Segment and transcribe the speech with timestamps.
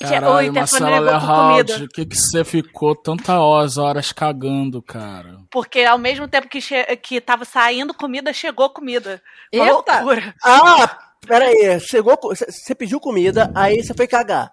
[0.00, 5.36] Caralho, Marcela Lerhalde, o que que você ficou tantas horas cagando, cara?
[5.50, 6.58] Porque ao mesmo tempo que,
[6.96, 9.22] que tava saindo comida, chegou comida.
[9.52, 9.74] Uma Eita.
[9.74, 10.34] loucura.
[10.42, 11.78] Ah, pera aí.
[11.80, 14.50] Chegou, você pediu comida, aí você foi cagar.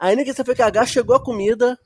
[0.00, 1.78] Aí no que você foi cagar, chegou a comida,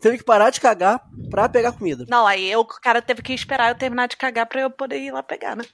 [0.00, 1.00] teve que parar de cagar
[1.30, 2.04] pra pegar comida.
[2.08, 5.00] Não, aí eu, o cara teve que esperar eu terminar de cagar pra eu poder
[5.00, 5.64] ir lá pegar, né?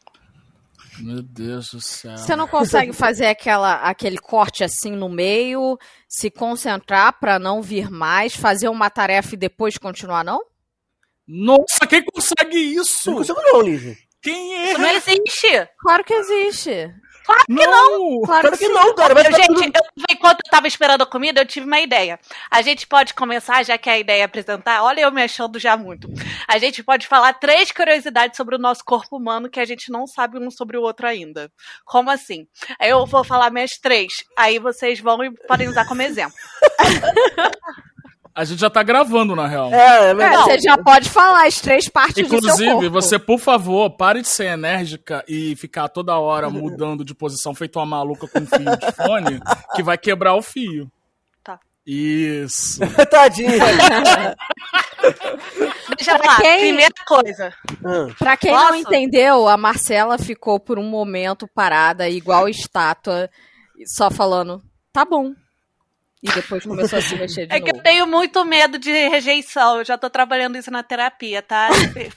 [1.01, 2.17] Meu Deus do céu.
[2.17, 7.91] Você não consegue fazer aquela, aquele corte assim no meio, se concentrar para não vir
[7.91, 10.41] mais, fazer uma tarefa e depois continuar, não?
[11.27, 13.11] Nossa, quem consegue isso?
[13.11, 13.97] Não consigo não, Lívia.
[14.23, 14.71] Quem é?
[14.71, 15.69] Isso não existe.
[15.79, 16.91] Claro que existe.
[17.28, 18.20] Claro que não.
[18.23, 19.14] Claro, claro que, que não, cara.
[19.14, 19.62] Mas gente, tudo...
[19.62, 22.18] eu, enquanto eu tava esperando a comida, eu tive uma ideia.
[22.51, 24.82] A gente pode começar, já que a ideia é apresentar.
[24.82, 26.09] Olha, eu me achando já muito.
[26.48, 30.06] A gente pode falar três curiosidades sobre o nosso corpo humano que a gente não
[30.06, 31.52] sabe um sobre o outro ainda.
[31.84, 32.46] Como assim?
[32.80, 34.24] Eu vou falar minhas três.
[34.34, 36.35] Aí vocês vão e podem usar como exemplo.
[38.39, 39.75] A gente já tá gravando, na real.
[39.75, 44.23] É, é, é Você já pode falar as três partes Inclusive, você, por favor, pare
[44.23, 48.77] de ser enérgica e ficar toda hora mudando de posição, feito uma maluca com fio
[48.77, 49.41] de fone,
[49.75, 50.89] que vai quebrar o fio.
[51.43, 51.59] Tá.
[51.85, 52.79] Isso.
[53.11, 53.59] Tadinha.
[55.97, 56.61] Deixa pra lá, quem...
[56.61, 57.53] primeira coisa.
[57.85, 58.15] Hum.
[58.16, 58.69] Pra quem Posso?
[58.69, 63.29] não entendeu, a Marcela ficou por um momento parada, igual estátua,
[63.85, 64.62] só falando,
[64.93, 65.33] tá bom.
[66.22, 67.71] E depois começou a se mexer de É novo.
[67.71, 69.78] que eu tenho muito medo de rejeição.
[69.78, 71.69] Eu já tô trabalhando isso na terapia, tá?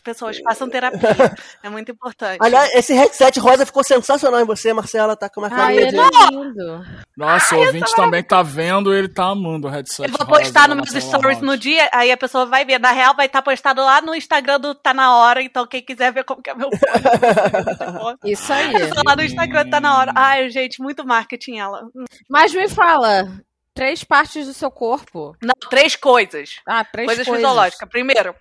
[0.03, 1.35] Pessoas façam terapia.
[1.61, 2.39] É muito importante.
[2.41, 5.15] Aliás, esse headset rosa ficou sensacional em você, Marcela.
[5.15, 5.95] Tá com uma carinha de...
[5.95, 6.83] lindo.
[7.15, 10.67] Nossa, Ai, o ouvinte também tá vendo ele tá amando o headset Eu vou postar
[10.67, 12.79] nos meus stories no dia, aí a pessoa vai ver.
[12.79, 15.41] Na real, vai estar tá postado lá no Instagram do Tá Na Hora.
[15.41, 18.17] Então, quem quiser ver como que é meu fone.
[18.25, 18.73] Isso aí.
[19.05, 20.11] lá no Instagram Tá Na Hora.
[20.15, 21.83] Ai, gente, muito marketing ela.
[22.29, 23.27] Mas me fala,
[23.73, 25.35] Três partes do seu corpo.
[25.41, 26.59] Não, três coisas.
[26.65, 27.25] Ah, três coisas.
[27.25, 27.89] Coisas fisiológicas.
[27.89, 28.35] Primeiro,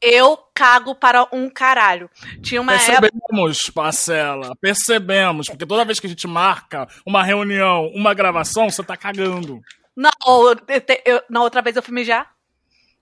[0.00, 2.08] eu cago para um caralho.
[2.40, 3.82] Tinha uma Percebemos, época...
[3.82, 5.48] Marcela, percebemos.
[5.48, 9.60] Porque toda vez que a gente marca uma reunião, uma gravação, você tá cagando.
[9.96, 12.30] Não, eu, eu, na outra vez eu fui mijar.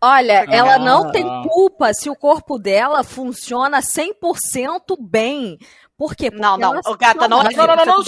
[0.01, 0.55] Olha, ah.
[0.55, 5.59] ela não tem culpa se o corpo dela funciona 100% bem.
[5.97, 6.31] Por quê?
[6.31, 8.05] Porque não, não, o gata não é não, não, não, não,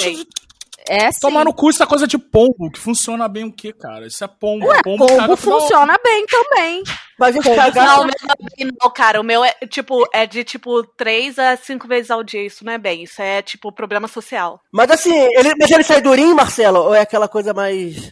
[0.88, 1.18] é sim.
[1.20, 4.06] Tomar no cu isso é coisa de pombo, que funciona bem o quê, cara?
[4.06, 4.66] Isso é pombo.
[4.66, 6.82] Ué, pombo, pombo funciona bem também.
[7.18, 7.86] Mas a gente cagar...
[7.98, 12.10] Não, não, não, cara, o meu é tipo, é de tipo 3 a 5 vezes
[12.10, 14.60] ao dia, isso não é bem, isso é tipo problema social.
[14.72, 16.80] Mas assim, ele, mas ele sai durinho, Marcelo?
[16.80, 18.10] Ou é aquela coisa mais...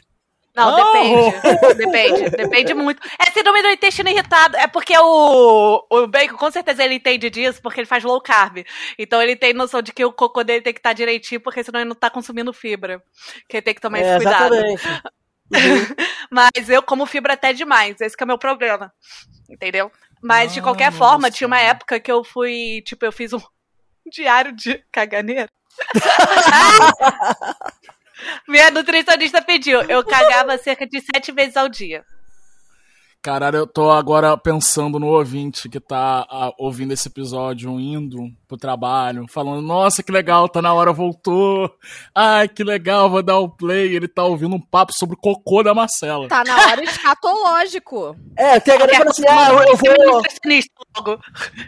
[0.54, 0.76] Não, oh!
[0.76, 1.74] depende.
[1.74, 2.30] depende.
[2.30, 3.02] Depende muito.
[3.18, 4.56] É síndrome do intestino irritado.
[4.56, 8.64] É porque o, o bacon, com certeza, ele entende disso, porque ele faz low carb.
[8.96, 11.80] Então ele tem noção de que o cocô dele tem que estar direitinho, porque senão
[11.80, 13.02] ele não está consumindo fibra.
[13.48, 14.54] Que ele tem que tomar é, esse cuidado.
[14.54, 14.76] Uhum.
[16.30, 18.00] Mas eu como fibra até demais.
[18.00, 18.92] Esse é o meu problema.
[19.50, 19.90] Entendeu?
[20.22, 23.40] Mas de qualquer forma, tinha uma época que eu fui, tipo, eu fiz um
[24.10, 25.50] diário de caganeira.
[28.48, 29.82] Minha nutricionista pediu.
[29.82, 32.04] Eu cagava cerca de sete vezes ao dia.
[33.24, 38.58] Caralho, eu tô agora pensando no ouvinte que tá a, ouvindo esse episódio indo pro
[38.58, 41.74] trabalho, falando, nossa, que legal, tá na hora, voltou.
[42.14, 43.96] Ai, que legal, vou dar o play.
[43.96, 46.28] Ele tá ouvindo um papo sobre o cocô da Marcela.
[46.28, 48.14] Tá na hora escatológico.
[48.36, 50.22] É, tem a galera falando assim, ah, eu vou...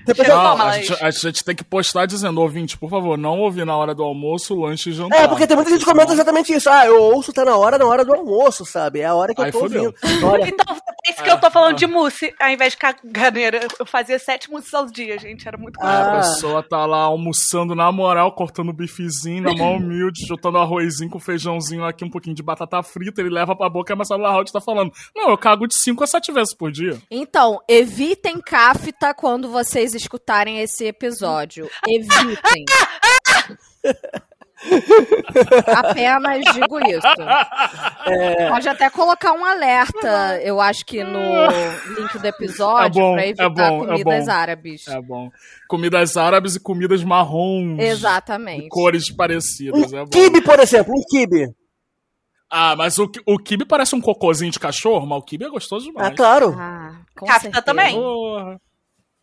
[0.05, 3.65] Depois não, a, gente, a gente tem que postar dizendo, ouvinte, por favor, não ouvir
[3.65, 5.23] na hora do almoço, lanche e jantar.
[5.23, 6.69] É, porque tem muita gente que comenta exatamente isso.
[6.69, 9.00] Ah, eu ouço tá na hora, na hora do almoço, sabe?
[9.00, 9.94] É a hora que Aí eu tô fodeu.
[10.03, 10.27] ouvindo.
[10.27, 10.49] Hora...
[10.49, 13.67] Então, é isso que eu tô falando de mousse, ao invés de caganeira.
[13.79, 15.47] Eu fazia sete mousses aos dias, gente.
[15.47, 16.12] Era muito ah.
[16.12, 21.19] A pessoa tá lá almoçando na moral, cortando bifezinho na mão humilde, juntando arrozinho com
[21.19, 24.51] feijãozinho aqui, um pouquinho de batata frita, ele leva pra boca e a Marcela Larraud
[24.53, 24.93] tá falando.
[25.15, 26.99] Não, eu cago de cinco a sete vezes por dia.
[27.11, 31.69] Então, evitem cafta quando vocês escutarem esse episódio.
[31.87, 32.65] Evitem.
[35.76, 37.23] Apenas digo isso.
[38.06, 38.49] É...
[38.49, 41.20] Pode até colocar um alerta, eu acho que no
[41.96, 44.88] link do episódio, é bom, pra é evitar é bom, comidas é árabes.
[44.88, 45.31] É bom.
[45.69, 47.79] Comidas árabes e comidas marrons.
[47.79, 48.69] Exatamente.
[48.69, 49.93] cores parecidas.
[49.93, 51.52] Um é kibe, por exemplo, um kibe.
[52.49, 55.87] Ah, mas o, o kibe parece um cocôzinho de cachorro, mas o kibe é gostoso
[55.87, 56.12] demais.
[56.12, 56.55] É claro.
[56.56, 57.94] Ah, também.
[57.94, 58.61] Porra.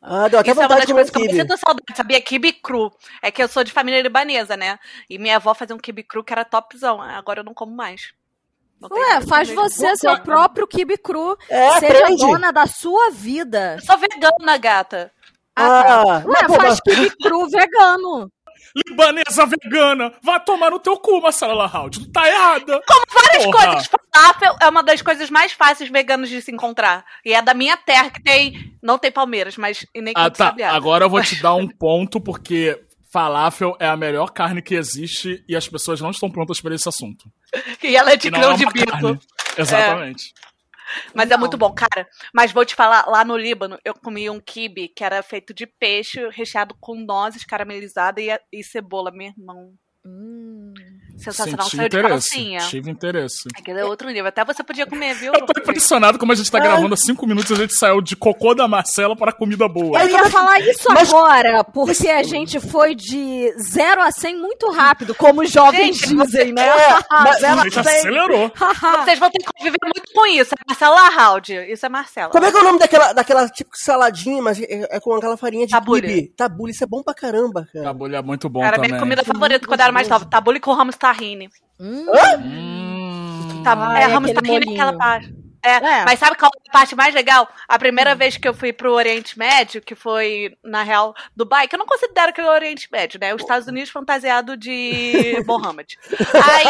[0.05, 2.21] Ah, deu até Isso vontade é uma das coisas que eu sinto saudade, sabia?
[2.21, 2.91] Kibe cru.
[3.21, 4.77] É que eu sou de família libanesa, né?
[5.09, 7.01] E minha avó fazia um kibe cru que era topzão.
[7.01, 8.13] Agora eu não como mais.
[8.81, 11.37] Não Ué, faz você seu próprio kibe cru.
[11.49, 12.21] É, Seja aprende.
[12.21, 13.75] dona da sua vida.
[13.75, 15.09] Eu sou vegana, gata.
[15.55, 16.03] Ah, tá.
[16.27, 18.29] Ué, faz kibe cru vegano.
[18.75, 20.13] Libanesa vegana.
[20.21, 21.99] Vai tomar no teu cu, Marcela Lahoud.
[21.99, 22.81] Tu tá errada.
[22.87, 23.65] Como várias Porra.
[23.67, 23.89] coisas.
[24.13, 27.05] Falafel é uma das coisas mais fáceis veganos de se encontrar.
[27.25, 28.73] E é da minha terra que tem.
[28.81, 30.55] Não tem Palmeiras, mas e nem Ah, tá.
[30.69, 32.79] Agora eu vou te dar um ponto, porque
[33.11, 36.89] falafel é a melhor carne que existe e as pessoas não estão prontas para esse
[36.89, 37.25] assunto.
[37.83, 38.91] E ela é de grão é de bico.
[38.91, 39.19] carne.
[39.57, 40.33] Exatamente.
[41.13, 41.39] Mas é Não.
[41.39, 42.07] muito bom, cara.
[42.33, 45.65] Mas vou te falar, lá no Líbano, eu comi um quibe que era feito de
[45.67, 49.73] peixe, recheado com nozes caramelizada e, e cebola, meu irmão.
[50.05, 50.73] Hum.
[51.23, 51.65] Sensacional.
[51.65, 52.29] Senti Saiu de interesse.
[52.29, 52.59] calcinha.
[52.61, 53.49] Tive interesse.
[53.57, 54.27] Aquele é outro nível.
[54.27, 55.33] Até você podia comer, viu?
[55.33, 58.01] Eu tô impressionado como a gente tá gravando há cinco minutos e a gente saiu
[58.01, 60.01] de cocô da Marcela para comida boa.
[60.03, 64.69] Eu ia falar isso Mas- agora, porque a gente foi de 0 a 100 muito
[64.71, 66.63] rápido, como os jovens Gente, dizem, né?
[67.11, 67.93] Mas- Zero A gente a 100.
[67.99, 68.51] acelerou.
[69.03, 70.53] Vocês vão ter que conviver muito com isso.
[70.53, 71.53] É Marcela Raud.
[71.71, 72.29] Isso é Marcela.
[72.31, 75.37] Como é que é o nome daquela, daquela tipo saladinha, mas é, é com aquela
[75.37, 76.27] farinha de Tabule.
[76.35, 77.85] Tabule, isso é bom pra caramba, cara.
[77.85, 78.89] Tabulha é muito bom Era também.
[78.91, 80.25] minha comida favorita quando eu era mais nova.
[80.25, 81.49] Tabule com ramos tahine.
[81.79, 85.33] Hum, Hum, Tá, Ah, é, ramos tahine é aquela parte.
[85.65, 86.03] É, É.
[86.03, 87.47] mas sabe qual é a parte mais legal?
[87.69, 91.75] A primeira vez que eu fui pro Oriente Médio, que foi, na real, Dubai, que
[91.75, 93.33] eu não considero que é o Oriente Médio, né?
[93.33, 95.97] Os Estados Unidos fantasiado de Mohammed.
[96.33, 96.65] Aí.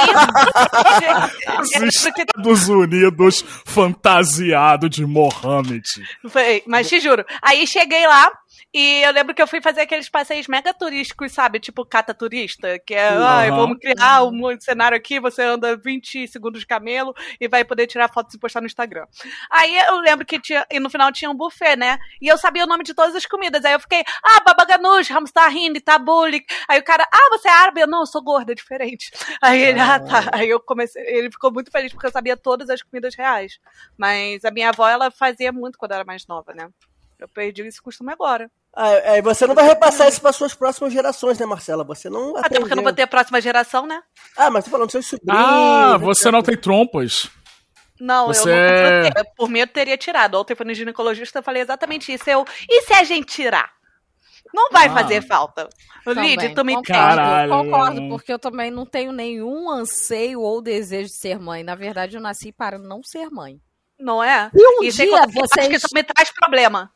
[1.60, 5.82] Os Estados Unidos fantasiado de Mohammed.
[6.30, 7.26] Foi, mas te juro.
[7.42, 8.32] Aí cheguei lá
[8.74, 11.60] e eu lembro que eu fui fazer aqueles passeios mega turísticos, sabe?
[11.60, 13.56] Tipo cata turista, que é, ai, Aham.
[13.56, 18.12] vamos criar um cenário aqui, você anda 20 segundos de camelo e vai poder tirar
[18.12, 19.06] fotos e postar no Instagram.
[19.52, 22.00] Aí eu lembro que tinha, e no final tinha um buffet, né?
[22.20, 23.64] E eu sabia o nome de todas as comidas.
[23.64, 26.44] Aí eu fiquei, ah, babaganush, hamster hindi, tabule.
[26.68, 27.82] Aí o cara, ah, você é árabe?
[27.82, 29.12] Eu, não, eu sou gorda, é diferente.
[29.42, 30.30] Aí ele, ah, tá.
[30.34, 33.60] Aí eu comecei, ele ficou muito feliz porque eu sabia todas as comidas reais.
[33.98, 36.70] Mas a minha avó, ela fazia muito quando era mais nova, né?
[37.24, 38.52] Eu perdi esse costume agora.
[38.76, 41.86] Aí aí você não vai repassar isso para suas próximas gerações, né, Marcela?
[41.86, 44.02] Você não Até porque eu não vou ter a próxima geração, né?
[44.36, 45.42] Ah, mas tô falando dos seus sobrinhos.
[45.42, 46.32] Ah, você etc.
[46.34, 47.30] não tem trompas.
[47.98, 49.26] Não, Você- eu não tenho.
[49.38, 50.36] Por mim, eu teria tirado.
[50.36, 52.30] Ontem foi no ginecologista, eu falei exatamente isso.
[52.30, 53.72] Eu, e se a gente tirar?
[54.54, 54.94] Não vai Ah.
[54.94, 55.70] fazer falta.
[56.04, 56.82] também, Lid, tu me.
[56.84, 61.64] Caralho, Concordo, porque eu também não tenho nenhum anseio ou desejo de ser mãe.
[61.64, 63.62] Na verdade, eu nasci para não ser mãe.
[63.98, 64.52] Não é?
[64.54, 66.92] E um e dia acho vocês- que isso me traz problema.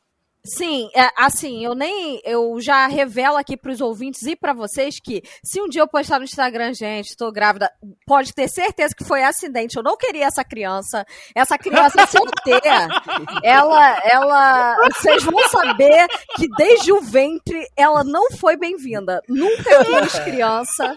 [0.47, 2.21] Sim, é, assim, eu nem.
[2.23, 6.19] Eu já revelo aqui pros ouvintes e pra vocês que se um dia eu postar
[6.19, 7.69] no Instagram, gente, tô grávida,
[8.05, 9.75] pode ter certeza que foi acidente.
[9.75, 11.05] Eu não queria essa criança.
[11.35, 12.61] Essa criança, eu ter,
[13.43, 14.75] ela, ela.
[14.89, 19.21] Vocês vão saber que desde o ventre ela não foi bem-vinda.
[19.27, 20.95] Nunca quis criança.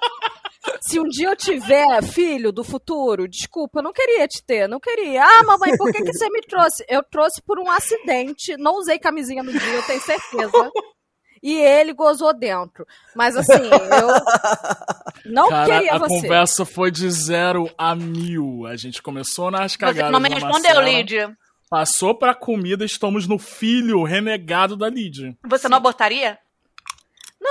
[0.80, 4.78] Se um dia eu tiver filho do futuro, desculpa, eu não queria te ter, não
[4.78, 5.22] queria.
[5.24, 6.84] Ah, mamãe, por que, que você me trouxe?
[6.88, 10.70] Eu trouxe por um acidente, não usei camisinha no dia, eu tenho certeza.
[11.42, 12.84] E ele gozou dentro.
[13.16, 16.14] Mas assim, eu não Cara, queria a você.
[16.20, 18.66] conversa foi de zero a mil.
[18.66, 21.14] A gente começou nas Você cagadas não me respondeu, Marcela, Lid.
[21.70, 25.34] Passou pra comida, estamos no filho renegado da Lid.
[25.46, 26.38] Você não abortaria?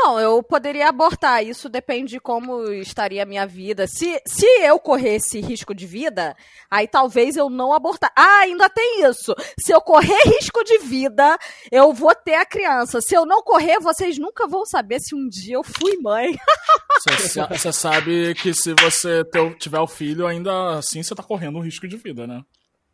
[0.01, 1.44] Não, eu poderia abortar.
[1.46, 3.86] Isso depende de como estaria a minha vida.
[3.86, 6.36] Se, se eu corresse risco de vida,
[6.72, 8.10] aí talvez eu não abortar.
[8.16, 9.36] Ah, ainda tem isso.
[9.60, 11.38] Se eu correr risco de vida,
[11.69, 13.01] eu vou ter a criança.
[13.01, 16.38] Se eu não correr, vocês nunca vão saber se um dia eu fui mãe.
[17.50, 21.62] Você sabe que se você ter- tiver o filho, ainda assim você tá correndo um
[21.62, 22.42] risco de vida, né?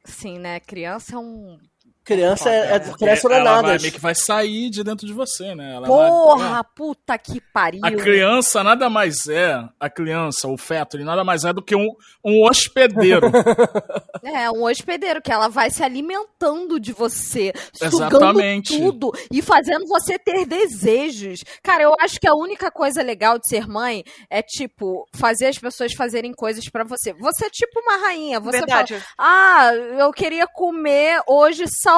[0.04, 0.60] Sim, né?
[0.60, 1.58] Criança é um.
[2.06, 3.68] Criança é, é criança não é ela nada.
[3.70, 5.74] vai, meio que vai sair de dentro de você, né?
[5.76, 7.82] Ela vai- Porra, puta que pariu.
[7.84, 11.76] A criança nada mais é, a criança, o feto, ele nada mais é do que
[11.76, 11.88] um,
[12.24, 13.28] um hospedeiro.
[14.24, 18.76] É, um hospedeiro que ela vai se alimentando de você, sugando Exatamente.
[18.76, 21.44] tudo e fazendo você ter desejos.
[21.62, 25.60] Cara, eu acho que a única coisa legal de ser mãe é, tipo, fazer as
[25.60, 27.14] pessoas fazerem coisas pra você.
[27.14, 28.40] Você é tipo uma rainha.
[28.40, 29.04] Você fala, Verdade.
[29.16, 31.95] ah, eu queria comer hoje salmão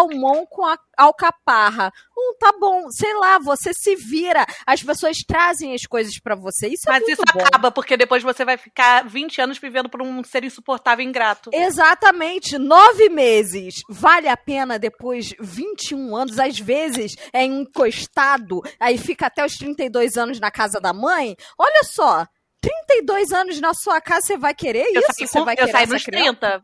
[0.49, 1.91] com a alcaparra.
[2.17, 4.45] Hum, tá bom, sei lá, você se vira.
[4.65, 6.67] As pessoas trazem as coisas pra você.
[6.67, 7.41] Isso é Mas muito isso bom.
[7.45, 11.49] acaba, porque depois você vai ficar 20 anos vivendo por um ser insuportável e ingrato.
[11.53, 13.75] Exatamente, nove meses.
[13.89, 20.17] Vale a pena depois 21 anos, às vezes é encostado, aí fica até os 32
[20.17, 21.35] anos na casa da mãe.
[21.57, 22.25] Olha só,
[22.61, 25.13] 32 anos na sua casa, você vai querer Eu isso?
[25.13, 26.33] saí, Você vai eu querer saí nos criança?
[26.33, 26.63] 30.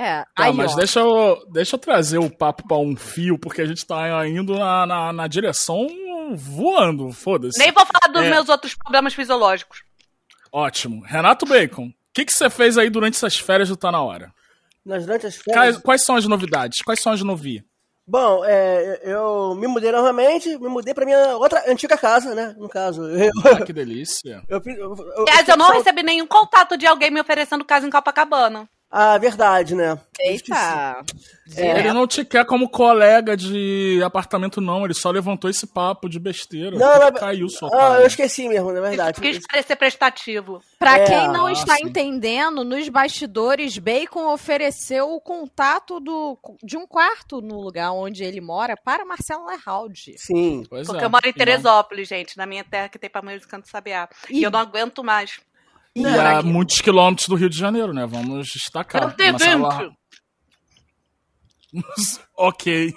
[0.00, 0.76] É, Tá, aí, mas ó.
[0.76, 4.58] deixa eu, deixa eu trazer o papo pra um fio, porque a gente tá indo
[4.58, 5.86] na, na, na direção
[6.34, 7.58] voando, foda-se.
[7.58, 8.30] Nem vou falar dos É.
[8.30, 9.82] meus outros problemas fisiológicos.
[10.52, 11.02] Ótimo.
[11.04, 14.32] Renato Bacon, o que, que você fez aí durante essas férias do Tá Na Hora?
[14.84, 15.82] Nas durante as Quais, férias.
[15.82, 16.78] quais são as novidades?
[16.82, 17.62] Quais são as novi?
[18.06, 22.54] Bom, é, eu me mudei novamente, me mudei pra minha outra antiga casa, né?
[22.58, 23.02] No caso.
[23.08, 24.42] Eu, Ah, que delícia.
[24.48, 27.90] eu, eu, eu, Aliás, eu não recebi nenhum contato de alguém me oferecendo casa em
[27.90, 28.68] Copacabana.
[28.92, 29.92] Ah, verdade, né?
[30.18, 30.50] Eu esqueci.
[30.60, 31.04] Eita.
[31.56, 31.78] É.
[31.78, 34.84] Ele não te quer como colega de apartamento, não.
[34.84, 36.76] Ele só levantou esse papo de besteira.
[36.76, 39.20] Não, não, caiu sua Ah, eu esqueci mesmo, na verdade.
[39.20, 40.60] Quis parecer prestativo.
[40.78, 41.84] Pra É, quem não ah, está sim.
[41.86, 48.40] entendendo, nos bastidores, Bacon ofereceu o contato do, de um quarto no lugar onde ele
[48.40, 50.14] mora para Marcelo Leraldi.
[50.18, 50.64] Sim.
[50.68, 51.06] Pois Porque é.
[51.06, 53.68] eu moro em E não- Teresópolis, gente, na minha terra que tem pra de canto
[53.68, 54.08] sabiá.
[54.28, 54.42] E Ih.
[54.42, 55.38] eu não aguento mais.
[55.94, 56.48] E morar a aqui.
[56.48, 58.06] muitos quilômetros do Rio de Janeiro, né?
[58.06, 59.02] Vamos destacar.
[59.02, 59.36] Eu tenho
[62.36, 62.92] ok.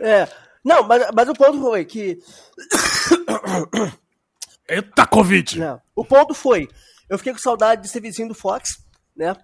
[0.00, 0.28] É.
[0.64, 2.18] Não, mas, mas o ponto foi que.
[4.68, 5.58] Eita, Covid!
[5.94, 6.68] o ponto foi.
[7.08, 8.70] Eu fiquei com saudade de ser vizinho do Fox,
[9.16, 9.34] né?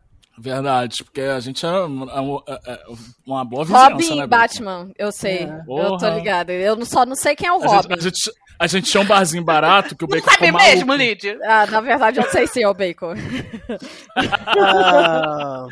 [0.40, 2.85] Verdade, porque a gente é uma, é- é
[3.26, 4.25] uma boa vizinhança, Robin né?
[4.25, 5.38] e Batman, eu sei.
[5.45, 5.61] É.
[5.69, 6.52] Eu tô ligada.
[6.52, 7.95] Eu não- só não sei quem é o A gente, Robin.
[7.95, 10.87] a, gente, a gente tinha um barzinho barato que o Não Bacon sabe ficou mesmo,
[10.87, 11.05] maluco.
[11.05, 11.38] Lid?
[11.45, 13.15] Ah, na verdade, eu não sei se é o Bacon.
[14.47, 15.67] Ah,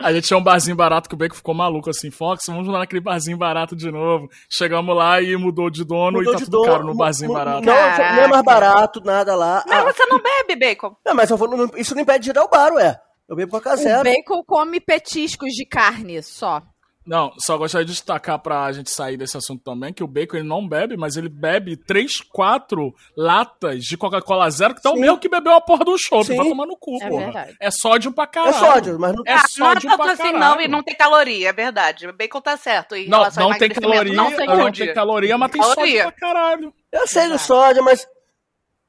[0.00, 2.78] A gente tinha um barzinho barato que o Bacon ficou maluco assim, Fox, vamos lá
[2.80, 4.28] naquele barzinho barato de novo.
[4.48, 7.64] Chegamos lá e mudou de dono mudou e tá tudo dono, caro no barzinho barato.
[7.66, 8.28] Não, não é Caraca.
[8.28, 9.64] mais barato, nada lá.
[9.66, 10.94] Mas Ah, você não bebe, Bacon.
[11.04, 12.96] não, mas eu vou, não- isso não impede de ir ao bar, ué.
[13.28, 14.04] Eu bebo Coca O Zero.
[14.04, 16.62] Bacon come petiscos de carne só.
[17.08, 20.46] Não, só gostaria de destacar pra gente sair desse assunto também, que o Bacon ele
[20.46, 25.16] não bebe, mas ele bebe 3, 4 latas de Coca-Cola zero, que tá o meu
[25.16, 26.26] que bebeu a porra do chopp.
[26.26, 26.36] Sim.
[26.36, 27.24] Vai tomar no cu, É porra.
[27.24, 27.56] verdade.
[27.60, 28.54] É sódio pra É caralho.
[28.58, 30.38] sódio, mas não É Ah, não é sódio pra assim, caralho.
[30.38, 32.06] não, e não tem caloria, é verdade.
[32.06, 32.94] O Bacon tá certo.
[32.94, 34.84] Em Não, relação não tem caloria, Não tem não, caloria.
[34.86, 36.02] tem caloria, mas tem Caloria.
[36.04, 36.74] sódio pra caralho.
[36.92, 38.06] Eu sei do sódio, mas.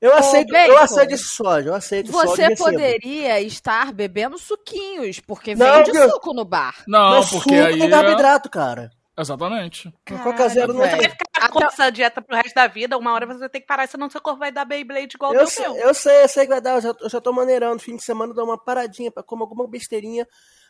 [0.01, 1.12] Eu aceito, eu Bacon, aceito
[1.68, 2.29] eu aceito o sódio.
[2.32, 2.63] e Você recebo.
[2.72, 6.84] poderia estar bebendo suquinhos, porque Não, vende porque- suco no bar.
[6.88, 7.77] Não, Mas porque suco aí.
[7.79, 8.91] tem é- carboidrato, cara.
[9.18, 9.94] Exatamente.
[10.24, 10.91] Coca Zero não velho.
[10.91, 13.60] Você vai ficar com essa dieta pro resto da vida, uma hora você vai ter
[13.60, 15.75] que parar, senão seu corpo vai dar Beyblade igual Eu o sei, meu.
[15.75, 17.79] eu sei, eu sei que vai dar, eu já, eu já tô maneirando.
[17.79, 20.25] Fim de semana eu dou uma paradinha pra comer alguma besteirinha,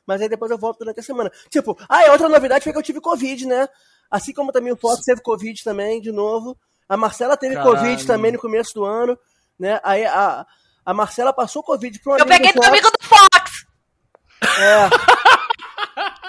[0.07, 1.31] mas aí depois eu volto durante a semana.
[1.51, 3.67] Tipo, ah, e outra novidade foi que eu tive Covid, né?
[4.09, 6.57] Assim como também o Fox teve Covid também, de novo.
[6.89, 7.75] A Marcela teve Caralho.
[7.77, 9.17] Covid também no começo do ano,
[9.59, 9.79] né?
[9.83, 10.45] Aí a,
[10.83, 12.67] a Marcela passou Covid pra um Eu amigo peguei do do Fox.
[12.67, 13.65] amigo do Fox!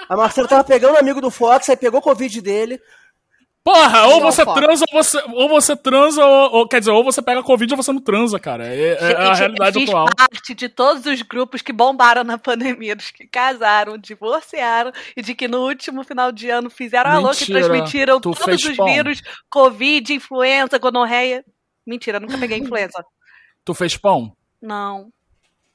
[0.07, 2.79] A Marcela tava pegando o amigo do Fox, aí pegou Covid dele.
[3.63, 7.21] Porra, ou você transa, ou você, ou você transa, ou, ou- quer dizer, ou você
[7.21, 8.65] pega Covid ou você não transa, cara.
[8.67, 10.07] É, é a realidade eu fiz atual.
[10.17, 15.35] parte de todos os grupos que bombaram na pandemia, dos que casaram, divorciaram e de
[15.35, 17.59] que no último final de ano fizeram a louca e Mentira.
[17.67, 18.85] transmitiram Tu todos os pão.
[18.87, 21.45] vírus, Covid, influenza, gonorreia.
[21.85, 23.05] Mentira, nunca peguei influenza.
[23.63, 24.35] Tu fez pão?
[24.59, 25.09] Não.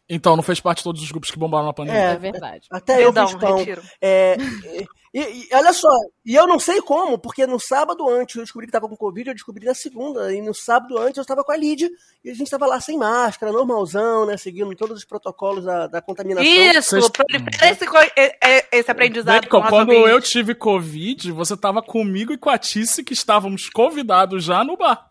[0.09, 2.01] Então, não fez parte de todos os grupos que bombaram na pandemia.
[2.01, 2.13] É.
[2.13, 2.67] É verdade.
[2.71, 3.57] Até Perdão, eu fiz pão.
[3.59, 3.83] retiro.
[4.01, 4.37] É,
[5.13, 5.89] e, e- e olha só,
[6.25, 9.29] e eu não sei como, porque no sábado antes eu descobri que tava com Covid,
[9.31, 11.91] eu descobri na segunda, e no sábado antes eu estava com a Lídia,
[12.25, 16.01] e a gente tava lá sem máscara, normalzão, né, seguindo todos os protocolos da, da
[16.01, 16.49] contaminação.
[16.49, 17.11] Isso, Vocês-
[17.67, 20.09] esse, esse aprendizado nosso quando ouvinte.
[20.11, 24.77] eu tive Covid, você tava comigo e com a Tice, que estávamos convidados já no
[24.77, 25.11] bar.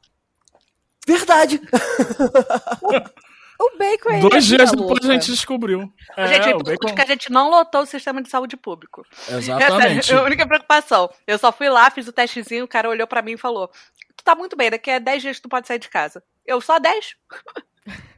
[1.05, 1.59] Verdade!
[3.59, 5.07] O Bacon é Dois dias depois louca.
[5.07, 5.93] a gente descobriu.
[6.17, 6.93] É, gente, o Bacon...
[6.93, 9.05] que a gente não lotou o sistema de saúde público.
[9.29, 10.11] Exatamente.
[10.11, 11.09] É a única preocupação.
[11.25, 13.69] Eu só fui lá, fiz o testezinho, o cara olhou pra mim e falou:
[14.15, 16.21] Tu tá muito bem, daqui a 10 dias tu pode sair de casa.
[16.45, 17.15] Eu só 10?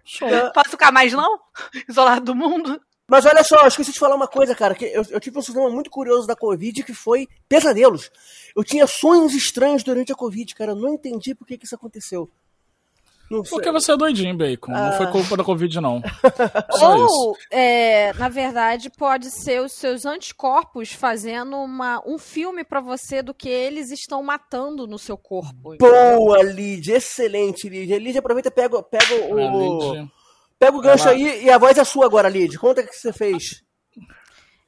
[0.03, 0.29] Show.
[0.53, 1.39] Posso ficar mais não?
[1.87, 2.81] Isolado do mundo?
[3.09, 5.41] Mas olha só, eu esqueci de falar uma coisa, cara, que eu, eu tive um
[5.41, 8.11] sistema muito curioso da Covid, que foi pesadelos.
[8.53, 11.75] Eu tinha sonhos estranhos durante a Covid, cara, eu não entendi por que, que isso
[11.75, 12.29] aconteceu.
[13.29, 13.51] Não sei.
[13.57, 14.71] Porque você é doidinho, Bacon.
[14.71, 14.91] Não Ah.
[14.93, 16.01] foi culpa da Covid, não.
[16.71, 17.05] Só isso.
[17.29, 23.21] Ou, é, na verdade, pode ser os seus anticorpos fazendo uma, um filme pra você
[23.21, 25.75] do que eles estão matando no seu corpo.
[25.77, 27.97] Boa, Lídia, excelente, Lídia.
[27.97, 29.91] Lídia, aproveita e pega, pega É, o.
[29.93, 30.09] Lid.
[30.59, 32.57] Pega o gancho Ela- aí e a voz é sua agora, Lid.
[32.57, 33.61] Conta o que você fez.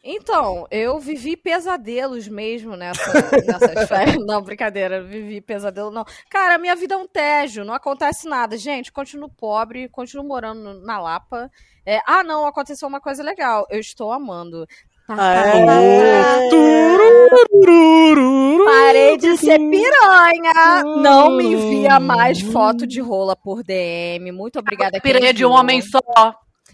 [0.04, 3.12] Então, eu vivi pesadelos mesmo nessa,
[3.46, 4.16] nessas férias.
[4.26, 6.06] Não, brincadeira, vivi pesadelo, não.
[6.30, 8.58] Cara, minha vida é um tédio, não acontece nada.
[8.58, 11.52] Gente, continuo pobre, continuo morando na Lapa.
[11.86, 13.66] É, ah, não, aconteceu uma coisa legal.
[13.70, 14.68] Eu estou amando.
[18.64, 20.84] Parei de ser piranha.
[21.02, 24.32] Não me envia mais foto de rola por DM.
[24.32, 25.02] Muito obrigada.
[25.02, 26.00] Piranha de um homem só.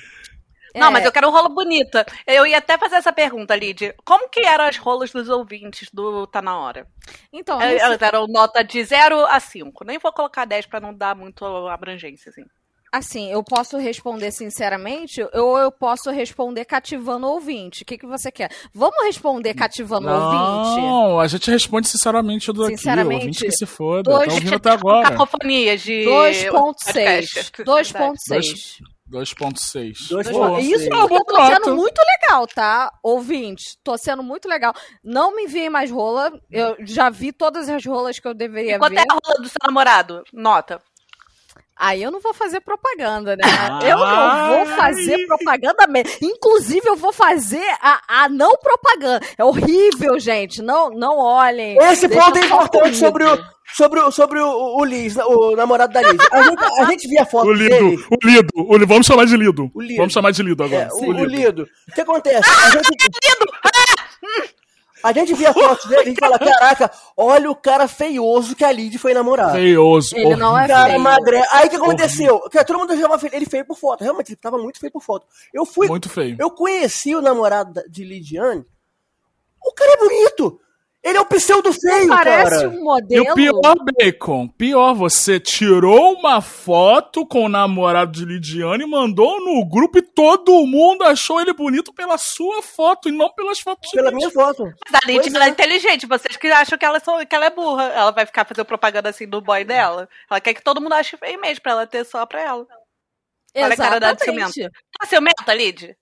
[0.77, 0.91] Não, É.
[0.91, 2.05] mas eu quero rola bonita.
[2.27, 3.95] Eu ia até fazer essa pergunta, Lid.
[4.05, 6.87] Como que eram as rolas dos ouvintes do Tá Na Hora?
[7.33, 9.85] Então, É, nesse- Elas eram nota de 0 a 5.
[9.85, 12.43] Nem vou colocar 10 pra não dar muito abrangência, assim.
[12.93, 17.83] assim, eu posso responder sinceramente ou eu posso responder cativando o ouvinte.
[17.83, 18.51] O que, que você quer?
[18.73, 20.81] Vamos responder cativando o ouvinte?
[20.81, 22.75] Não, a gente responde sinceramente do aqui.
[22.89, 24.03] O ouvinte que se foda.
[24.05, 25.11] dois- Tá ouvindo até agora.
[25.11, 26.05] Cacofonias de.
[26.07, 26.51] 2.6.
[26.51, 27.65] podcast.
[27.65, 28.79] 2.6.
[29.11, 30.09] 2.6.
[30.11, 30.49] Dois Boa.
[30.51, 30.65] pontos.
[30.65, 32.91] Isso Ah, eu tô boa sendo muito legal, tá?
[33.03, 34.75] Ouvinte, tô sendo muito legal.
[35.03, 36.33] Não me enviem mais rola.
[36.51, 39.01] Eu já vi todas as rolas que eu deveria E quanto ver.
[39.01, 40.23] é a rola do seu namorado?
[40.33, 40.81] Nota.
[41.79, 43.43] Aí eu não vou fazer propaganda, né?
[43.45, 43.93] Ai.
[43.93, 46.11] Eu não vou fazer propaganda mesmo.
[46.23, 49.21] Inclusive, eu vou fazer a, a não propaganda.
[49.37, 50.63] É horrível, gente.
[50.63, 51.77] Não, não olhem.
[51.77, 52.97] Esse Deixa ponto é importante comigo.
[52.97, 53.45] sobre o,
[53.75, 56.21] sobre o, sobre o, o Liz, o namorado da Liz.
[56.31, 57.91] A gente, a gente via foto O dele.
[57.91, 59.71] Lido, o Lido, o Lido, vamos chamar de Lido.
[59.75, 59.97] O Lido.
[59.99, 60.85] Vamos chamar de Lido agora.
[60.85, 61.69] É, o, o Lido.
[61.89, 62.49] O que acontece?
[62.49, 62.89] A gente,
[65.03, 68.99] a gente via foto dele e fala, caraca, olha o cara feioso que a Lid
[68.99, 69.53] foi namorar.
[69.53, 70.17] Feioso.
[70.17, 71.01] Ele não é Cara, feio.
[71.01, 71.43] magré.
[71.51, 72.41] Aí o que aconteceu?
[72.51, 74.03] Que todo mundo achava ele feio por foto.
[74.03, 75.27] Realmente, ele tava muito feio por foto.
[75.53, 75.89] Eu fui.
[75.89, 76.37] Muito feio.
[76.39, 78.65] Eu conheci o namorado de Lidiane.
[79.63, 80.61] O cara é bonito.
[81.09, 82.69] Ele é o pseudo feio, Parece cara.
[82.69, 83.31] um E modelo.
[83.31, 89.41] o pior, Bacon, pior, você tirou uma foto com o namorado de Lidiane e mandou
[89.41, 93.89] no grupo e todo mundo achou ele bonito pela sua foto e não pelas fotos
[93.93, 94.65] Pela de minha foto.
[94.91, 95.51] Mas a Lid Pois ela é é.
[95.53, 96.07] inteligente.
[96.07, 97.85] Vocês que acham que ela, só- que ela é burra.
[97.85, 100.09] Ela vai ficar fazendo propaganda assim do boy dela.
[100.29, 102.67] Ela quer que todo mundo ache feio mesmo, pra ela ter só pra ela.
[103.57, 104.71] Olha a cara de Exatamente.
[104.99, 105.97] Tá ciumenta, Lid?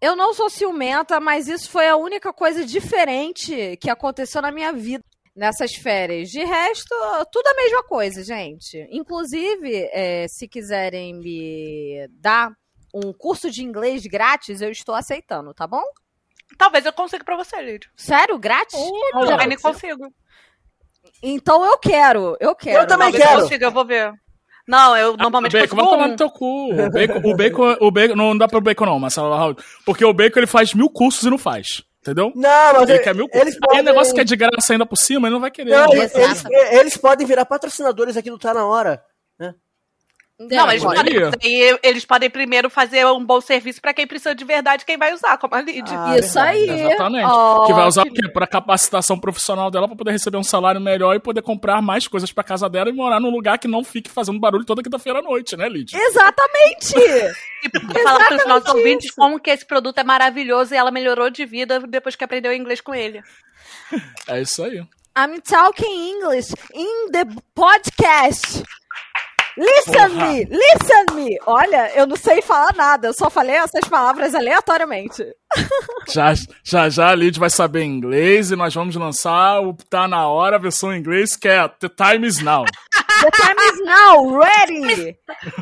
[0.00, 4.72] Eu não sou ciumenta, mas isso foi a única coisa diferente que aconteceu na minha
[4.72, 6.30] vida nessas férias.
[6.30, 6.94] De resto,
[7.30, 8.86] tudo a mesma coisa, gente.
[8.90, 12.50] Inclusive, é, se quiserem me dar
[12.94, 15.82] um curso de inglês grátis, eu estou aceitando, tá bom?
[16.56, 17.88] Talvez eu consiga pra você, Lid.
[17.96, 18.78] Sério, grátis?
[19.14, 20.12] Online consigo.
[21.22, 22.82] Então eu quero, eu quero.
[22.82, 23.42] Eu também Talvez eu quero.
[23.42, 24.12] consiga, eu vou ver.
[24.66, 26.10] Não, eu normalmente Bacon, consigo vai tomar um.
[26.10, 26.72] no teu cu.
[26.72, 29.56] O bacon, o bacon, o bacon, não dá pro bacon não, Marcelo Raul.
[29.84, 31.84] Porque o bacon ele faz mil cursos e não faz.
[32.00, 32.30] Entendeu?
[32.36, 33.42] Não, mas Ele quer mil cursos.
[33.48, 33.80] eles Aí podem...
[33.80, 35.70] o negócio que é de graça ainda por cima, ele não vai querer.
[35.70, 35.96] Não, né?
[35.98, 39.02] eles, eles- eles podem virar patrocinadores aqui do Tá Na Hora.
[40.38, 41.14] Não, eles podem,
[41.82, 45.38] eles podem primeiro fazer um bom serviço pra quem precisa de verdade, quem vai usar,
[45.38, 45.88] como a Lid.
[45.90, 46.68] Ah, Isso aí.
[46.68, 47.24] Exatamente.
[47.26, 48.28] Ó, que vai usar o quê?
[48.28, 52.30] Pra capacitação profissional dela pra poder receber um salário melhor e poder comprar mais coisas
[52.32, 55.22] pra casa dela e morar num lugar que não fique fazendo barulho toda quinta-feira à
[55.22, 55.96] noite, né, Lid?
[55.96, 56.94] Exatamente!
[57.64, 61.44] E falar pros nossos ouvintes como que esse produto é maravilhoso e ela melhorou de
[61.44, 63.20] vida depois que aprendeu inglês com ele.
[64.28, 64.76] É isso aí.
[65.18, 68.62] I'm talking English in the podcast.
[69.56, 70.26] Listen Porra.
[70.32, 71.38] me, listen me.
[71.46, 75.24] Olha, eu não sei falar nada, eu só falei essas palavras aleatoriamente.
[76.08, 80.28] Já já, já a Lid vai saber inglês e nós vamos lançar o Tá Na
[80.28, 82.64] Hora, a versão em inglês, que é The Time Is Now.
[83.22, 85.16] The time is now, ready!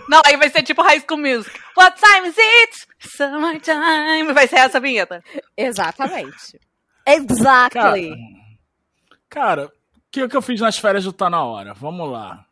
[0.08, 1.50] Não, aí vai ser tipo High School Music.
[1.76, 2.86] What time is it?
[3.16, 4.32] Summertime.
[4.34, 5.22] Vai ser essa vinheta.
[5.56, 6.58] Exatamente.
[7.06, 8.12] Exactly.
[9.30, 9.70] Cara, o
[10.10, 11.74] que, que eu fiz nas férias do Tá Na Hora?
[11.74, 12.44] Vamos lá.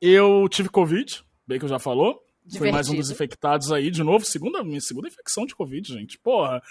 [0.00, 2.20] Eu tive Covid, bem que eu já falou.
[2.56, 2.96] Fui mais um Divertido.
[2.98, 4.24] dos infectados aí, de novo.
[4.24, 6.18] Segunda, minha segunda infecção de Covid, gente.
[6.18, 6.62] Porra.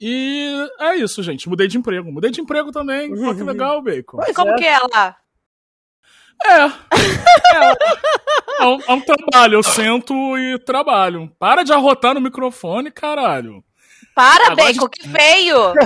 [0.00, 1.48] E é isso, gente.
[1.48, 2.10] Mudei de emprego.
[2.10, 3.14] Mudei de emprego também.
[3.14, 4.16] Pô, que legal, Bacon.
[4.16, 4.56] Pois Como é.
[4.56, 5.16] que é lá?
[6.44, 6.68] É.
[7.50, 9.54] É, é, um, é um trabalho.
[9.54, 11.32] Eu sento e trabalho.
[11.38, 13.64] Para de arrotar no microfone, caralho.
[14.14, 15.72] Para, Agora Bacon, que feio!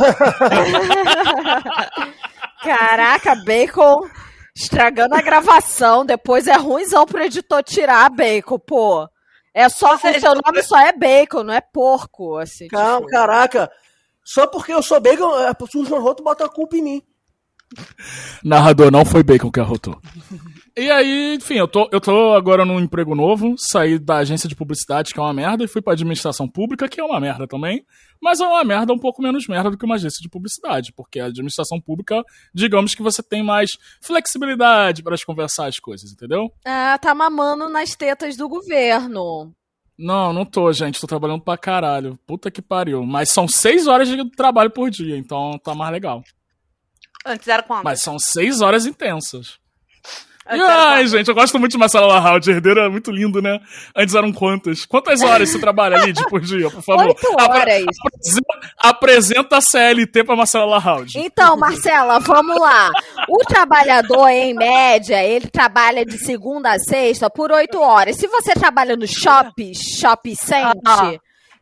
[2.65, 4.09] Caraca, Bacon
[4.55, 6.05] estragando a gravação.
[6.05, 9.09] Depois é ruimzão pro editor tirar Bacon, pô.
[9.55, 12.69] É só Você- o seu nome só é Bacon, não é porco, assim.
[12.69, 13.11] Calma, tipo.
[13.11, 13.71] caraca.
[14.25, 17.03] Só porque eu sou bacon, é, o João Roto bota a culpa em mim.
[18.45, 19.99] Narrador, não foi Bacon que arrotou.
[20.75, 24.57] E aí, enfim, eu tô, eu tô agora num emprego novo, saí da agência de
[24.57, 27.85] publicidade, que é uma merda, e fui pra administração pública, que é uma merda também.
[28.23, 31.21] Mas é uma merda um pouco menos merda do que uma agência de publicidade, porque
[31.21, 32.23] a administração pública,
[32.55, 36.51] digamos que você tem mais flexibilidade para conversar as coisas, entendeu?
[36.65, 39.53] Ah, tá mamando nas tetas do governo.
[39.99, 41.01] Não, não tô, gente.
[41.01, 42.19] Tô trabalhando pra caralho.
[42.27, 43.05] Puta que pariu.
[43.05, 46.23] Mas são seis horas de trabalho por dia, então tá mais legal.
[47.27, 47.85] Antes era quando?
[47.85, 49.62] Mas são seis horas intensas.
[50.47, 51.07] Ai, quando?
[51.09, 52.51] gente, eu gosto muito de Marcela Larraud.
[52.51, 53.61] Herdeiro é muito lindo, né?
[53.97, 54.85] Antes eram quantas?
[54.85, 57.07] Quantas horas você trabalha, Lid, por dia, por favor?
[57.07, 57.85] Oito Apre- horas.
[58.05, 61.17] Apresenta, apresenta a CLT pra Marcela Larraud.
[61.19, 62.91] Então, Marcela, vamos lá.
[63.29, 68.17] O trabalhador, em média, ele trabalha de segunda a sexta por oito horas.
[68.17, 71.13] Se você trabalha no shopping, shopping center, Ah.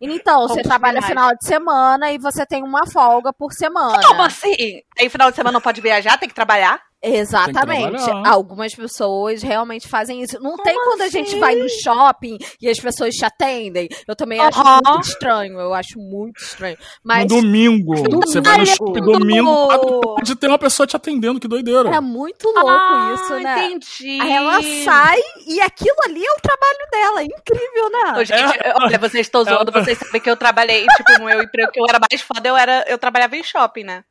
[0.00, 4.00] então você trabalha final de semana e você tem uma folga por semana.
[4.02, 4.80] Como assim?
[4.98, 6.80] Aí final de semana não pode viajar, tem que trabalhar?
[7.02, 8.10] Exatamente.
[8.26, 10.38] Algumas pessoas realmente fazem isso.
[10.40, 13.88] Não tem quando a gente vai no shopping e as pessoas te atendem.
[14.06, 14.80] Eu também acho Aham.
[14.84, 15.58] muito estranho.
[15.58, 16.76] Eu acho muito estranho.
[17.02, 17.94] Mas No domingo.
[18.20, 21.88] Você vai no shopping domingo, pode ter uma pessoa te atendendo, que doideira.
[21.88, 23.66] é muito louco ah, isso, né?
[23.66, 24.20] entendi.
[24.20, 27.22] Aí ela sai e aquilo ali é o trabalho dela.
[27.22, 28.20] É incrível, né?
[28.20, 31.72] Ô, gente, olha, vocês estão zoando, vocês sabem que eu trabalhei, tipo, no meu emprego
[31.72, 34.04] que eu era mais foda, eu, era, eu trabalhava em shopping, né?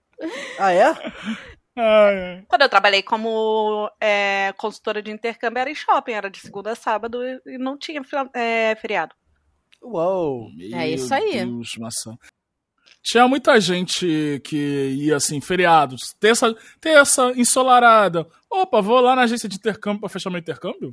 [0.57, 0.95] Ah, é?
[1.79, 2.45] Ai, ai.
[2.47, 6.75] Quando eu trabalhei como é, consultora de intercâmbio, era em shopping, era de segunda a
[6.75, 8.01] sábado e não tinha
[8.33, 9.15] é, feriado.
[9.81, 10.49] Uou.
[10.73, 11.45] É isso aí.
[11.45, 12.17] Deus, maçã.
[13.01, 18.27] Tinha muita gente que ia assim, feriados, terça, terça ensolarada.
[18.49, 20.91] Opa, vou lá na agência de intercâmbio pra fechar meu intercâmbio?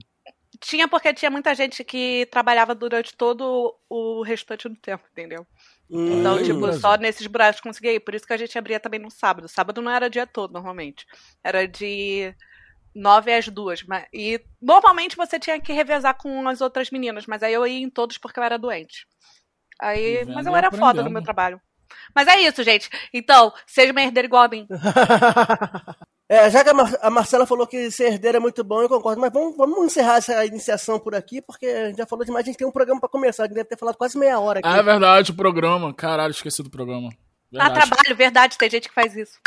[0.60, 5.44] Tinha porque tinha muita gente que trabalhava durante todo o restante do tempo, entendeu?
[5.90, 6.42] Então, Hum.
[6.42, 6.80] tipo, Brasil.
[6.80, 8.00] só nesses buracos conseguia ir.
[8.00, 9.48] Por isso que a gente abria também no sábado.
[9.48, 11.06] Sábado não era dia todo, normalmente.
[11.42, 12.34] Era de
[12.94, 13.82] nove às duas.
[13.82, 17.78] Mas, e normalmente você tinha que revezar com as outras meninas, mas aí eu ia
[17.78, 19.06] em todos porque eu era doente.
[19.80, 21.60] Aí, Vendo mas eu era foda no meu trabalho.
[22.14, 22.88] Mas é isso, gente.
[23.12, 24.66] Então, seja uma herdeira igual a mim.
[26.28, 28.88] É, já que a, Mar- a Marcela falou que ser herdeira é muito bom, eu
[28.88, 32.44] concordo, mas vamos, vamos encerrar essa iniciação por aqui, porque a gente já falou demais,
[32.44, 34.58] a gente tem um programa pra começar, a gente deve ter falado quase meia hora
[34.58, 34.68] aqui.
[34.68, 35.94] Ah, é verdade, o programa.
[35.94, 37.10] Caralho, esqueci do programa.
[37.56, 37.74] Ah, Verdade.
[37.88, 39.38] trabalho, verdade, tem gente que faz isso.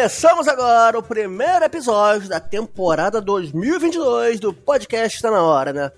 [0.00, 5.92] Começamos agora o primeiro episódio da temporada 2022 do podcast Está Na Hora, né?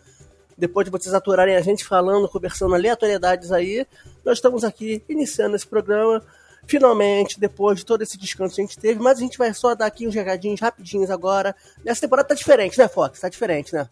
[0.59, 3.87] Depois de vocês aturarem a gente falando, conversando aleatoriedades aí,
[4.25, 6.21] nós estamos aqui iniciando esse programa,
[6.67, 9.73] finalmente, depois de todo esse descanso que a gente teve, mas a gente vai só
[9.73, 11.55] dar aqui uns recadinhos rapidinhos agora.
[11.85, 13.21] Nessa temporada tá diferente, né, Fox?
[13.21, 13.89] Tá diferente, né?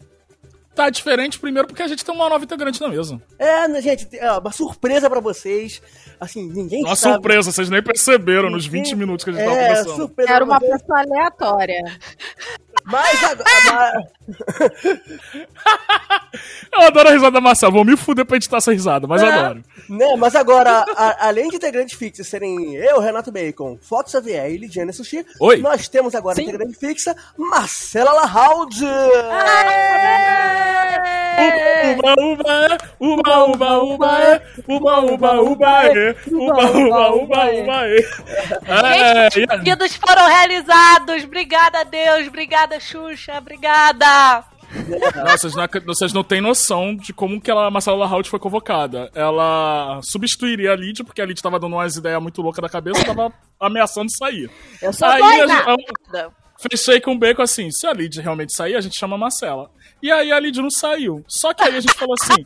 [0.73, 3.21] Tá diferente primeiro porque a gente tem uma nova integrante na mesa.
[3.37, 5.81] É, né, gente, é uma surpresa pra vocês.
[6.19, 7.15] Assim, ninguém Uma sabe.
[7.15, 9.95] surpresa, vocês nem perceberam nos 20 minutos que a gente tava É, conversando.
[9.97, 11.83] surpresa Era uma pessoa aleatória.
[12.91, 14.03] Mas agora.
[16.73, 17.71] Eu adoro a risada da Marcela.
[17.71, 19.27] Vou me fuder pra editar essa risada, mas É.
[19.27, 19.63] adoro.
[19.89, 24.57] Né, mas agora, a- além de integrantes fixos serem eu, Renato Bacon, Fox Xavier e
[24.57, 25.57] Lidiane Sushi, Oi.
[25.57, 26.43] nós temos agora Sim.
[26.43, 28.75] integrante fixa, Marcela Lahaud.
[31.91, 32.77] Uba, uba, é.
[32.99, 34.41] Uba, uba, uba, é.
[34.67, 36.15] Uba, uba, uba, é.
[36.31, 37.97] Uba, uba, uba, uba, é.
[38.67, 41.23] É, Gente, e os a- pedidos foram realizados.
[41.23, 42.27] Obrigada, Deus.
[42.27, 43.37] Obrigada, Xuxa.
[43.37, 44.43] Obrigada.
[45.15, 48.39] Não, vocês não, vocês não têm noção de como que ela, a Marcela Lahaut foi
[48.39, 49.11] convocada.
[49.13, 53.01] Ela substituiria a Lid, porque a Lid tava dando umas ideias muito loucas da cabeça
[53.01, 54.49] e tava ameaçando sair.
[54.81, 56.31] Eu sou Aí doida.
[56.57, 59.69] fechei com o Bacon assim, se a Lid realmente sair, a gente chama a Marcela.
[60.01, 61.23] E aí a Lid não saiu.
[61.27, 62.41] Só que aí a gente falou assim,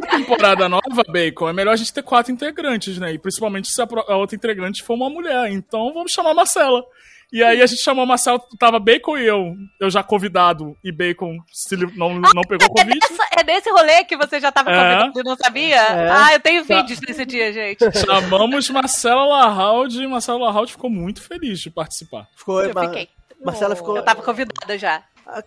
[0.00, 3.12] na temporada nova, Bacon, é melhor a gente ter quatro integrantes, né?
[3.12, 5.50] E principalmente se a outra integrante for uma mulher.
[5.50, 6.84] Então vamos chamar a Marcela.
[7.30, 10.90] E aí a gente chamou a Marcela, tava Bacon e eu, eu já convidado, e
[10.90, 13.06] Bacon se li- não, não pegou o É, convite.
[13.10, 14.74] nessa- é nesse rolê que você já tava É.
[14.96, 15.82] convidando e não sabia?
[16.10, 17.78] Ah, eu tenho vídeos desse dia, gente.
[18.06, 22.26] Chamamos Marcela Lahaud e Marcela Lahaud ficou muito feliz de participar.
[22.34, 23.08] Ficou, Eu Ma- fiquei.
[23.44, 23.96] Marcela ficou.
[23.96, 25.02] Eu tava convidada já.
[25.26, 25.42] Nossa,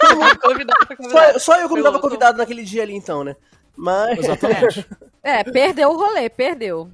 [0.00, 1.32] todo mundo- Convidada, foi convidada.
[1.38, 3.36] só, só eu que não tava convidado naquele dia ali, então, né?
[3.76, 4.18] Mas.
[4.18, 4.86] Exatamente.
[5.22, 6.90] É, perdeu o rolê, perdeu.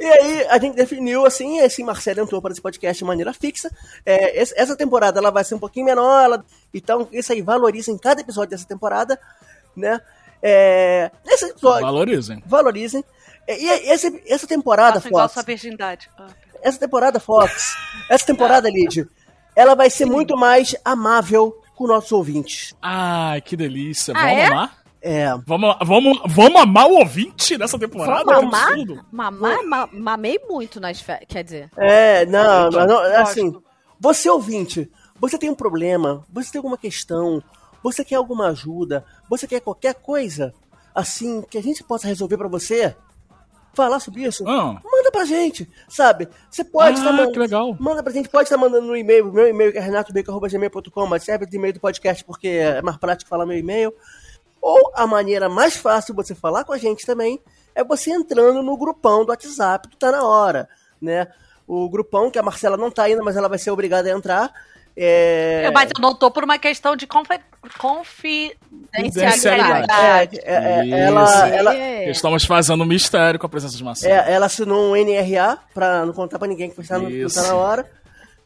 [0.00, 3.70] E aí, a gente definiu assim, esse Marcelo entrou para esse podcast de maneira fixa.
[4.06, 7.98] É, essa temporada ela vai ser um pouquinho menor, ela- então isso aí valoriza em
[7.98, 9.20] cada episódio dessa temporada,
[9.76, 10.00] né?
[10.42, 12.42] É, esse episódio, Valorizem.
[12.46, 13.04] valorizem.
[13.46, 16.08] É, E esse, essa temporada, Fox, sua virgindade.
[16.18, 16.28] Ah.
[16.62, 17.74] essa temporada, Fox,
[18.08, 19.06] essa temporada, Lid,
[19.54, 22.74] ela vai ser muito mais amável com nossos ouvintes.
[22.80, 24.14] Ai, que delícia.
[24.16, 24.48] Ah, Vamos é?
[24.48, 24.72] lá?
[25.08, 25.28] É.
[25.46, 28.24] Vamos, vamos, vamos amar o ouvinte nessa temporada?
[28.24, 28.68] Vamos Que amar?
[28.72, 29.04] absurdo.
[29.12, 31.26] Mamar, ma- mamei muito nas férias.
[31.28, 33.14] Quer dizer, É, não, mas não, Gosto.
[33.16, 33.54] assim,
[34.00, 34.90] você ouvinte,
[35.20, 37.42] você tem um problema, você tem alguma questão,
[37.82, 40.52] você quer alguma ajuda, você quer qualquer coisa,
[40.94, 42.96] assim, que a gente possa resolver pra você,
[43.74, 46.26] falar sobre isso, Ah, manda pra gente, sabe?
[46.50, 47.32] Você pode Ah, estar mandando.
[47.32, 47.76] que legal.
[47.78, 51.44] Manda pra gente, pode estar mandando no e-mail, meu e-mail que é renatobeco.gmail.com, mas serve
[51.46, 53.92] de e-mail do podcast porque é mais prático falar meu e-mail.
[54.68, 57.40] Ou a maneira mais fácil de você falar com a gente também
[57.72, 60.68] é você entrando no grupão do WhatsApp do Tá Na Hora,
[61.00, 61.28] né?
[61.68, 64.52] O grupão, que a Marcela não tá ainda, mas ela vai ser obrigada a entrar.
[64.96, 65.66] É...
[65.66, 67.38] Eu- Mas eu não tô por uma questão de confi...
[67.78, 68.56] confi...
[68.96, 70.38] Confidencialidade.
[70.40, 70.94] É, é, é, Isso.
[70.94, 72.10] ela, ela, É.
[72.10, 74.12] Estamos fazendo um mistério com a presença de Marcelo.
[74.14, 77.54] é, ela assinou um NRA pra não contar pra ninguém que está no, tá na
[77.54, 77.90] hora.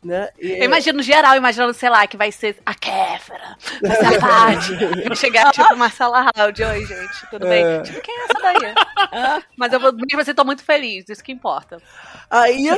[0.02, 0.30] Né?
[0.40, 4.18] E- Eu imagino geral, imaginando, sei lá, que vai ser a Kéfera, vai ser a
[4.20, 4.76] Paty.
[5.08, 6.64] Vai chegar tipo Marcela Haldi.
[6.64, 7.50] Oi, gente, tudo É.
[7.50, 7.82] bem?
[7.82, 8.74] Tipo, quem é essa daí?
[9.12, 11.82] Ah, Mas eu vou- mesmo assim tô muito feliz, isso que importa.
[12.30, 12.68] Aí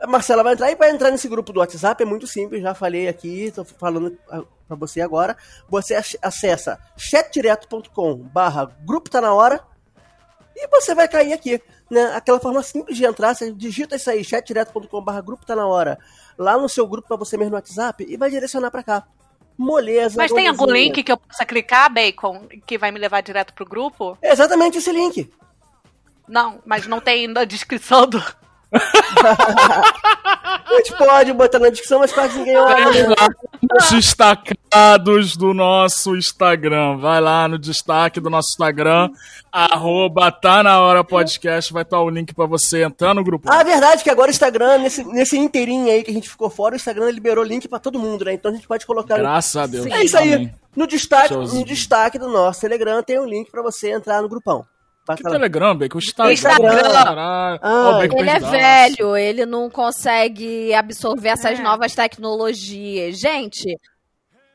[0.00, 2.74] a Marcela vai entrar e vai entrar nesse grupo do WhatsApp, é muito simples, já
[2.74, 5.36] falei aqui, tô falando ah, pra você agora.
[5.68, 9.60] Você ac- acessa chatdireto.com barra grupo tá na hora
[10.54, 11.60] e você vai cair aqui,
[11.90, 12.12] né?
[12.14, 15.98] Aquela forma simples de entrar, você digita isso aí, chatdireto.com barra grupo tá na hora,
[16.38, 19.04] lá no seu grupo pra você mesmo no WhatsApp e vai direcionar pra cá.
[19.58, 20.16] Moleza.
[20.16, 23.66] Mas tem algum link que eu possa clicar, Bacon, que vai me levar direto pro
[23.66, 24.16] grupo?
[24.22, 25.28] É exatamente esse link.
[26.28, 28.22] Não, mas não tem na descrição do.
[30.68, 33.14] A gente pode botar na descrição, mas quase ninguém olha.
[33.80, 36.98] Os destacados do nosso Instagram.
[36.98, 39.10] Vai lá no destaque do nosso Instagram,
[39.50, 43.50] arroba tá na hora podcast, vai estar o link pra você entrar no grupo.
[43.50, 46.74] Ah, verdade que agora o Instagram, nesse, nesse inteirinho aí que a gente ficou fora,
[46.74, 48.34] o Instagram liberou link pra todo mundo, né?
[48.34, 49.16] Então a gente pode colocar.
[49.16, 49.86] Graças a Deus.
[49.86, 50.34] É isso aí.
[50.34, 50.54] Amém.
[50.76, 51.60] No destaque, Showzinho.
[51.60, 54.64] no destaque do nosso Telegram tem um link pra você entrar no grupão.
[55.16, 55.30] Que lá.
[55.30, 55.98] Telegram, Bacon?
[55.98, 56.32] O Instagram.
[56.32, 56.82] Instagram.
[57.04, 57.60] Caralho.
[57.62, 61.62] Ah, Ó, o Bacon Ele é velho, ele não consegue absorver essas É.
[61.62, 63.18] novas tecnologias.
[63.18, 63.76] Gente,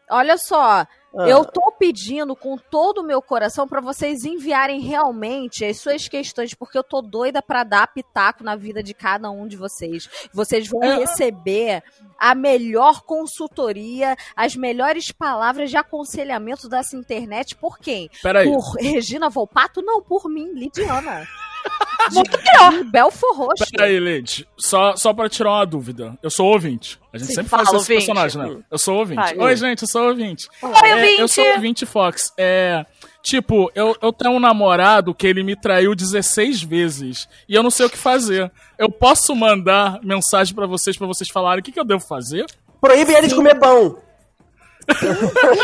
[0.09, 0.85] olha só.
[1.15, 1.27] Ah.
[1.29, 6.53] Eu tô pedindo com todo o meu coração pra vocês enviarem realmente as suas questões,
[6.55, 10.09] porque eu tô doida pra dar pitaco na vida de cada um de vocês.
[10.33, 10.97] Vocês vão É.
[10.97, 11.83] receber
[12.17, 18.09] a melhor consultoria, as melhores palavras de aconselhamento dessa internet por quem?
[18.21, 18.49] Peraí.
[18.51, 19.81] Por Regina Volpato?
[19.81, 21.27] Não, por mim, Lidiana.
[22.11, 23.65] De Belfor Roxo.
[23.71, 24.47] Peraí, Leide.
[24.57, 26.17] Só, só pra tirar uma dúvida.
[26.21, 26.99] Eu sou ouvinte.
[27.13, 28.05] A gente Sim, sempre fala, faz esse ouvinte.
[28.07, 28.63] personagem, né?
[28.69, 29.21] Eu sou ouvinte.
[29.21, 29.37] Vai.
[29.37, 30.47] Oi, gente, eu sou ouvinte.
[30.61, 31.21] Oi, É, ouvinte!
[31.21, 32.33] eu sou ouvinte Fox.
[32.37, 32.85] É.
[33.21, 37.69] Tipo, eu, eu tenho um namorado que ele me traiu 16 vezes e eu não
[37.71, 38.51] sei o que fazer.
[38.77, 42.45] Eu posso mandar mensagem pra vocês, pra vocês falarem o que, que eu devo fazer?
[42.81, 43.97] Proíbe ele de comer pão.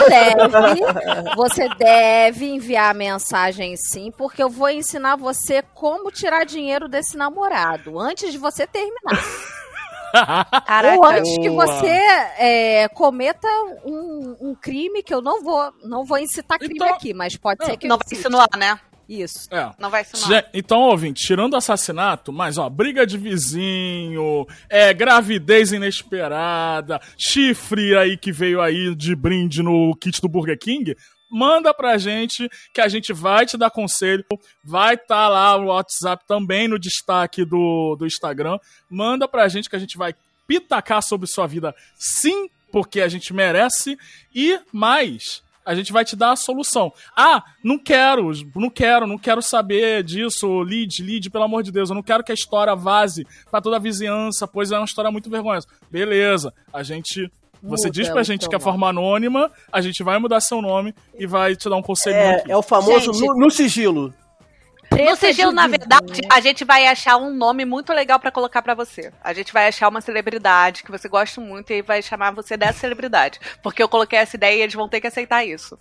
[0.09, 7.17] Deve, você deve enviar mensagem sim, porque eu vou ensinar você como tirar dinheiro desse
[7.17, 9.23] namorado antes de você terminar.
[10.65, 10.97] Caraca.
[10.97, 11.67] Ou antes que boa.
[11.67, 11.87] você
[12.39, 13.47] é, cometa
[13.85, 17.63] um, um crime que eu não vou, não vou incitar crime Então- aqui, mas pode
[17.63, 18.19] ser que Não vai incite.
[18.21, 18.79] insinuar, né?
[19.09, 19.47] Isso.
[19.51, 19.71] É.
[19.79, 20.29] Não vai insinuar.
[20.29, 28.15] Gente, Então, ouvinte, tirando assassinato, mas ó, briga de vizinho, é, gravidez inesperada, chifre aí
[28.15, 30.95] que veio aí de brinde no kit do Burger King,
[31.31, 34.23] manda pra gente que a gente vai te dar conselho,
[34.63, 39.75] vai estar lá o WhatsApp também no destaque do, do Instagram, manda pra gente que
[39.75, 40.13] a gente vai
[40.47, 43.97] pitacar sobre sua vida sim, porque a gente merece,
[44.33, 45.41] e mais...
[45.69, 46.91] A gente vai te dar a solução.
[47.15, 51.91] Ah, não quero, não quero, não quero saber disso, lead, lead, pelo amor de Deus.
[51.91, 55.11] Eu não quero que a história vaze pra toda a vizinhança, pois é uma história
[55.11, 55.67] muito vergonhosa.
[55.91, 57.31] Beleza, a gente.
[57.61, 60.91] Você Muda diz pra gente que é forma anônima, a gente vai mudar seu nome
[61.19, 63.27] e vai te dar um conselhinho É, é o famoso Gente.
[63.27, 64.11] no, no sigilo.
[64.91, 68.31] No Treta sigilo, de na verdade, a gente vai achar um nome muito legal pra
[68.31, 69.11] colocar pra você.
[69.23, 72.79] A gente vai achar uma celebridade que você gosta muito e vai chamar você dessa
[72.79, 73.39] celebridade.
[73.61, 75.77] Porque eu coloquei essa ideia e eles vão ter que aceitar isso.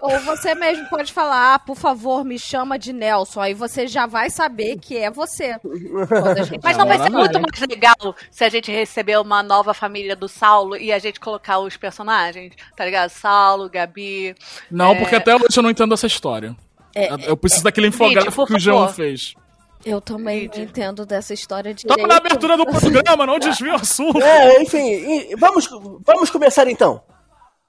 [0.00, 3.40] Ou você mesmo pode falar, ah, por favor, me chama de Nelson.
[3.40, 5.56] Aí você já vai saber que é você.
[6.62, 10.28] Mas não vai ser muito mais legal se a gente receber uma nova família do
[10.28, 13.08] Saulo e a gente colocar os personagens, tá ligado?
[13.08, 14.34] Saulo, Gabi.
[14.70, 14.98] Não, É.
[14.98, 16.54] porque até hoje eu não entendo essa história.
[16.94, 19.34] Eu- eu preciso daquele infográfico que o João fez.
[19.84, 20.62] Eu também Vídeo.
[20.62, 24.18] entendo dessa história de Tamo na abertura do programa, não desvia o assunto.
[24.22, 25.68] É, enfim, vamos,
[26.06, 27.02] vamos começar então.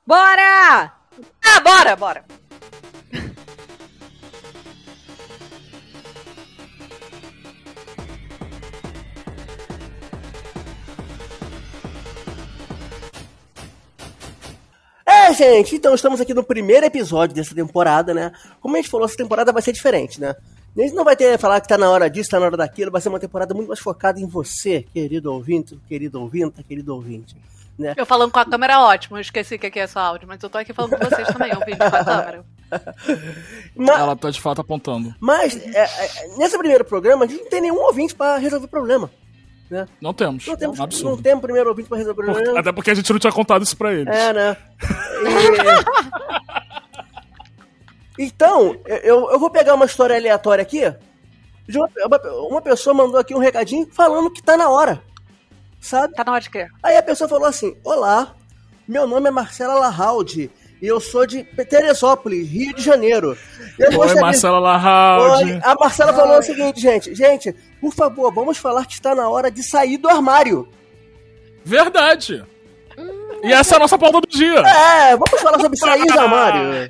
[0.07, 0.93] Bora!
[1.43, 2.23] Ah, bora, bora.
[15.35, 18.31] Gente, então estamos aqui no primeiro episódio dessa temporada, né?
[18.59, 20.35] Como a gente falou, essa temporada vai ser diferente, né?
[20.77, 22.91] A gente não vai ter falar que tá na hora disso, tá na hora daquilo,
[22.91, 27.35] vai ser uma temporada muito mais focada em você, querido ouvinte, querido ouvinte, querido ouvinte.
[27.77, 27.93] Né?
[27.97, 30.41] Eu falando com a câmera é ótimo, eu esqueci que aqui é só áudio, mas
[30.41, 32.45] eu tô aqui falando com vocês também, ouvindo com a câmera.
[33.75, 35.13] Ma- Ela tá de fato apontando.
[35.19, 38.69] Mas, é, é, nesse primeiro programa, a gente não tem nenhum ouvinte pra resolver o
[38.69, 39.09] problema.
[39.69, 39.87] Né?
[39.99, 40.45] Não temos.
[40.45, 41.15] Não temos, É um absurdo.
[41.15, 42.59] não temos primeiro ouvinte pra resolver o Por- problema.
[42.59, 44.13] Até porque a gente não tinha contado isso pra eles.
[44.15, 44.57] É, né?
[48.17, 50.81] E- Então, eu, eu vou pegar uma história aleatória aqui.
[51.67, 55.01] de uma, uma- uma pessoa mandou aqui um recadinho falando que tá na hora.
[55.81, 56.13] Sabe?
[56.13, 56.67] Tá na hora de quê?
[56.81, 58.33] Aí a pessoa falou assim: Olá,
[58.87, 60.49] meu nome é Marcela Larraldi
[60.81, 63.37] e eu sou de Teresópolis, Rio de Janeiro.
[63.79, 64.59] Eu Oi, gostaria- Marcela.
[65.39, 67.15] Oi, a Marcela falou o seguinte, gente.
[67.15, 70.67] Gente, por favor, vamos falar que está na hora de sair do armário.
[71.63, 72.43] Verdade.
[73.43, 74.59] E essa é a nossa pauta do dia.
[74.59, 76.89] É, vamos falar sobre sair do armário.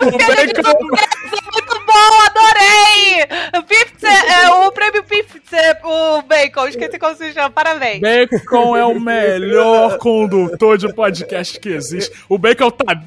[0.00, 3.26] O Bacon, Muito bom, adorei!
[3.68, 5.38] Pipse, é, o prêmio Pipse,
[5.84, 8.00] o Bacon, esqueci como se chama, parabéns.
[8.00, 12.12] Bacon é o melhor condutor de podcast que existe.
[12.28, 13.00] O Bacon tá.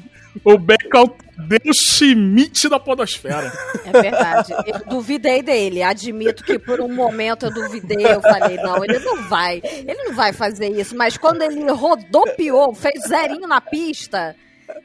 [0.44, 1.16] O Bacon
[1.48, 3.52] deu Schmidt da Podosfera.
[3.84, 4.52] É verdade.
[4.66, 5.82] Eu duvidei dele.
[5.82, 8.06] Admito que por um momento eu duvidei.
[8.06, 9.60] Eu falei, não, ele não vai.
[9.64, 10.96] Ele não vai fazer isso.
[10.96, 14.34] Mas quando ele rodopiou, fez zerinho na pista.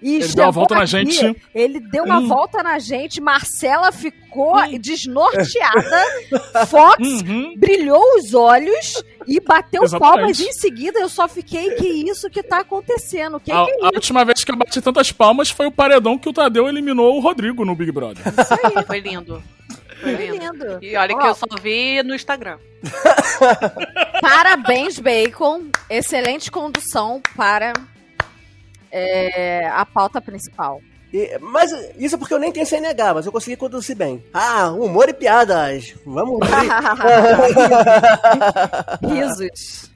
[0.02, 1.42] E Ele deu uma volta na aqui, gente.
[1.54, 2.28] Ele deu uma Hum.
[2.28, 3.22] volta na gente.
[3.22, 6.06] Marcela ficou desnorteada.
[6.68, 7.54] Fox Uhum.
[7.58, 10.18] brilhou os olhos e bateu Exatamente.
[10.20, 11.00] palmas em seguida.
[11.00, 13.40] Eu só fiquei, que isso que tá acontecendo?
[13.40, 16.18] Que A, que é a última vez que eu bati tantas palmas foi o paredão
[16.18, 18.24] que o Tadeu eliminou o Rodrigo no Big Brother.
[18.28, 18.84] isso aí?
[18.86, 19.44] Foi lindo.
[20.02, 20.34] Foi lindo.
[20.66, 20.80] lindo.
[20.82, 22.58] E olha que eu só vi no Instagram.
[24.22, 25.66] Parabéns, Bacon.
[25.90, 27.74] Excelente condução para
[28.92, 30.82] é, a pauta principal.
[31.14, 34.24] E- mas isso é porque eu nem tenho CNH, mas eu consegui conduzir bem.
[34.34, 35.94] Ah, humor e piadas.
[36.06, 36.70] Vamos rir.
[39.08, 39.92] Risos.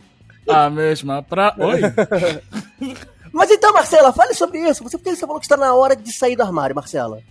[0.48, 1.56] A mesma pra.
[1.58, 1.82] Oi?
[3.34, 4.82] Mas então, Marcela, fale sobre isso.
[4.84, 7.22] Você, por que você falou que está na hora de sair do armário, Marcela?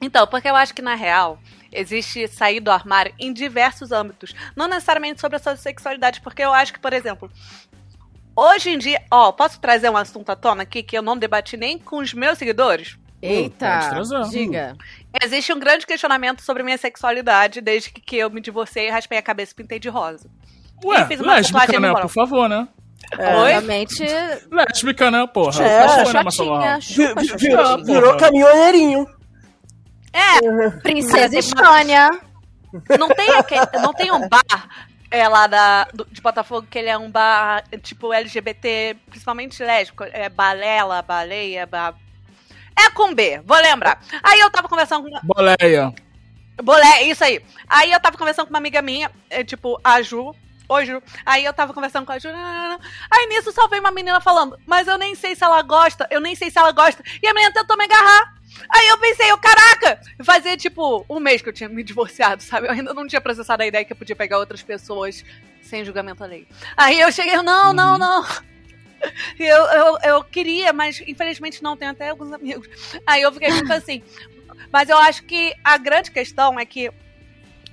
[0.00, 1.38] Então, porque eu acho que na real
[1.70, 6.52] existe sair do armário em diversos âmbitos, não necessariamente sobre a sua sexualidade, porque eu
[6.52, 7.30] acho que, por exemplo,
[8.40, 11.56] hoje em dia, ó, posso trazer um assunto à tona aqui que eu não debati
[11.56, 12.96] nem com os meus seguidores?
[13.20, 14.22] Eita, trazer.
[14.30, 14.76] diga.
[15.22, 19.22] Existe um grande questionamento sobre minha sexualidade desde que, que eu me divorciei, raspei a
[19.22, 20.30] cabeça e pintei de rosa.
[20.84, 21.92] Ué, fiz uma lésbica, né?
[21.92, 22.68] Por favor, né?
[23.18, 23.24] Oi?
[23.54, 24.04] Obviamente,
[24.50, 25.64] Lésbica, né, porra?
[25.64, 26.84] É, Larraldi?
[26.84, 27.84] chupa, Vi- chupa, virou, porra.
[27.84, 29.06] virou caminhoneirinho.
[30.12, 32.10] É, Princesa Estânia.
[32.98, 36.88] não tem, aquele, não tem um bar é, lá da, do- de Botafogo que ele
[36.88, 41.94] é um bar tipo LGBT, principalmente lésbico, é balela, baleia, ba...
[42.78, 44.00] É com B, vou lembrar.
[44.22, 45.92] Aí eu tava conversando com Boleia.
[46.62, 47.40] Bolé, isso aí.
[47.68, 50.34] Aí eu tava conversando com uma amiga minha, é, tipo, a Ju.
[50.68, 51.02] Oi, Ju.
[51.24, 52.28] Aí eu tava conversando com a Ju.
[52.28, 56.20] Aí nisso só veio uma menina falando, mas eu nem sei se ela gosta, eu
[56.20, 57.02] nem sei se ela gosta.
[57.22, 58.34] E a menina tentou me agarrar.
[58.70, 60.00] Aí eu pensei, eu, caraca!
[60.22, 62.66] Fazia tipo um mês que eu tinha me divorciado, sabe?
[62.66, 65.24] Eu ainda não tinha processado a ideia que eu podia pegar outras pessoas
[65.62, 66.46] sem julgamento alheio.
[66.76, 68.24] Aí eu cheguei, não, não, não.
[69.38, 72.68] E Eu, eu, eu queria, mas infelizmente não, tenho até alguns amigos.
[73.06, 74.02] Aí eu fiquei muito assim.
[74.72, 76.90] Mas eu acho que a grande questão é que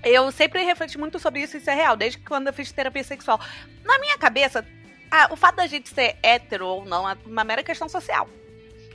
[0.05, 3.39] eu sempre refleti muito sobre isso, isso é real, desde quando eu fiz terapia sexual.
[3.83, 4.63] Na minha cabeça,
[5.09, 8.29] ah, o fato da gente ser hétero ou não é uma mera questão social.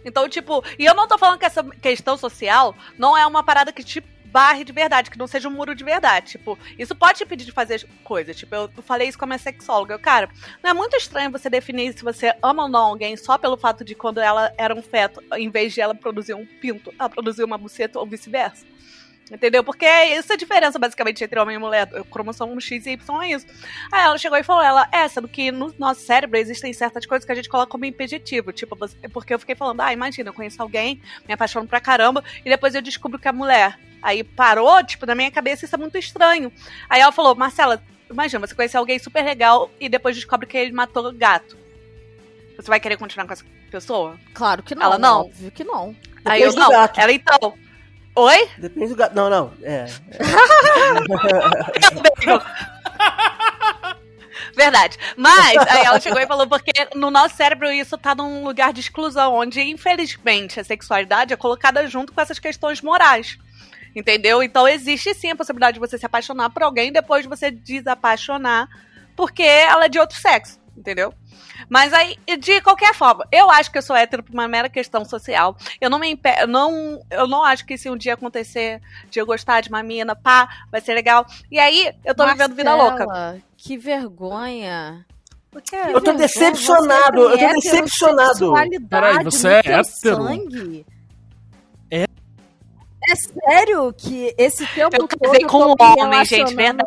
[0.04, 3.72] Então, tipo, e eu não tô falando que essa questão social não é uma parada
[3.72, 6.32] que te barre de verdade, que não seja um muro de verdade.
[6.32, 8.36] Tipo, isso pode te impedir de fazer coisas.
[8.36, 9.94] Tipo, eu falei isso com a minha sexóloga.
[9.94, 10.30] Eu, cara,
[10.62, 13.84] não é muito estranho você definir se você ama ou não alguém só pelo fato
[13.84, 17.44] de quando ela era um feto, em vez de ela produzir um pinto, ela produziu
[17.44, 18.64] uma buceta ou vice-versa.
[19.30, 19.62] Entendeu?
[19.62, 21.88] Porque é essa a diferença, basicamente, entre homem e mulher.
[22.00, 23.46] O cromossomo X e Y é isso.
[23.92, 27.24] Aí ela chegou e falou, ela, é, sendo que no nosso cérebro existem certas coisas
[27.24, 28.52] que a gente coloca como impeditivo.
[28.52, 32.24] Tipo, você- porque eu fiquei falando, ah, imagina, eu conheço alguém, me apaixono pra caramba,
[32.44, 33.78] e depois eu descubro que é mulher.
[34.02, 36.50] Aí parou, tipo, na minha cabeça isso é muito estranho.
[36.88, 40.72] Aí ela falou, Marcela, imagina, você conhece alguém super legal e depois descobre que ele
[40.72, 41.56] matou o gato.
[42.56, 44.18] Você vai querer continuar com essa pessoa?
[44.34, 44.82] Claro que não.
[44.86, 45.20] Ela não?
[45.22, 45.94] Óbvio que não.
[46.24, 46.68] Aí eu não.
[46.70, 46.98] gato.
[46.98, 47.54] Ela então.
[48.20, 48.48] Oi?
[48.58, 49.14] Depende do gato.
[49.14, 49.50] Não, não.
[49.62, 49.86] É.
[54.54, 54.98] Verdade.
[55.16, 58.80] Mas, aí ela chegou e falou, porque no nosso cérebro isso tá num lugar de
[58.80, 63.38] exclusão, onde, infelizmente, a sexualidade é colocada junto com essas questões morais.
[63.96, 64.42] Entendeu?
[64.42, 68.68] Então existe sim a possibilidade de você se apaixonar por alguém e depois você desapaixonar
[69.16, 70.59] porque ela é de outro sexo.
[70.76, 71.12] Entendeu?
[71.68, 75.04] Mas aí, de qualquer forma, eu acho que eu sou hétero por uma mera questão
[75.04, 75.56] social.
[75.80, 76.46] Eu não me impe...
[76.46, 80.16] não, eu não acho que se um dia acontecer de eu gostar de uma mina,
[80.16, 81.26] pá, vai ser legal.
[81.50, 83.04] E aí, eu tô vivendo vida louca.
[83.06, 85.04] Marcela, Que vergonha.
[85.50, 88.30] Porque Eu tô Vergonha, decepcionado, você tem eu tô decepcionado.
[88.30, 89.84] heterossexualidade Peraí, você é hétero?
[89.84, 90.86] sangue.
[91.90, 92.04] É?
[92.04, 96.54] É sério que esse tempo eu todo casei eu com tô um me homem, gente,
[96.54, 96.84] verdade.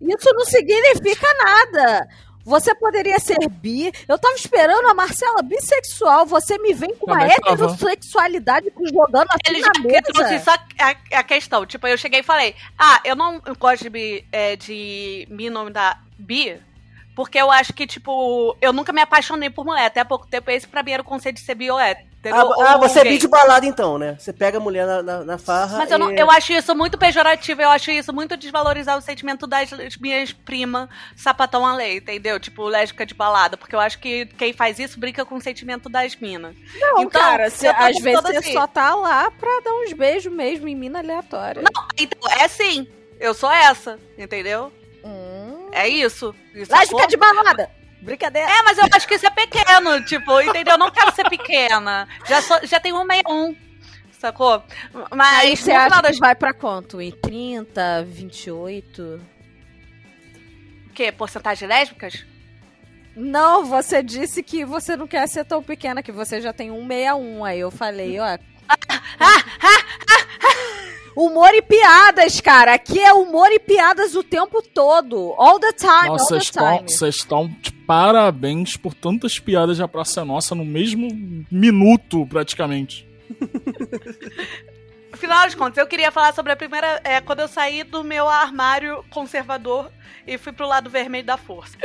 [0.00, 2.08] Isso não significa nada.
[2.44, 3.92] Você poderia ser bi.
[4.08, 6.26] Eu tava esperando a Marcela bissexual.
[6.26, 10.44] Você me vem com uma heterossexualidade jogando assim Ele na já que trouxe mesa.
[10.44, 11.64] só a, a questão.
[11.66, 15.70] Tipo, eu cheguei e falei: Ah, eu não gosto de, bi- é, de me nome
[15.70, 16.58] da bi.
[17.14, 19.84] Porque eu acho que, tipo, eu nunca me apaixonei por mulher.
[19.86, 22.08] Até há pouco tempo, esse pra mim era o conceito de ser bi ou hétero.
[22.30, 23.12] Ah, ah, você é gay.
[23.14, 24.16] bi de balada então, né?
[24.18, 25.78] Você pega a mulher na, na, na farra.
[25.78, 29.00] Mas eu, não, e- eu acho isso muito pejorativo, eu acho isso muito desvalorizar o
[29.00, 29.70] sentimento das
[30.00, 32.38] minhas primas sapatão a lei, entendeu?
[32.38, 35.88] Tipo, lésbica de balada, porque eu acho que quem faz isso brinca com o sentimento
[35.88, 36.54] das minas.
[36.78, 38.52] Não, Então, cara, tô às vezes você assim.
[38.52, 41.62] só tá lá pra dar uns beijos mesmo em mina aleatória.
[41.98, 42.86] Então, é sim,
[43.18, 44.72] eu sou essa, entendeu?
[45.04, 45.68] Hum.
[45.72, 46.34] É isso.
[46.54, 47.06] isso Lésbica sacou?
[47.08, 47.70] de balada.
[48.02, 48.50] Brincadeira.
[48.50, 50.74] É, mas eu acho que isso é pequeno, tipo, entendeu?
[50.74, 52.08] Eu não quero ser pequena.
[52.26, 53.56] Já, sou, já tenho um 61,
[54.18, 54.62] sacou?
[55.14, 57.00] Mas Aí você acha das que vai pra quanto?
[57.00, 59.20] Em 30, 28?
[60.88, 61.12] o quê?
[61.12, 62.26] Porcentagem de lésbicas?
[63.14, 67.44] Não, você disse que você não quer ser tão pequena, que você já tem 161.
[67.44, 68.36] Aí eu falei, ó.
[71.14, 72.72] Humor e piadas, cara.
[72.74, 75.34] Aqui é humor e piadas o tempo todo.
[75.36, 76.90] All the time, Nossa, all the vocês estão- time.
[76.90, 81.08] vocês estão de parabéns por tantas piadas de A Praça é Nossa no mesmo
[81.50, 83.06] minuto, praticamente.
[85.12, 87.00] Afinal de contas, eu queria falar sobre a primeira.
[87.04, 89.92] É, quando eu saí do meu armário conservador
[90.26, 91.76] e fui pro lado vermelho da força.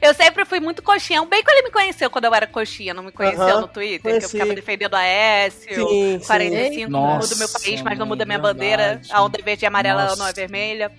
[0.00, 1.24] Eu sempre fui muito coxinha.
[1.26, 4.02] Bem que ele me conheceu quando eu era coxinha, não me conheceu no Twitter, que
[4.08, 4.24] conheci.
[4.26, 5.74] eu ficava defendendo a Aécio.
[5.88, 6.26] Sim, sim.
[6.26, 8.54] 45 Nossa, muda o meu país, mas não muda a minha verdade.
[8.58, 9.00] bandeira.
[9.10, 10.16] A onda é verde e amarela Nossa.
[10.16, 10.92] não é vermelha.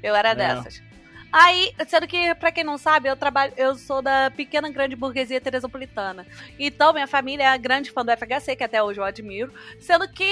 [0.00, 0.34] Eu era É.
[0.36, 0.91] dessas.
[1.32, 5.40] Aí, sendo que, pra quem não sabe, eu trabalho, eu sou da pequena grande burguesia
[5.40, 6.26] teresopolitana.
[6.58, 9.52] Então, minha família é grande fã do FHC, que até hoje eu admiro.
[9.80, 10.30] Sendo que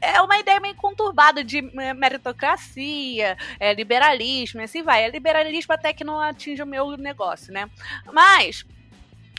[0.00, 5.04] é uma ideia meio conturbada de eh, meritocracia, é, liberalismo, e assim vai.
[5.04, 7.68] É liberalismo até que não atinge o meu negócio, né?
[8.12, 8.64] Mas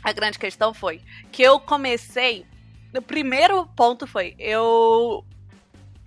[0.03, 1.01] a grande questão foi
[1.31, 2.45] que eu comecei.
[2.95, 5.23] O primeiro ponto foi, eu.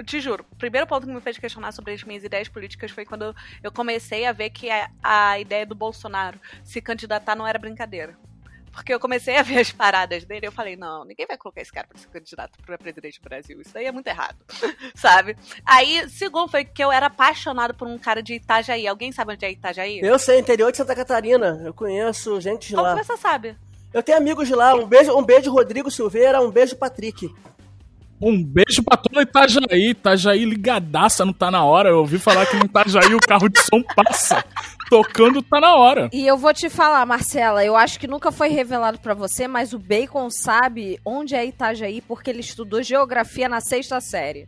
[0.01, 2.90] Eu te juro, o primeiro ponto que me fez questionar sobre as minhas ideias políticas
[2.90, 7.46] foi quando eu comecei a ver que a, a ideia do Bolsonaro se candidatar não
[7.46, 8.16] era brincadeira.
[8.72, 11.61] Porque eu comecei a ver as paradas dele e eu falei, não, ninguém vai colocar
[11.61, 13.61] esse cara pra ser candidato pra presidente do Brasil.
[13.61, 14.38] Isso aí é muito errado.
[14.96, 15.36] Sabe?
[15.66, 18.88] Aí, segundo, foi que eu era apaixonado por um cara de Itajaí.
[18.88, 20.01] Alguém sabe onde é Itajaí?
[20.03, 21.61] Eu sei, interior de Santa Catarina.
[21.62, 22.96] Eu conheço gente de Como lá.
[22.98, 23.55] que você sabe?
[23.92, 24.74] Eu tenho amigos de lá.
[24.74, 27.30] Um beijo, um beijo Rodrigo Silveira, um beijo Patrick.
[28.21, 29.91] Um beijo pra toda Itajaí.
[29.91, 31.89] Itajaí ligadaça, não tá na hora.
[31.89, 34.45] Eu ouvi falar que no Itajaí o carro de som passa.
[34.91, 36.11] Tocando tá na hora.
[36.12, 39.73] E eu vou te falar, Marcela, eu acho que nunca foi revelado pra você, mas
[39.73, 44.47] o Bacon sabe onde é Itajaí porque ele estudou geografia na sexta série.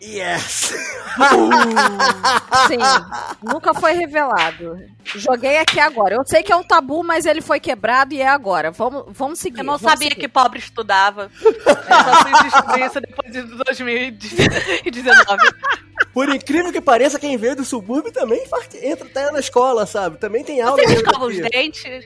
[0.00, 0.72] Yes!
[2.68, 2.78] Sim,
[3.42, 4.78] nunca foi revelado.
[5.04, 6.14] Joguei aqui agora.
[6.14, 8.70] Eu sei que é um tabu, mas ele foi quebrado e é agora.
[8.70, 9.58] Vamos, vamos seguir.
[9.60, 10.20] Eu não vamos sabia seguir.
[10.20, 11.30] que pobre estudava.
[11.44, 15.42] Eu só fui descobrir isso depois de 2019.
[16.12, 18.44] Por incrível que pareça, quem veio do subúrbio também
[18.82, 20.18] entra tá na escola, sabe?
[20.18, 22.04] Também tem aula Vocês de escovam os dentes?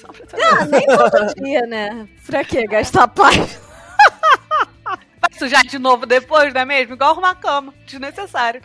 [0.00, 0.44] Só pra saber.
[0.44, 2.08] Ah, nem todo dia, né?
[2.26, 3.58] Pra que gastar paz?
[5.20, 6.94] Vai sujar de novo depois, não é mesmo?
[6.94, 7.74] Igual arrumar cama.
[7.86, 8.62] Desnecessário.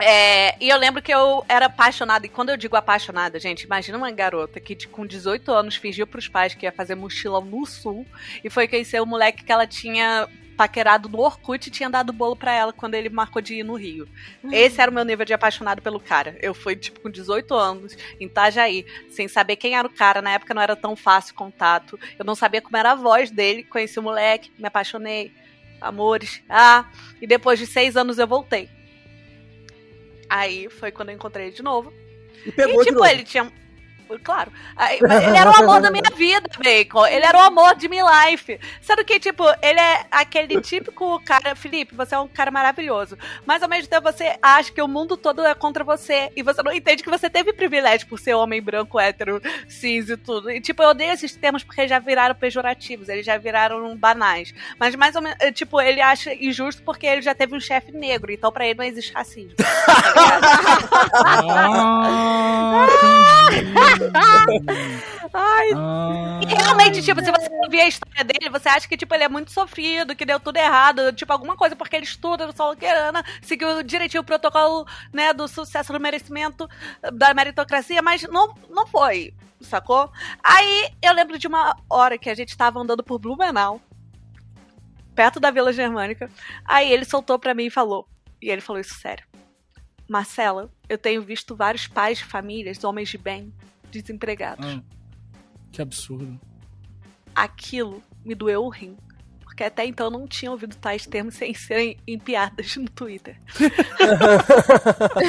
[0.00, 3.96] É, e eu lembro que eu era apaixonada, e quando eu digo apaixonada, gente, imagina
[3.96, 7.64] uma garota que de- com 18 anos fingiu pros pais que ia fazer mochilão no
[7.64, 8.06] sul
[8.44, 12.36] e foi conhecer o moleque que ela tinha paquerado no Orkut e tinha dado bolo
[12.36, 14.06] pra ela quando ele marcou de ir no Rio.
[14.52, 16.36] Esse era o meu nível de apaixonado pelo cara.
[16.42, 20.20] Eu fui, tipo, com 18 anos, em Itajaí, sem saber quem era o cara.
[20.22, 21.98] Na época não era tão fácil o contato.
[22.18, 23.64] Eu não sabia como era a voz dele.
[23.64, 25.30] Conheci o moleque, me apaixonei.
[25.88, 26.42] Amores.
[26.48, 28.68] Ah, e depois de seis anos eu voltei.
[30.28, 31.92] Aí foi quando eu encontrei ele de novo.
[32.44, 33.10] E pegou e, de tipo, novo.
[33.10, 33.52] ele tinha.
[34.22, 34.52] Claro.
[34.76, 37.06] Mas ele era o amor da minha vida, Bacon.
[37.06, 38.58] Ele era o amor de minha life.
[38.80, 41.56] Sendo que, tipo, ele é aquele típico cara.
[41.56, 43.18] Felipe, você é um cara maravilhoso.
[43.44, 46.30] Mas ao mesmo tempo você acha que o mundo todo é contra você.
[46.36, 50.16] E você não entende que você teve privilégio por ser homem branco, hétero, cis e
[50.16, 50.50] tudo.
[50.50, 54.54] E, tipo, eu odeio esses termos porque já viraram pejorativos, eles já viraram banais.
[54.78, 58.32] Mas mais ou menos, tipo, ele acha injusto porque ele já teve um chefe negro.
[58.32, 59.56] Então pra ele não existe racismo.
[59.56, 59.66] Tá.
[64.14, 69.14] Ai, Ah, E realmente, tipo, se você ouvir a história dele, você acha que, tipo,
[69.14, 72.56] ele é muito sofrido, que deu tudo errado, tipo, alguma coisa porque ele estuda no
[72.56, 76.68] solo querana, seguiu direitinho o protocolo, né, do sucesso no merecimento,
[77.12, 80.10] da meritocracia, mas não, não foi, sacou?
[80.42, 83.80] Aí, eu lembro de uma hora que a gente tava andando por Blumenau,
[85.14, 86.30] perto da Vila Germânica,
[86.64, 88.06] aí ele soltou pra mim e falou,
[88.40, 89.26] e ele falou isso sério,
[90.08, 93.52] Marcela, eu tenho visto vários pais de famílias, homens de bem,
[93.90, 94.80] desempregados ah,
[95.72, 96.38] que absurdo.
[97.34, 98.96] aquilo me doeu o rim.
[99.42, 103.40] Porque até então eu não tinha ouvido tais termos sem serem em piadas no Twitter.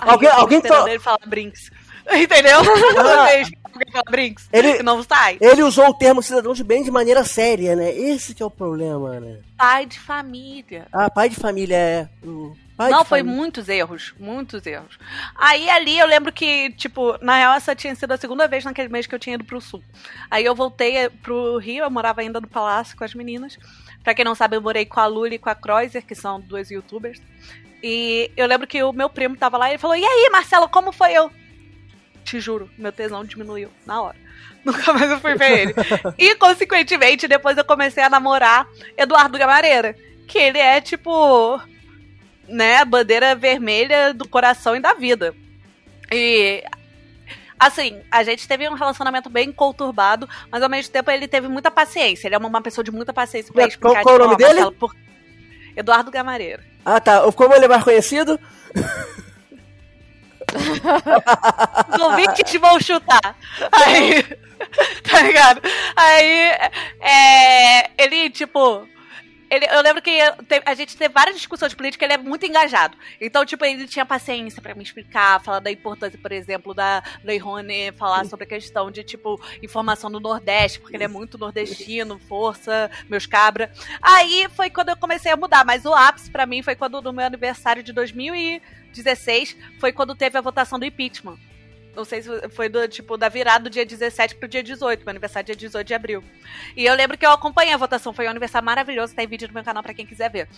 [0.00, 1.70] Alguém- alguém to- ele falar Brinks.
[2.10, 2.60] Entendeu?
[2.62, 2.98] Que
[3.72, 5.38] alguém fala Brinks, Ele- não sai.
[5.40, 7.94] Ele usou o termo cidadão de bem de maneira séria, né?
[7.94, 9.38] Esse que é o problema, né?
[9.56, 10.88] Pai de família.
[10.92, 12.08] Ah, pai de família é.
[12.24, 14.98] o pai não, foi muitos erros, muitos erros.
[15.36, 18.88] Aí ali eu lembro que, tipo, na real essa tinha sido a segunda vez naquele
[18.88, 19.82] mês que eu tinha ido pro sul.
[20.30, 23.58] Aí eu voltei eh, pro Rio, eu morava ainda no Palácio com as meninas.
[24.02, 26.40] Pra quem não sabe, eu morei com a Luli e com a Kreuzer, que são
[26.40, 27.20] duas youtubers.
[27.82, 30.68] E eu lembro que o meu primo tava lá e ele falou: E aí, Marcelo,
[30.68, 31.30] como foi eu?
[32.24, 34.16] Te juro, meu tesão diminuiu na hora.
[34.64, 35.74] Nunca mais eu fui ver ele.
[36.18, 38.66] e, consequentemente, depois eu comecei a namorar
[38.96, 39.96] Eduardo Gamareira.
[40.26, 41.60] Que ele é, tipo,
[42.50, 45.34] né, bandeira vermelha do coração e da vida.
[46.12, 46.62] E
[47.58, 51.70] assim, a gente teve um relacionamento bem conturbado, mas ao mesmo tempo ele teve muita
[51.70, 52.26] paciência.
[52.26, 54.70] Ele é uma, pessoa de muita paciência pra explicar qual o nome dele?
[54.72, 54.94] Por-
[55.76, 56.64] Eduardo Gamareira.
[56.84, 57.30] Ah, tá.
[57.32, 58.40] Como ele é mais conhecido?
[61.94, 63.36] Os ouvintes vão chutar.
[63.70, 64.24] Aí,
[65.08, 65.60] tá ligado?
[65.94, 66.52] Aí,
[67.00, 68.88] é, ele, tipo.
[69.50, 70.16] Ele, eu lembro que
[70.64, 72.96] a gente teve várias discussões políticas, ele é muito engajado.
[73.20, 77.36] Então, tipo, ele tinha paciência pra me explicar, falar da importância, por exemplo, da Lei
[77.36, 82.20] Rouanet, falar sobre a questão de, tipo, informação do Nordeste, porque ele é muito nordestino,
[82.20, 83.72] força, meus cabra.
[84.00, 87.12] Aí foi quando eu comecei a mudar, mas o ápice pra mim foi quando, no
[87.12, 91.38] meu aniversário de 2016, foi quando teve a votação do impeachment.
[91.94, 95.10] Não sei se foi do tipo da virada do dia 17 pro dia 18, meu
[95.10, 96.24] aniversário é dia 18 de abril.
[96.76, 99.48] E eu lembro que eu acompanhei a votação, foi um aniversário maravilhoso, tá em vídeo
[99.48, 100.48] no meu canal pra quem quiser ver.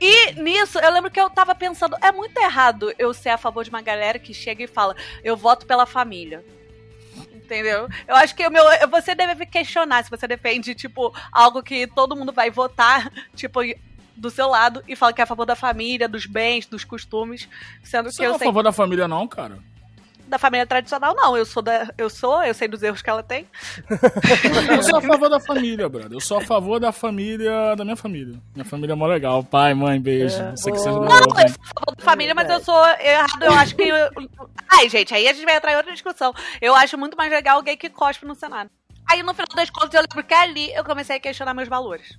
[0.00, 3.62] E nisso, eu lembro que eu tava pensando, é muito errado eu ser a favor
[3.62, 6.44] de uma galera que chega e fala, eu voto pela família.
[7.34, 7.88] Entendeu?
[8.06, 12.16] Eu acho que o meu, você deve questionar se você defende, tipo, algo que todo
[12.16, 13.60] mundo vai votar, tipo,
[14.16, 17.48] do seu lado e fala que é a favor da família, dos bens, dos costumes,
[17.82, 19.58] sendo Você que não eu é a favor da família, não, cara?
[20.30, 21.36] Da família tradicional, não.
[21.36, 21.92] Eu sou da.
[21.98, 23.46] Eu sou, eu sei dos erros que ela tem.
[24.70, 26.12] Eu sou a favor da família, brother.
[26.12, 28.40] Eu sou a favor da família, da minha família.
[28.54, 29.42] Minha família é mó legal.
[29.42, 30.36] Pai, mãe, beijo.
[30.52, 33.42] Você que vocês não Não, eu sou a favor da família, mas eu sou errado.
[33.42, 33.90] Eu acho que.
[34.70, 36.32] Ai, gente, aí a gente vai entrar em outra discussão.
[36.60, 38.70] Eu acho muito mais legal o gay que cospe no Senado.
[39.10, 42.16] Aí, no final das contas, eu lembro que ali eu comecei a questionar meus valores.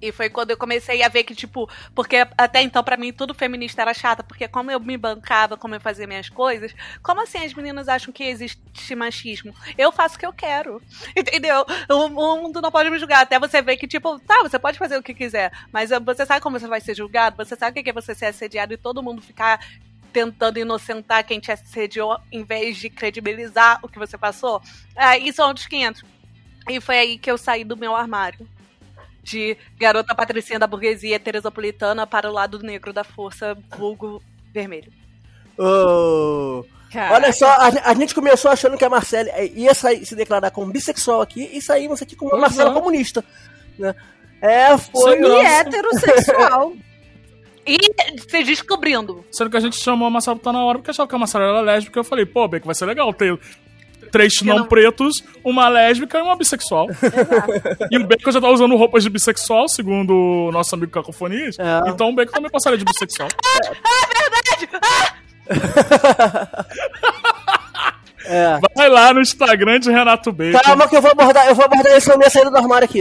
[0.00, 3.34] E foi quando eu comecei a ver que, tipo, porque até então, pra mim, tudo
[3.34, 7.44] feminista era chata, porque como eu me bancava, como eu fazia minhas coisas, como assim
[7.44, 9.54] as meninas acham que existe machismo?
[9.76, 10.80] Eu faço o que eu quero.
[11.14, 11.66] Entendeu?
[11.90, 13.20] O mundo não pode me julgar.
[13.20, 16.40] Até você ver que, tipo, tá, você pode fazer o que quiser, mas você sabe
[16.40, 17.36] como você vai ser julgado?
[17.36, 19.60] Você sabe o que é você ser assediado e todo mundo ficar
[20.12, 24.62] tentando inocentar quem te assediou em vez de credibilizar o que você passou?
[24.96, 26.04] Ah, isso é um dos 500.
[26.68, 28.48] E foi aí que eu saí do meu armário
[29.22, 34.90] de garota patricinha da burguesia teresopolitana para o lado negro da força vulgo vermelho.
[35.58, 37.14] Ô, cara.
[37.14, 40.72] Olha só, a, a gente começou achando que a Marcela ia sair- se declarar como
[40.72, 43.24] bissexual aqui e saímos aqui com uma Pois Marcela comunista.
[43.78, 43.94] Né?
[44.40, 45.20] É, foi.
[45.20, 46.72] E heterossexual.
[47.66, 47.76] E
[48.28, 49.22] se descobrindo.
[49.30, 51.44] Sendo que a gente chamou a Marcela tá na hora porque achava que a Marcela
[51.44, 52.00] era lésbica.
[52.00, 53.38] Eu falei, pô, Beco, vai ser legal ter
[54.10, 56.86] três não, não- pretos, uma lésbica e uma bissexual.
[57.90, 61.56] e o Beco já tá usando roupas de bissexual, segundo o nosso amigo Cacofonias.
[61.58, 61.88] É.
[61.90, 63.28] Então o Beco também passaria de bissexual.
[68.26, 68.60] É.
[68.76, 70.60] Vai lá no Instagram de Renato Bacon.
[70.60, 73.00] Calma que eu vou abordar, eu vou abordar isso na minha saída do armário aqui.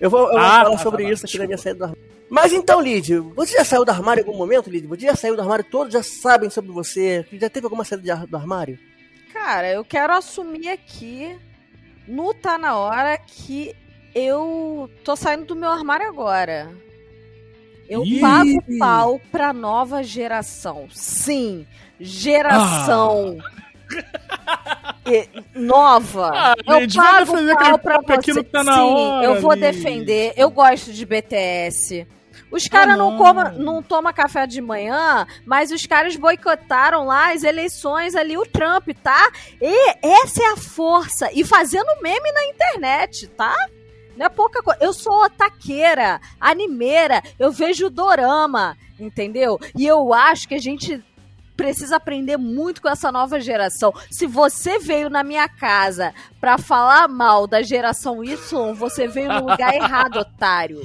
[0.00, 1.78] Eu vou, eu vou Ah, falar tá, sobre tá, tá, isso aqui na minha saída
[1.78, 2.02] do armário.
[2.28, 4.86] Mas então, Lid, você já saiu do armário em algum momento, Lid?
[4.88, 5.64] Você já saiu do armário?
[5.70, 7.24] Todos já sabem sobre você?
[7.34, 8.78] Já teve alguma saída do armário?
[9.46, 11.38] Cara, eu quero assumir aqui,
[12.08, 13.76] no Tá Na Hora, que
[14.12, 16.68] eu tô saindo do meu armário agora.
[17.88, 18.18] Eu Ih.
[18.20, 20.88] pago pau pra nova geração.
[20.90, 21.64] Sim,
[22.00, 23.38] geração.
[25.06, 26.32] e- nova.
[26.34, 28.40] Ah, eu vai pago pau pra papo aqui você.
[28.40, 30.32] no Tá Na Sim, Hora, eu vou defender.
[30.36, 32.04] Eu gosto de BTS.
[32.50, 33.52] Os caras Ah, não, não.
[33.58, 38.88] não tomam café de manhã, mas os caras boicotaram lá as eleições ali, o Trump,
[39.02, 39.30] tá?
[39.60, 41.28] E essa é a força.
[41.32, 43.54] E fazendo meme na internet, tá?
[44.16, 44.78] Não é pouca coisa.
[44.82, 49.58] Eu sou otaqueira, animeira, eu vejo dorama, entendeu?
[49.76, 51.04] E eu acho que a gente
[51.56, 53.92] precisa aprender muito com essa nova geração.
[54.10, 59.50] Se você veio na minha casa pra falar mal da geração Y, você veio no
[59.50, 60.80] lugar errado, otário.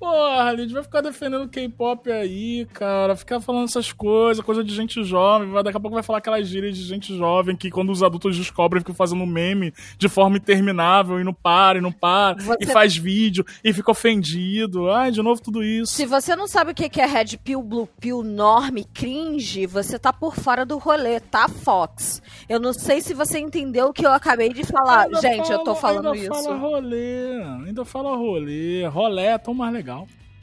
[0.00, 3.14] Porra, Lid, vai ficar defendendo K-pop aí, cara.
[3.14, 5.52] Ficar falando essas coisas, coisa de gente jovem.
[5.62, 8.80] Daqui a pouco vai falar aquelas gírias de gente jovem que quando os adultos descobrem
[8.80, 12.96] ficam fazendo meme de forma interminável e não para, e não para, Você- e faz
[12.96, 14.90] vídeo e fica ofendido.
[14.90, 15.92] Ai, de novo tudo isso.
[15.92, 20.14] Se você não sabe o que é Red Pill, Blue Pill, Norme, Cringe, você tá
[20.14, 22.22] por fora do rolê, tá, Fox?
[22.48, 25.02] Eu não sei se você entendeu o que eu acabei de falar.
[25.04, 26.42] Ainda Gente, eu tô fala- falando ainda isso.
[26.44, 28.86] Fala rolê, ainda fala rolê.
[28.86, 29.89] Rolé é tão mais legal.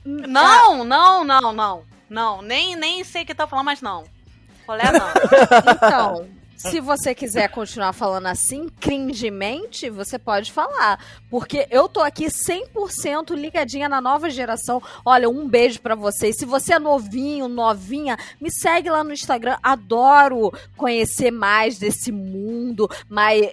[0.06, 1.84] Não, não, não, não.
[2.10, 4.06] Não, nem, nem sei o que tá falando, mas não.
[4.68, 5.08] Rolé não.
[5.76, 6.28] Então,
[6.58, 11.00] se você quiser continuar falando assim, cringemente, você pode falar.
[11.30, 14.82] Porque eu tô aqui 100% ligadinha na nova geração.
[15.06, 16.36] Olha, um beijo pra vocês.
[16.38, 19.58] Se você é novinho, novinha, me segue lá no Instagram.
[19.62, 23.45] Adoro conhecer mais desse mundo, mas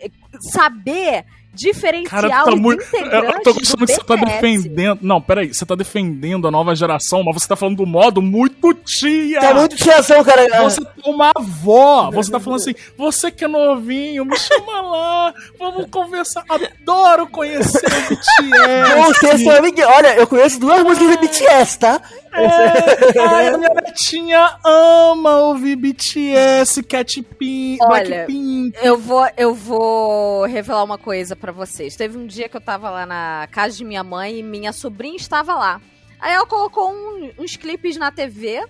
[0.53, 2.85] saber diferenciar Cara, tá muito.
[2.95, 4.99] Eu tô do gostando que você tá defendendo.
[5.03, 8.75] Não, peraí, você tá defendendo a nova geração, mas você tá falando do modo muito
[8.75, 9.41] tia.
[9.41, 10.63] Tá muito tiazão, cara.
[10.63, 12.11] Você é uma avó.
[12.11, 15.35] Você tá falando assim, você que é novinho, me chama lá.
[15.59, 16.45] Vamos conversar.
[16.49, 18.95] Adoro conhecer o BTS.
[18.97, 19.81] Você, seu amigo.
[19.83, 22.01] Olha, eu conheço duas músicas do BTS, tá?
[22.35, 28.77] É, ai, a minha netinha ama ouvir BTS, Cat Pink, Olha, Blackpink.
[28.83, 31.95] Eu vou, eu vou revelar uma coisa pra vocês.
[31.97, 35.17] Teve um dia que eu tava lá na casa de minha mãe e minha sobrinha
[35.17, 35.81] estava lá.
[36.21, 38.65] Aí ela colocou um- uns clipes na TV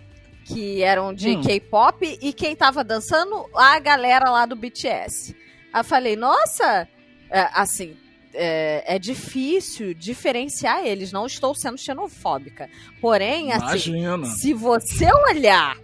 [0.44, 1.40] que eram de Hum.
[1.42, 5.34] K-pop e quem tava dançando a galera lá do BTS.
[5.72, 6.86] Aí eu falei, nossa,
[7.30, 7.96] é, assim,
[8.34, 11.12] é, é difícil diferenciar eles.
[11.12, 12.68] Não estou sendo xenofóbica.
[13.00, 14.26] Porém, assim, Imagina.
[14.26, 15.76] se você olhar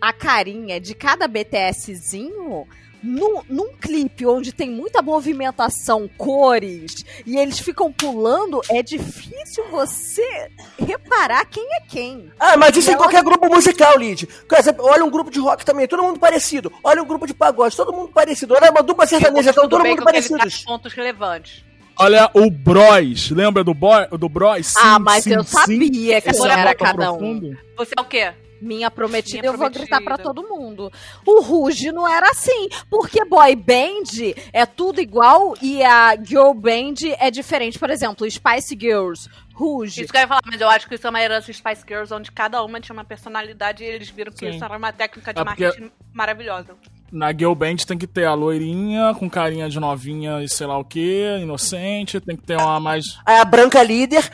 [0.00, 2.66] a carinha de cada BTSzinho,
[3.02, 10.50] num, num clipe onde tem muita movimentação, cores, e eles ficam pulando, é difícil você
[10.78, 12.30] reparar quem é quem.
[12.38, 14.26] Ah, mas isso em Ela- qualquer grupo musical, Lid.
[14.48, 16.72] Por exemplo, olha um grupo de rock também, todo mundo parecido.
[16.82, 18.54] Olha um grupo de pagode, todo mundo parecido.
[18.54, 20.64] Olha uma dupla sertaneja, todo mundo parecidos.
[20.64, 21.64] pontos relevantes.
[22.00, 24.66] Olha o Bros, lembra do, boy, do Bros?
[24.68, 25.50] Sim, ah, mas sim, eu sim.
[25.56, 27.18] sabia que não era tão cada um.
[27.18, 27.58] profundo.
[27.76, 28.32] Você é o quê?
[28.60, 30.34] Minha prometida, Minha eu vou gritar pra prometida.
[30.34, 30.92] todo mundo.
[31.24, 36.94] O Ruge não era assim, porque boy band é tudo igual e a girl band
[37.20, 37.78] é diferente.
[37.78, 40.02] Por exemplo, Spice Girls, Ruge.
[40.02, 42.12] Isso que eu ia falar, mas eu acho que isso é uma herança Spice Girls,
[42.12, 44.56] onde cada uma tinha uma personalidade e eles viram que Sim.
[44.56, 46.74] isso era uma técnica de É porque- marketing maravilhosa.
[47.10, 50.76] Na Girl Band tem que ter a loirinha, com carinha de novinha e sei lá
[50.78, 52.20] o que, inocente.
[52.20, 53.04] Tem que ter uma mais.
[53.24, 54.30] Aí a branca líder,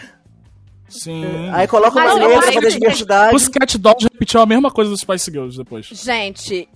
[0.89, 1.25] Sim.
[1.53, 3.37] aí coloca uma letra pra que- diversidade.
[3.37, 5.87] Os Cat Dolls repetiu a mesma coisa dos Spice Girls depois.
[5.87, 6.69] Gente,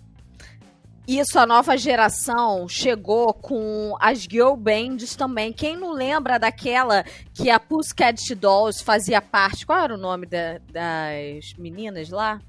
[1.06, 5.52] isso a nova geração chegou com as girl bands também.
[5.52, 9.64] Quem não lembra daquela que a Pussycat Dolls fazia parte?
[9.66, 12.40] Qual era o nome da- das meninas lá?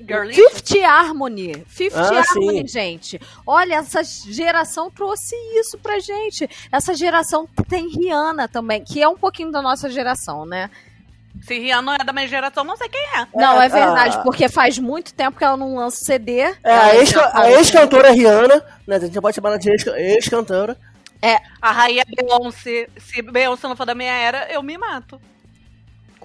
[0.00, 0.34] Girly.
[0.34, 1.64] Fifty Harmony.
[1.66, 2.66] Fifty Ah, Harmony, sim.
[2.68, 3.20] gente.
[3.46, 6.48] Olha, essa geração trouxe isso pra gente.
[6.70, 10.70] Essa geração tem Rihanna também, que é um pouquinho da nossa geração, né?
[11.42, 13.26] Se Rihanna não é da minha geração, não sei quem é.
[13.34, 16.40] Não, é ah, verdade, porque faz muito tempo que ela não lança CD.
[16.40, 17.12] É, a ex-
[17.56, 18.96] ex-cantora Rihanna, né?
[18.96, 20.76] A gente já pode chamar ela de ex- ex-cantora.
[21.60, 25.20] A rainha Beyoncé, se Beyoncé não for da minha era, eu me mato.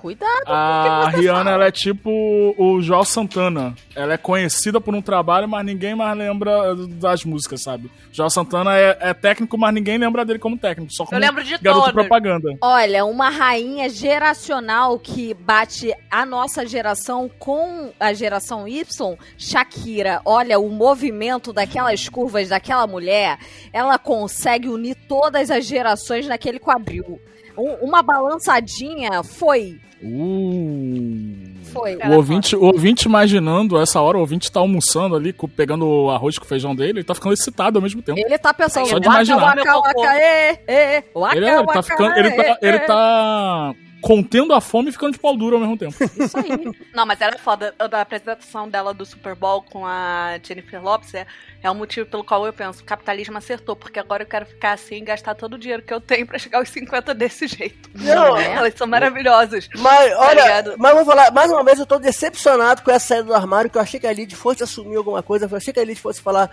[0.04, 0.44] Cuidado.
[0.48, 1.52] A você Rihanna, fala.
[1.52, 2.12] ela é tipo
[2.58, 3.74] o Joel Santana.
[3.96, 7.90] Ela é conhecida por um trabalho, mas ninguém mais lembra das músicas, sabe?
[8.12, 10.92] Joel Santana é, é técnico, mas ninguém lembra dele como técnico.
[10.94, 12.50] Só como Eu lembro de garoto propaganda.
[12.60, 20.22] Olha, uma rainha geracional que bate a nossa geração com a geração Y, Shakira.
[20.26, 23.40] Olha, o movimento daquelas curvas daquela mulher,
[23.72, 27.22] ela consegue unir todas as gerações naquele quadril.
[27.58, 29.80] Um- uma balançadinha foi.
[30.04, 31.54] Uh.
[31.72, 31.96] Foi.
[31.96, 36.38] O ouvinte, o ouvinte imaginando essa hora, o ouvinte tá almoçando ali, pegando o arroz
[36.38, 38.20] com o feijão dele, ele tá ficando excitado ao mesmo tempo.
[38.20, 39.58] Ele tá pensando, Só de imaginar.
[39.58, 42.16] waka, waka, ê, ê, waka, Ele, é, ele tá ficando.
[42.20, 42.44] Ele tá.
[42.44, 42.80] ê, Ele ê.
[42.82, 43.74] tá
[44.04, 45.96] contendo a fome e ficando de pau duro ao mesmo tempo.
[46.22, 46.76] Isso aí.
[46.94, 47.74] Não, mas era foda.
[47.80, 51.26] A da apresentação dela do Super Bowl com a Jennifer Lopes é,
[51.64, 54.74] é o motivo pelo qual eu penso, o capitalismo acertou, porque agora eu quero ficar
[54.74, 57.90] assim e gastar todo o dinheiro que eu tenho pra chegar aos 50 desse jeito.
[57.96, 58.52] Não, é?
[58.56, 59.70] Elas são maravilhosas.
[59.78, 60.76] Mas, olha, ligado?
[60.78, 63.78] mas vou falar, mais uma vez eu tô decepcionado com essa saída do armário, que
[63.78, 66.22] eu achei que a Lid fosse assumir alguma coisa, eu achei que a Lid fosse
[66.22, 66.52] falar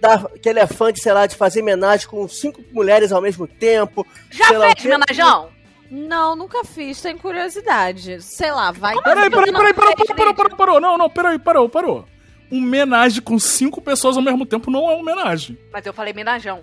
[0.00, 3.22] da, que ele é fã de, sei lá, de fazer homenagem com cinco mulheres ao
[3.22, 4.04] mesmo tempo.
[4.30, 4.88] Já lá fez, quê.
[4.88, 5.57] menajão?
[5.90, 8.20] Não, nunca fiz, tenho curiosidade.
[8.22, 8.94] Sei lá, vai.
[9.02, 10.80] Peraí, peraí, peraí, parou, fez, parou, parou, parou, parou.
[10.80, 12.04] Não, não, peraí, parou, parou.
[12.50, 15.58] Um homenagem com cinco pessoas ao mesmo tempo não é uma homenagem.
[15.72, 16.62] Mas eu falei menajão.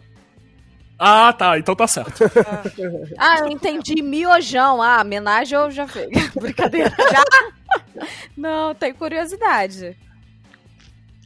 [0.98, 2.24] Ah, tá, então tá certo.
[3.18, 4.82] Ah, eu entendi miojão.
[4.82, 6.08] Ah, homenagem eu já fiz.
[6.36, 6.90] Brincadeira.
[7.12, 8.06] Já?
[8.36, 9.98] Não, tenho curiosidade.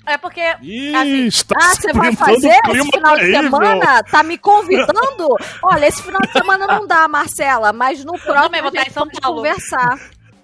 [0.09, 0.41] É porque.
[0.61, 3.43] Ih, Assim, está Ah, você vai fazer esse final de terrível.
[3.43, 4.03] semana?
[4.03, 5.27] Tá me convidando?
[5.63, 8.91] Olha, esse final de semana não dá, Marcela, mas no próximo também vou estar em
[8.91, 9.37] São Paulo.
[9.37, 9.99] conversar.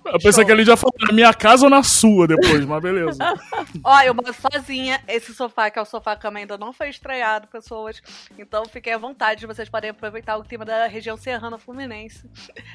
[0.06, 3.18] Eu pensei que ele já falou na minha casa ou na sua depois, mas beleza.
[3.84, 5.02] Ó, eu moro sozinha.
[5.08, 8.02] Esse sofá, que é o sofá cama, ainda não foi estreado, pessoas.
[8.38, 12.24] Então fiquem à vontade, vocês podem aproveitar o clima da região serrana fluminense.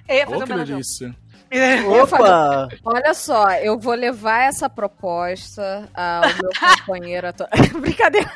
[0.09, 1.15] E ia fazer que delícia.
[2.03, 2.69] Opa!
[2.85, 6.51] Olha só, eu vou levar essa proposta ao meu
[6.87, 7.29] companheiro.
[7.29, 7.47] atu-
[7.81, 8.31] Brincadeira.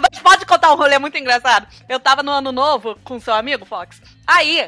[0.00, 1.66] Mas pode contar um rolê muito engraçado.
[1.88, 4.00] Eu tava no ano novo com seu amigo, Fox.
[4.26, 4.66] Aí,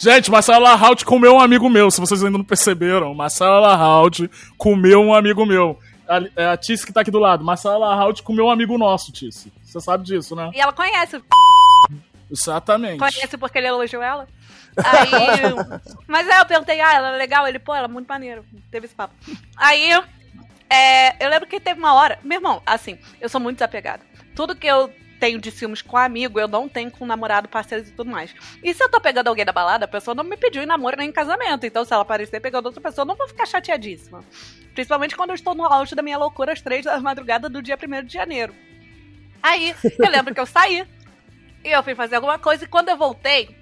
[0.00, 3.12] Gente, Marcelo Lahaut comeu um amigo meu, se vocês ainda não perceberam.
[3.14, 5.78] Marcelo Lahaut comeu um amigo meu.
[6.08, 7.44] A, é a Tice que tá aqui do lado.
[7.44, 9.52] Marcelo Lahaut comeu um amigo nosso, Tice.
[9.62, 10.50] Você sabe disso, né?
[10.54, 11.22] e ela conhece.
[12.30, 12.98] Exatamente.
[12.98, 14.26] Conhece porque ele elogiou ela.
[14.78, 15.10] Aí.
[16.08, 17.46] Mas aí eu perguntei, ah, ela é legal?
[17.46, 18.42] Ele, pô, ela é muito maneiro.
[18.70, 19.12] Teve esse papo.
[19.54, 19.92] Aí.
[20.70, 22.18] é, eu lembro que teve uma hora.
[22.24, 24.02] Meu irmão, assim, eu sou muito desapegada.
[24.34, 24.90] Tudo que eu
[25.20, 28.34] tenho de ciúmes com amigo, eu não tenho com namorado, parceiros e tudo mais.
[28.64, 30.96] E se eu tô pegando alguém da balada, a pessoa não me pediu em namoro
[30.96, 31.66] nem em casamento.
[31.66, 34.24] Então, se ela aparecer pegando outra pessoa, eu não vou ficar chateadíssima.
[34.74, 37.76] Principalmente quando eu estou no auge da minha loucura às três da madrugada do dia
[37.76, 38.54] 1 de janeiro.
[39.42, 40.86] Aí, eu lembro que eu saí.
[41.62, 42.64] E eu fui fazer alguma coisa.
[42.64, 43.54] E quando eu voltei,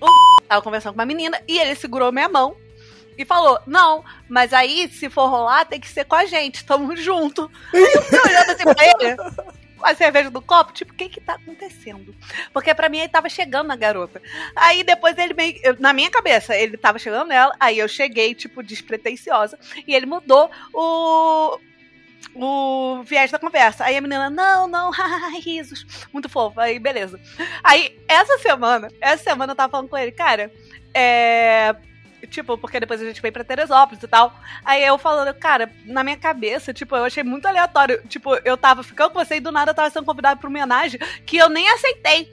[0.00, 0.08] o
[0.48, 1.38] tava conversando com uma menina.
[1.46, 2.56] E ele segurou minha mão.
[3.16, 6.64] E falou, não, mas aí, se for rolar, tem que ser com a gente.
[6.64, 7.48] Tamo junto.
[7.72, 9.63] Aí eu fiquei olhando assim pra ele.
[9.84, 12.14] A cerveja do copo, tipo, o que que tá acontecendo?
[12.52, 14.20] Porque pra mim ele tava chegando na garota.
[14.56, 15.58] Aí depois ele meio.
[15.62, 20.06] eu- Na minha cabeça, ele tava chegando nela, aí eu cheguei, tipo, despretensiosa, e ele
[20.06, 21.58] mudou o.
[22.36, 23.84] O viés da conversa.
[23.84, 24.90] Aí a menina, não, não,
[25.44, 25.86] risos.
[26.12, 26.58] Muito fofo.
[26.58, 27.20] Aí, beleza.
[27.62, 30.50] Aí, essa semana, essa semana eu tava falando com ele, cara,
[30.92, 31.76] é.
[32.26, 34.34] Tipo, porque depois a gente veio pra Teresópolis e tal.
[34.64, 38.02] Aí eu falando, cara, na minha cabeça, tipo, eu achei muito aleatório.
[38.08, 41.00] Tipo, eu tava ficando com você e do nada eu tava sendo convidado pra homenagem
[41.26, 42.30] que eu nem aceitei.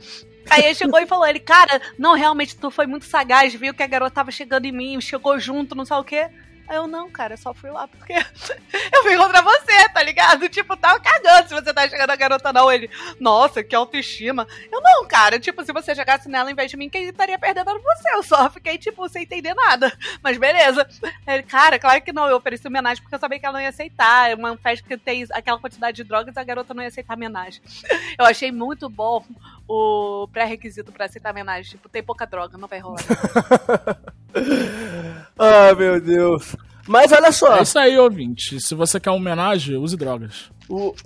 [0.50, 3.84] Aí ele chegou e falou, ele, cara, não, realmente, tu foi muito sagaz, viu que
[3.84, 6.30] a garota tava chegando em mim, chegou junto, não sei o quê.
[6.72, 8.14] Aí eu, não, cara, eu só fui lá porque
[8.94, 10.48] eu fui contra você, tá ligado?
[10.48, 12.72] Tipo, tava cagando se você tá chegando a garota, não.
[12.72, 14.48] Ele, nossa, que autoestima.
[14.72, 17.72] Eu, não, cara, tipo, se você chegasse nela em vez de mim, quem estaria perdendo
[17.72, 18.16] era você.
[18.16, 19.92] Eu só fiquei, tipo, sem entender nada.
[20.24, 20.88] Mas beleza.
[21.28, 23.68] Ele, cara, claro que não, eu ofereci homenagem porque eu sabia que ela não ia
[23.68, 24.32] aceitar.
[24.32, 27.62] É Uma festa que tem aquela quantidade de drogas, a garota não ia aceitar homenagem.
[28.18, 29.26] Eu achei muito bom
[29.68, 31.72] o pré-requisito pra aceitar homenagem.
[31.72, 33.02] Tipo, tem pouca droga, não vai rolar.
[35.44, 36.56] Ah, meu Deus.
[36.88, 38.62] Mas olha só, É isso aí, ouvinte.
[38.62, 40.52] Se você quer uma homenagem, use drogas.
[40.70, 40.94] o,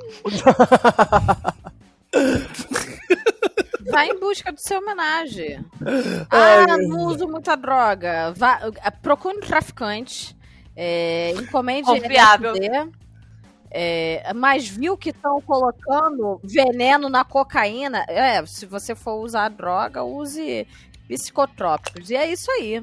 [3.89, 5.63] Vai em busca do seu homenagem.
[6.29, 8.33] Ah, não uso muita droga.
[8.35, 10.35] Vá, eh, procure um traficante.
[10.75, 12.55] É, encomende Confiável.
[12.55, 12.91] LSD,
[13.77, 18.05] é, mas viu que estão colocando veneno na cocaína?
[18.07, 20.67] É, se você for usar droga, use
[21.07, 22.09] psicotrópicos.
[22.09, 22.81] E é isso aí.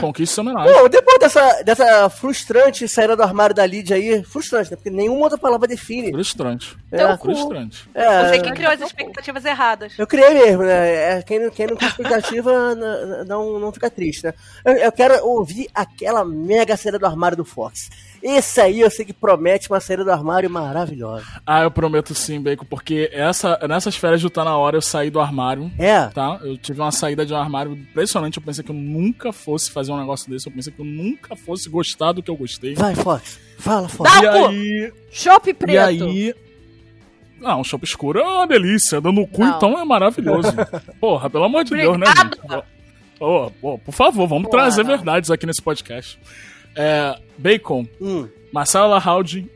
[0.00, 0.72] Conquiste sua homenagem.
[0.74, 4.76] Bom, depois dessa, dessa frustrante saída do armário da Lídia aí, frustrante, né?
[4.76, 6.10] Porque nenhuma outra palavra define.
[6.12, 6.76] Frustrante.
[6.90, 7.88] É, Frustrante.
[7.94, 9.92] é, Você que criou as expectativas erradas.
[9.98, 11.18] Eu criei mesmo, né?
[11.18, 12.74] É, quem, não- quem não tem expectativa
[13.26, 14.34] não, não fica triste, né?
[14.64, 17.88] Eu, eu quero ouvir aquela mega saída do armário do Fox.
[18.22, 21.24] Esse aí eu sei que promete uma saída do armário maravilhosa.
[21.44, 25.10] Ah, eu prometo sim, Bacon, porque essa, nessas férias do Tá Na Hora eu saí
[25.10, 26.06] do armário, É.
[26.06, 26.38] tá?
[26.42, 28.36] Eu tive uma saída de um armário impressionante.
[28.36, 30.46] Eu pensei que eu nunca fosse fazer um negócio desse.
[30.48, 32.74] Eu pensei que eu nunca fosse gostar do que eu gostei.
[32.74, 33.40] Vai, Fox.
[33.58, 34.10] Fala, Fox.
[34.12, 34.92] Dá E aí...
[35.10, 35.78] Chopp E preto.
[36.04, 36.34] aí...
[37.40, 39.00] Não, chopp escuro é uma delícia.
[39.00, 39.56] Dando o cu, Não.
[39.56, 40.52] então, é maravilhoso.
[41.00, 42.38] Porra, pelo amor de Deus, né, gente?
[43.18, 44.62] Pô, pô, por favor, vamos Porra.
[44.62, 46.18] trazer verdades aqui nesse podcast.
[46.76, 48.28] É, Bacon, Hum.
[48.52, 48.94] Marcelo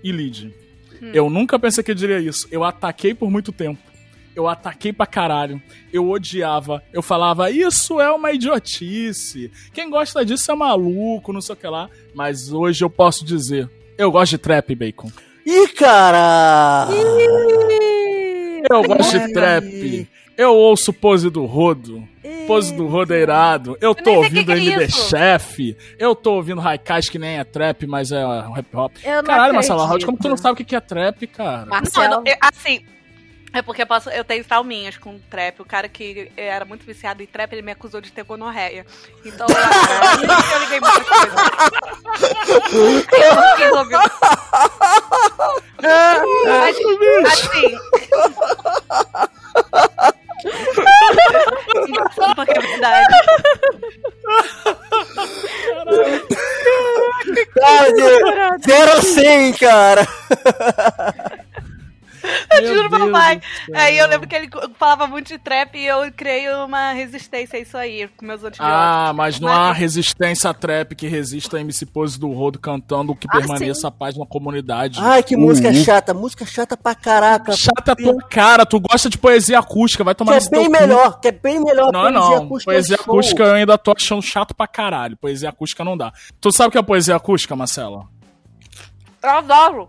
[0.02, 0.52] e Lid.
[1.12, 2.48] Eu nunca pensei que eu diria isso.
[2.50, 3.78] Eu ataquei por muito tempo.
[4.34, 5.60] Eu ataquei pra caralho.
[5.92, 6.82] Eu odiava.
[6.92, 9.50] Eu falava, isso é uma idiotice.
[9.72, 11.88] Quem gosta disso é maluco, não sei o que lá.
[12.14, 15.10] Mas hoje eu posso dizer, eu gosto de trap, Bacon.
[15.44, 16.88] Ih, cara!
[18.70, 20.08] Eu gosto de trap.
[20.36, 22.06] Eu ouço Pose do Rodo.
[22.46, 23.76] Pose do Rodo é irado.
[23.80, 25.08] Eu tô ouvindo que é MD isso.
[25.10, 25.76] Chef.
[25.98, 28.22] Eu tô ouvindo Raikais, que nem é trap, mas é
[28.58, 28.92] hip hop.
[29.04, 29.84] Eu Caralho, Marcelo.
[29.84, 31.60] Roth, como tu não sabe o que que é trap, cara?
[31.62, 32.04] Não, Marcelo.
[32.04, 32.84] eu não- eu- assim.
[33.52, 35.60] É porque eu, posso, eu tenho trauminhas com trap.
[35.60, 38.84] O cara que era muito viciado em trap, ele me acusou de ter gonorreia.
[39.24, 41.34] Então eu, eu, eu liguei muitas coisas.
[43.12, 43.96] Eu não quis ouvir.
[46.46, 46.76] Mas,
[47.32, 47.78] assim.
[51.88, 53.14] Engraçado porque é verdade.
[57.54, 60.06] Cara, de- zero a 100, cara!
[62.52, 63.36] Eu juro pro Deus pai.
[63.36, 63.74] do céu.
[63.74, 64.48] Aí eu lembro que ele
[64.78, 68.66] falava muito de trap e eu criei uma resistência a isso aí, com meus antibióticos.
[68.82, 72.58] Ah, mas não há Mas- resistência a trap que resista a MC Pose do Rodo
[72.58, 74.98] cantando que Ah, permaneça a paz na comunidade.
[75.02, 75.74] Ai, que música Uhum.
[75.84, 76.14] chata.
[76.14, 77.52] Música chata pra caraca.
[77.52, 80.70] Chata a tua cara, tu gosta de poesia acústica, vai tomar Que é bem cu.
[80.72, 82.36] melhor, que é bem melhor Não, poesia não.
[82.44, 82.72] acústica.
[82.72, 83.14] Poesia é show.
[83.14, 85.16] acústica eu ainda tô achando chato pra caralho.
[85.16, 86.12] Poesia acústica não dá.
[86.40, 88.04] Tu sabe o que é poesia acústica, Marcela?
[89.22, 89.88] Eu adoro.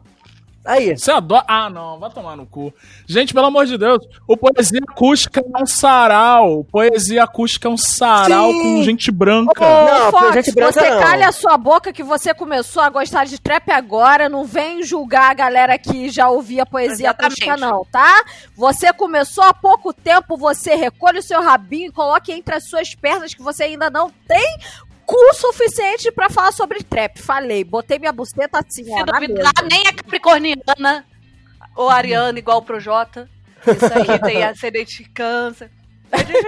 [0.68, 1.46] Aí, Você adora.
[1.48, 2.74] Ah, não, vai tomar no cu.
[3.08, 6.66] Gente, pelo amor de Deus, o Poesia Acústica é um sarau.
[6.66, 8.62] Poesia Acústica é um sarau Sim.
[8.62, 9.66] com gente branca.
[9.66, 11.00] Ô, Não, Fox, gente branca você não.
[11.00, 14.28] calha a sua boca que você começou a gostar de trap agora.
[14.28, 17.44] Não vem julgar a galera que já ouvia poesia Exatamente.
[17.44, 18.24] acústica, não, tá?
[18.56, 22.94] Você começou há pouco tempo, você recolhe o seu rabinho e coloque entre as suas
[22.94, 24.58] pernas que você ainda não tem
[25.08, 27.20] cu suficiente pra falar sobre trap.
[27.22, 29.68] Falei, botei minha buceta assim, ó, Se na duvidar, mesa.
[29.72, 31.06] nem é capricorniana
[31.76, 33.30] ou ariana igual o Projota.
[33.66, 35.72] Isso aí tem ascendente de câncer.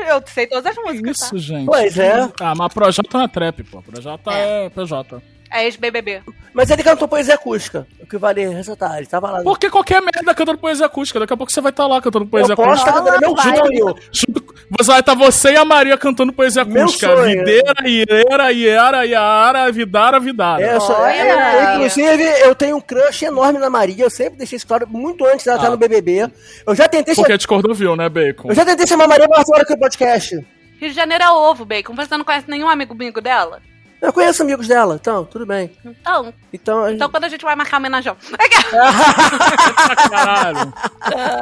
[0.08, 1.66] Eu, sei todas as músicas, isso, gente.
[1.66, 2.30] Pois é.
[2.40, 3.82] Ah, mas Projota não é trap, pô.
[3.82, 5.22] Projota é, PJ.
[5.50, 5.58] Tá?
[5.58, 6.22] É ex-BBB.
[6.54, 7.88] mas ele cantou poesia acústica.
[8.02, 9.42] O que vale ressaltar, ele tava lá.
[9.44, 11.20] Porque qualquer merda cantando poesia acústica.
[11.20, 12.90] Daqui a pouco você vai estar lá cantando poesia eu posso acústica.
[12.90, 13.38] estar cantando meu
[13.84, 13.96] sonho.
[14.12, 17.16] Junto- Você vai estar você e a Maria cantando poesia Meu acústica.
[17.24, 20.62] Videira, Iera, Iera, Iara, Vidara, Vidara.
[20.64, 21.12] É, eu sou- Olha.
[21.14, 24.04] é, inclusive, eu tenho um crush enorme na Maria.
[24.06, 25.72] Eu sempre deixei isso claro muito antes dela estar Ah.
[25.72, 26.30] no BBB.
[26.68, 28.50] Eu já tentei, Porque a Discord viu, né, Bacon?
[28.50, 30.36] eu já tentei chamar a Maria pra participar aqui do podcast.
[30.80, 31.96] Rio de Janeiro é ovo, Bacon.
[31.96, 33.62] Você não conhece nenhum amigo amigo dela?
[34.02, 35.72] Eu conheço amigos dela, então, tudo bem.
[35.84, 38.14] Então, Então, a então quando a gente vai marcar homenagem.
[40.10, 40.74] Caralho.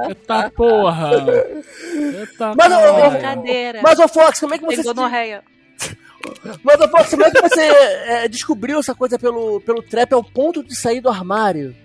[0.10, 1.12] Eita porra.
[1.94, 3.10] Eita Mas, ô.
[3.12, 3.80] Brincadeira.
[3.84, 4.78] Mas, ô Fox, como é que você.
[4.78, 5.44] se- gonorreia.
[6.64, 10.24] Mas, ô Fox, como é que você é, descobriu essa coisa pelo, pelo trap ao
[10.24, 11.76] ponto de sair do armário?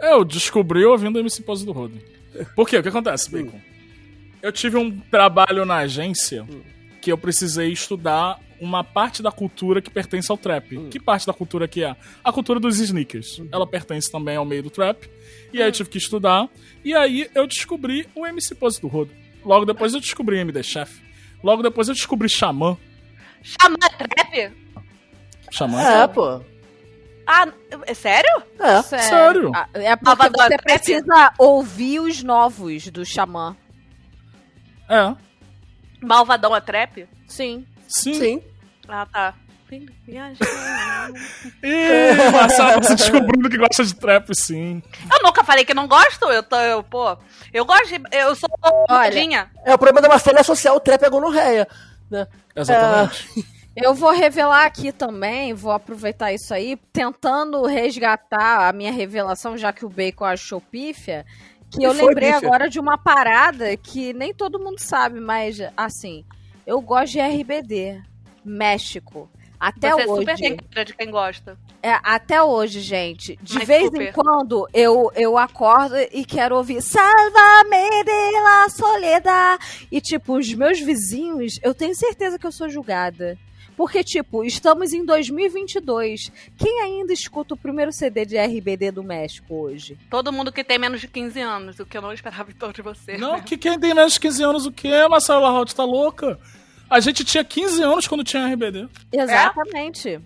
[0.00, 1.96] Eu descobri ouvindo o MC Pose do Rodo.
[2.56, 2.78] Por quê?
[2.78, 3.60] O que acontece, Bacon?
[4.42, 6.44] Eu tive um trabalho na agência
[7.02, 10.78] que eu precisei estudar uma parte da cultura que pertence ao trap.
[10.88, 11.96] Que parte da cultura que é?
[12.22, 13.42] A cultura dos sneakers.
[13.50, 15.10] Ela pertence também ao meio do trap.
[15.52, 16.48] E aí eu tive que estudar.
[16.84, 19.10] E aí eu descobri o MC Pose do Rodo.
[19.44, 21.02] Logo depois eu descobri MD Chef.
[21.42, 22.78] Logo depois eu descobri Xamã.
[23.42, 24.52] Xamã é trap?
[25.50, 26.40] Xamã É, pô.
[27.26, 27.48] Ah,
[27.86, 28.42] é sério?
[28.60, 28.82] É.
[28.82, 29.50] Sério?
[29.54, 30.62] Ah, É porque você trap?
[30.62, 33.56] precisa ouvir os novos do Xamã.
[34.88, 35.16] É.
[36.02, 37.08] Malvadão é trap?
[37.26, 37.66] Sim.
[37.88, 38.14] Sim.
[38.14, 38.42] Sim.
[38.88, 39.34] Ah, tá.
[39.72, 39.88] Ih,
[42.30, 44.82] Marcelo, se descobrindo que gosta de trap, sim.
[45.10, 46.26] Eu nunca falei que não gosto.
[46.26, 47.16] Eu tô, eu, pô.
[47.52, 48.02] Eu gosto de.
[48.14, 49.10] Eu sou Olha.
[49.10, 49.50] modinha.
[49.64, 51.66] É, o problema da Marcela é associar o trap à gonorreia.
[52.10, 52.26] Né?
[52.54, 53.46] Exatamente.
[53.74, 59.72] Eu vou revelar aqui também, vou aproveitar isso aí, tentando resgatar a minha revelação, já
[59.72, 61.24] que o Bacon achou pífia,
[61.72, 62.48] que eu foi lembrei pífia.
[62.48, 66.24] agora de uma parada que nem todo mundo sabe, mas assim,
[66.66, 68.02] eu gosto de RBD,
[68.44, 69.28] México.
[69.58, 70.20] Até Você hoje.
[70.20, 71.56] super tem cara de quem gosta.
[71.80, 73.38] É, até hoje, gente.
[73.40, 74.08] De Mas vez super.
[74.08, 79.60] em quando eu, eu acordo e quero ouvir Salva-me de la soledad.
[79.90, 83.38] E, tipo, os meus vizinhos, eu tenho certeza que eu sou julgada.
[83.82, 86.30] Porque, tipo, estamos em 2022.
[86.56, 89.98] Quem ainda escuta o primeiro CD de RBD do México hoje?
[90.08, 92.72] Todo mundo que tem menos de 15 anos, o que eu não esperava em torno
[92.72, 93.18] de você.
[93.18, 93.42] Não, né?
[93.44, 95.74] que quem tem menos de 15 anos o quê, Marcelo Larraut?
[95.74, 96.38] Tá louca?
[96.88, 98.88] A gente tinha 15 anos quando tinha RBD.
[99.12, 100.20] Exatamente.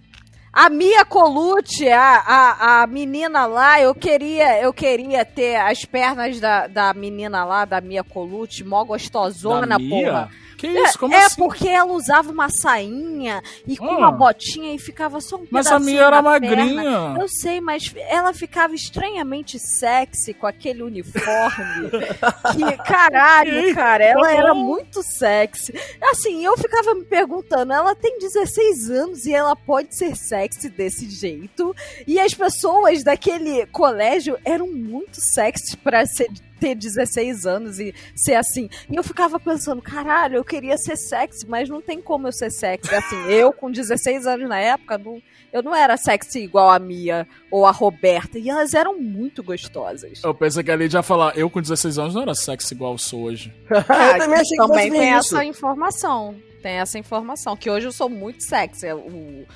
[0.53, 6.39] A Mia Colucci, a, a, a menina lá, eu queria, eu queria ter as pernas
[6.39, 10.29] da, da menina lá, da Mia Colucci, mó gostosona, Da Mia?
[10.57, 10.99] Que isso?
[10.99, 11.37] Como é, assim?
[11.37, 13.99] porque ela usava uma sainha e com Ah.
[13.99, 16.57] uma botinha e ficava só um Mas a Mia era da perna.
[16.57, 17.17] magrinha.
[17.21, 21.91] Eu sei, mas ela ficava estranhamente sexy com aquele uniforme.
[22.57, 24.61] que caralho, cara, ela Tá era bom.
[24.65, 25.75] muito sexy.
[26.11, 31.09] Assim, eu ficava me perguntando, ela tem 16 anos e ela pode ser sexy desse
[31.11, 31.75] jeito?
[32.07, 36.29] E as pessoas daquele colégio eram muito sexy pra ser
[36.59, 38.69] ter 16 anos e ser assim.
[38.91, 42.51] E eu ficava pensando, caralho, eu queria ser sexy, mas não tem como eu ser
[42.51, 42.95] sexy.
[42.95, 47.27] Assim, eu com 16 anos na época, não, eu não era sexy igual a Mia
[47.51, 48.39] ou a Roberta.
[48.39, 50.23] E elas eram muito gostosas.
[50.23, 52.93] Eu pensei que a Lid ia falar, eu com 16 anos não era sexy igual
[52.93, 53.53] eu sou hoje.
[53.71, 53.83] eu
[54.19, 55.35] também achei que Também tem isso.
[55.35, 56.37] essa informação.
[56.63, 57.57] Tem essa informação.
[57.57, 58.93] Que hoje eu sou muito sexy.
[58.93, 59.47] O,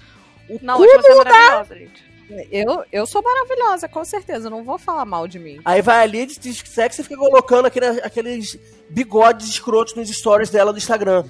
[0.48, 2.09] o Não, hoje você é maravilhosa, gente.
[2.50, 4.46] Eu, eu sou maravilhosa, com certeza.
[4.46, 5.60] eu Não vou falar mal de mim.
[5.64, 8.58] Aí vai ali, diz que sexy e fica colocando aquele- aqueles
[8.88, 11.24] bigodes escrotos nos stories dela do Instagram.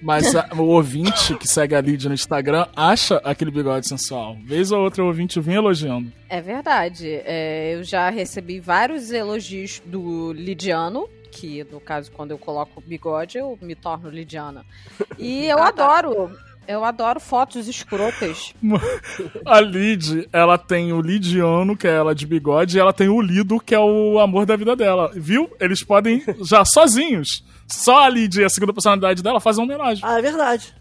[0.00, 4.36] Mas a- o ouvinte que segue a Lid no Instagram acha aquele bigode sensual.
[4.44, 6.12] Vez ou outra o ouvinte vem elogiando.
[6.28, 7.20] É verdade.
[7.24, 12.80] É, eu já recebi vários elogios do Lidiano, que no caso, quando eu coloco o
[12.80, 14.64] bigode, eu me torno Lidiana.
[15.18, 15.84] E eu Ah, tá.
[15.98, 16.30] adoro.
[16.68, 18.52] Eu adoro fotos escrotas.
[19.46, 23.22] A Lid, ela tem o Lidiano, que é ela de bigode, e ela tem o
[23.22, 25.10] Lido, que é o amor da vida dela.
[25.14, 25.50] Viu?
[25.58, 30.04] Eles podem, já sozinhos, só a Lid e a segunda personalidade dela fazem uma homenagem.
[30.06, 30.74] Ah, é verdade.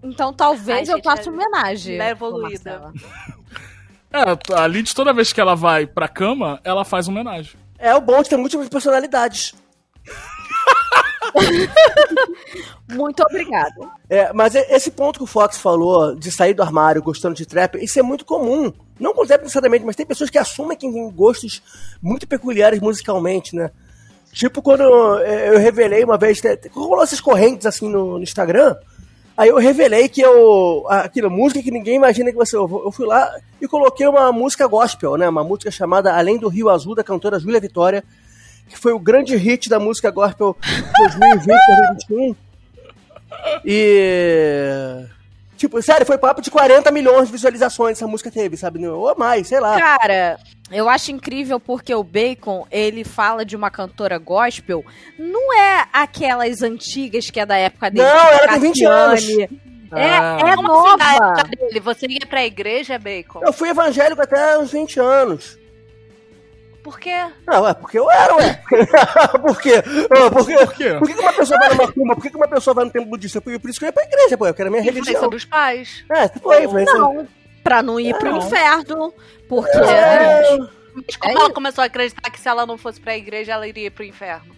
[0.00, 2.00] Então talvez Ai, eu faça é- homenagem.
[2.00, 2.92] é evoluída.
[4.12, 7.52] É, a Lid, toda vez que ela vai pra cama, ela faz uma homenagem.
[7.78, 9.54] É o bom de ter múltiplas personalidades.
[12.88, 13.74] Muito obrigada.
[14.08, 17.76] É, mas esse ponto que o Fox falou de sair do armário gostando de trap,
[17.82, 18.72] isso é muito comum.
[18.98, 21.62] Não com trap necessariamente, mas tem pessoas que assumem que tem gostos
[22.02, 23.70] muito peculiares musicalmente, né?
[24.32, 26.40] Tipo quando eu, revelei uma vez,
[26.72, 28.76] rolou essas correntes assim no, no Instagram,
[29.36, 30.86] aí eu revelei que eu.
[30.88, 32.56] Aquela música que ninguém imagina que você.
[32.56, 33.28] Eu fui lá
[33.60, 35.28] e coloquei uma música gospel, né?
[35.28, 38.04] Uma música chamada Além do Rio Azul, da cantora Júlia Vitória,
[38.70, 40.56] que foi o grande hit da música gospel
[40.98, 41.46] 2020,
[42.06, 42.36] 2021.
[43.64, 45.04] E.
[45.56, 48.86] Tipo, sério, foi papo de 40 milhões de visualizações essa música teve, sabe?
[48.88, 49.78] Ou mais, sei lá.
[49.78, 50.38] Cara,
[50.70, 54.82] eu acho incrível porque o Bacon, ele fala de uma cantora gospel,
[55.18, 58.08] não é aquelas antigas que é da época dele.
[58.08, 59.20] Não, tipo ela tem 20 anos.
[59.20, 59.60] Cassiane.
[59.92, 60.38] É, Ah.
[60.40, 61.04] é assim, nova.
[61.04, 61.80] época dele?
[61.80, 63.40] Você ia pra igreja, Bacon?
[63.44, 65.58] Eu fui evangélico até uns 20 anos.
[66.90, 67.24] Por quê?
[67.46, 68.62] Não, é porque eu era, ué.
[69.40, 69.82] por quê?
[70.32, 70.56] Por quê?
[70.58, 70.94] Por quê?
[70.98, 72.14] Por que que uma pessoa vai numa macumba?
[72.16, 73.40] Por que que uma pessoa vai no templo budista?
[73.40, 74.46] Por por isso que eu ia pra igreja, pô.
[74.46, 75.30] Eu quero a minha Influência religião.
[75.30, 76.04] dos pais.
[76.10, 76.94] É, foi influência.
[76.98, 77.28] Não,
[77.62, 78.38] pra não ir pro Não.
[78.38, 79.14] inferno.
[79.48, 79.78] Porque.
[79.78, 80.58] É,
[80.94, 81.52] Mas como É ela isso.
[81.54, 84.56] começou a acreditar que se ela não fosse pra igreja, ela iria pro inferno?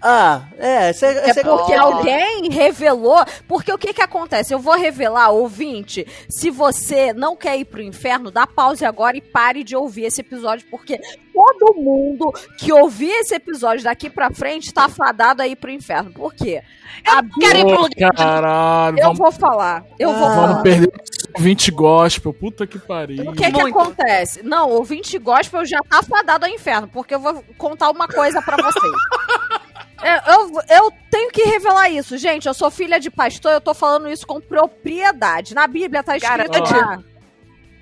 [0.00, 3.24] Ah, é, esse é, é porque alguém revelou.
[3.48, 4.52] Porque o que que acontece?
[4.52, 9.20] Eu vou revelar, ouvinte, se você não quer ir pro inferno, dá pause agora e
[9.22, 11.00] pare de ouvir esse episódio, porque
[11.32, 16.12] todo mundo que ouvir esse episódio daqui pra frente tá fadado a ir pro inferno.
[16.12, 16.62] Por quê?
[17.06, 19.84] A Quero ir pro lugar de caralho, Eu vamos, vou falar.
[19.98, 20.34] Eu vou Ah.
[20.34, 20.46] falar.
[20.48, 20.92] vamos perder
[21.38, 22.32] 20 gospel.
[22.32, 23.30] Puta que pariu.
[23.30, 24.42] O que que acontece?
[24.42, 28.56] Não, ouvinte gospel já tá fadado ao inferno, porque eu vou contar uma coisa pra
[28.56, 28.92] vocês.
[30.04, 30.50] É, Eu,
[30.84, 32.46] eu tenho que revelar isso, gente.
[32.46, 35.54] Eu sou filha de pastor, eu tô falando isso com propriedade.
[35.54, 36.74] Na Bíblia tá escrito Garante.
[36.74, 37.02] lá.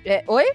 [0.05, 0.45] É, oi?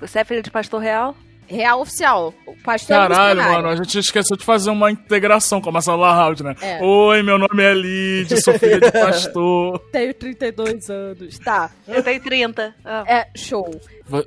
[0.00, 1.14] Você é filho de pastor real?
[1.46, 2.34] Real oficial.
[2.46, 6.12] O pastor é Caralho, mano, a gente esqueceu de fazer uma integração com a Marcela
[6.14, 6.54] House, né?
[6.60, 6.82] É.
[6.82, 9.78] Oi, meu nome é Lid, sou filha de pastor.
[9.92, 11.38] Tenho 32 anos.
[11.38, 11.70] Tá.
[11.86, 12.74] Eu tenho 30.
[12.84, 13.04] Ah.
[13.06, 13.70] É, show.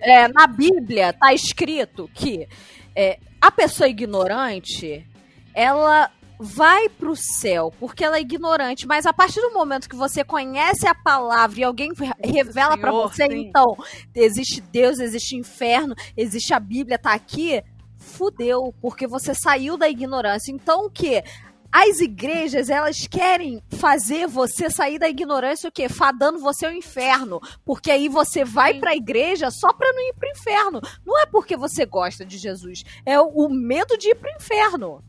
[0.02, 2.48] É, na Bíblia tá escrito que
[2.96, 5.06] é, a pessoa ignorante,
[5.54, 10.24] ela vai pro céu, porque ela é ignorante, mas a partir do momento que você
[10.24, 13.48] conhece a palavra e alguém re- revela pra Senhor, você, sim.
[13.48, 13.76] então,
[14.14, 17.62] existe Deus, existe inferno, existe a Bíblia, tá aqui,
[17.98, 20.52] fudeu, porque você saiu da ignorância.
[20.52, 21.24] Então o que?
[21.72, 25.90] As igrejas, elas querem fazer você sair da ignorância o quê?
[25.90, 27.42] Fadando você ao inferno.
[27.66, 28.80] Porque aí você vai Sim.
[28.80, 30.80] pra igreja só pra não ir pro inferno.
[31.06, 32.84] Não é porque você gosta de Jesus.
[33.06, 35.04] É o medo de ir pro inferno.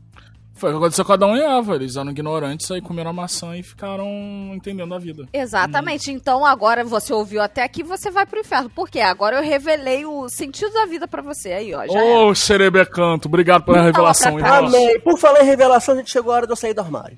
[0.57, 1.75] Foi o que aconteceu com Adão e Eva.
[1.75, 4.07] Eles eram ignorantes, aí comeram a maçã e ficaram
[4.53, 5.27] entendendo a vida.
[5.31, 6.11] Exatamente.
[6.11, 8.69] Então agora você ouviu até aqui, você vai pro inferno.
[8.69, 8.99] Por quê?
[8.99, 11.53] Agora eu revelei o sentido da vida pra você.
[11.53, 11.83] Aí, ó.
[12.29, 14.37] Ô, Xerebecanto, obrigado pela revelação.
[14.37, 14.99] Amém.
[15.01, 17.17] Por falar em revelação, a gente chegou a hora de eu sair do armário.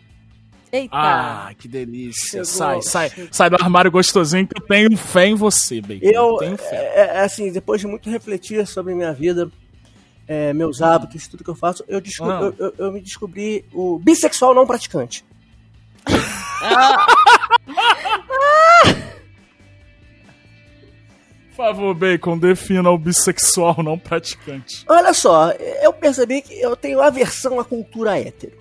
[0.72, 0.96] Eita.
[0.96, 2.44] Ah, que delícia.
[2.44, 3.30] Chegou, sai, sai, chegou.
[3.32, 6.06] sai do armário gostosinho que eu tenho fé em você, Bacon.
[6.06, 6.92] Eu, tenho fé.
[6.94, 9.50] é, é, assim, depois de muito refletir sobre minha vida,
[10.32, 13.98] é, meus hábitos, tudo que eu faço, eu, desco- eu, eu- eu me descobri o
[13.98, 15.26] bissexual não praticante.
[21.56, 24.86] Por favor, Bacon, defina o bissexual não praticante.
[24.88, 28.54] Olha só, eu percebi que eu tenho aversão à cultura hétero,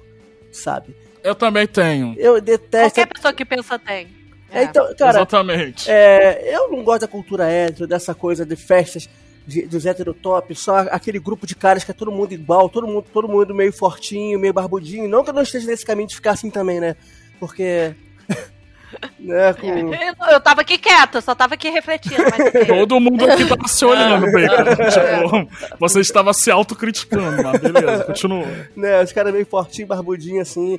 [0.53, 0.97] sabe?
[1.23, 2.15] Eu também tenho.
[2.19, 2.95] Eu detesto.
[2.97, 4.09] Qualquer pessoa que pensa tem.
[4.51, 5.89] É, Então, cara, Exatamente.
[5.91, 9.09] é, eu não gosto da cultura hétero, dessa coisa de festas
[9.49, 13.07] de- dos heterotop, só aquele grupo de caras que é todo mundo igual, todo mundo,
[13.11, 15.09] todo mundo meio fortinho, meio barbudinho.
[15.09, 16.95] Não que eu não esteja nesse caminho de ficar assim também, né?
[17.41, 17.95] Porque.
[19.19, 19.67] né, com...
[19.67, 22.23] Eu, eu tava aqui quieta, eu só tava aqui refletindo.
[22.31, 22.67] Mas ok.
[22.67, 25.47] Todo mundo aqui tava se olhando, Bacon.
[25.47, 28.47] tipo, você estava se autocriticando, mas beleza, continua.
[28.77, 30.79] né, os caras meio fortinho, barbudinho assim,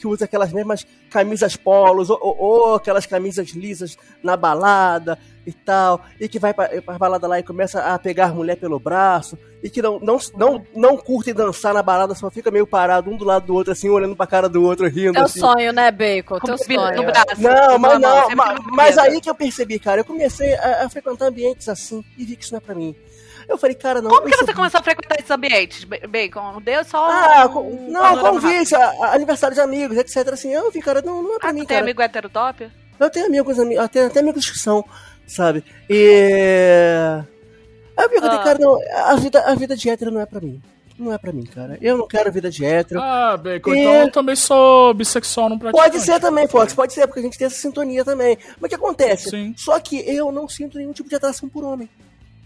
[0.00, 5.52] que usa aquelas mesmas camisas polos, ou, ou- ou aquelas camisas lisas na balada e
[5.52, 9.36] tal, e que vai pra, pra balada lá e começa a pegar mulher pelo braço,
[9.62, 13.16] e que não, não, não, não curte dançar na balada, só fica meio parado um
[13.16, 15.12] do lado do outro, assim, olhando pra cara do outro, rindo.
[15.14, 15.40] Teu assim.
[15.40, 16.38] sonho, né, Bacon?
[16.40, 17.06] Teu bebida no sonho.
[17.06, 17.40] braço.
[17.42, 18.28] Não, mas não,
[18.72, 19.02] mas, bebida.
[19.02, 22.44] aí que eu percebi, cara, eu comecei a, a frequentar ambientes assim e vi que
[22.44, 22.94] isso não é pra mim.
[23.48, 24.10] Eu falei, cara, não.
[24.10, 26.60] Como que sou você começou a frequentar esses ambientes, Ba- Bacon?
[26.62, 30.28] Deu só Ah, um não, convite, aniversário de amigos, etc.
[30.32, 31.80] Assim, eu vi, cara, não, não é pra Ah, mim, tem cara.
[31.80, 32.70] amigo heterotop?
[33.00, 34.84] Eu tenho amigos, ami- eu tenho até amigos que são,
[35.26, 35.64] sabe?
[35.90, 37.22] E.
[37.96, 38.42] Aí eu perguntei, Ah.
[38.42, 40.60] cara, não, a vida, a vida de hétero não é pra mim.
[40.98, 41.78] Não é pra mim, cara.
[41.80, 43.00] Eu não quero vida de hétero.
[43.00, 45.90] Ah, Bacon, E- então eu também sou bissexual não praticante.
[45.90, 48.38] Pode ser também, Fox, pode ser, porque a gente tem essa sintonia também.
[48.60, 49.30] Mas o que acontece?
[49.30, 49.54] Sim.
[49.56, 51.88] Só que eu não sinto nenhum tipo de atração por homem.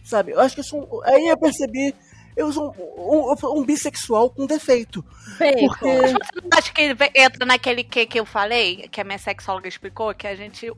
[0.07, 0.33] Sabe?
[0.33, 1.03] Eu acho que eu sou.
[1.05, 1.95] Aí eu percebi,
[2.37, 5.05] eu sou um, um- um bissexual com defeito.
[5.39, 5.67] Bacon.
[5.69, 5.85] Porque.
[5.87, 9.67] Mas você não acha que entra naquele que que eu falei, que a minha sexóloga
[9.69, 10.71] explicou, que a gente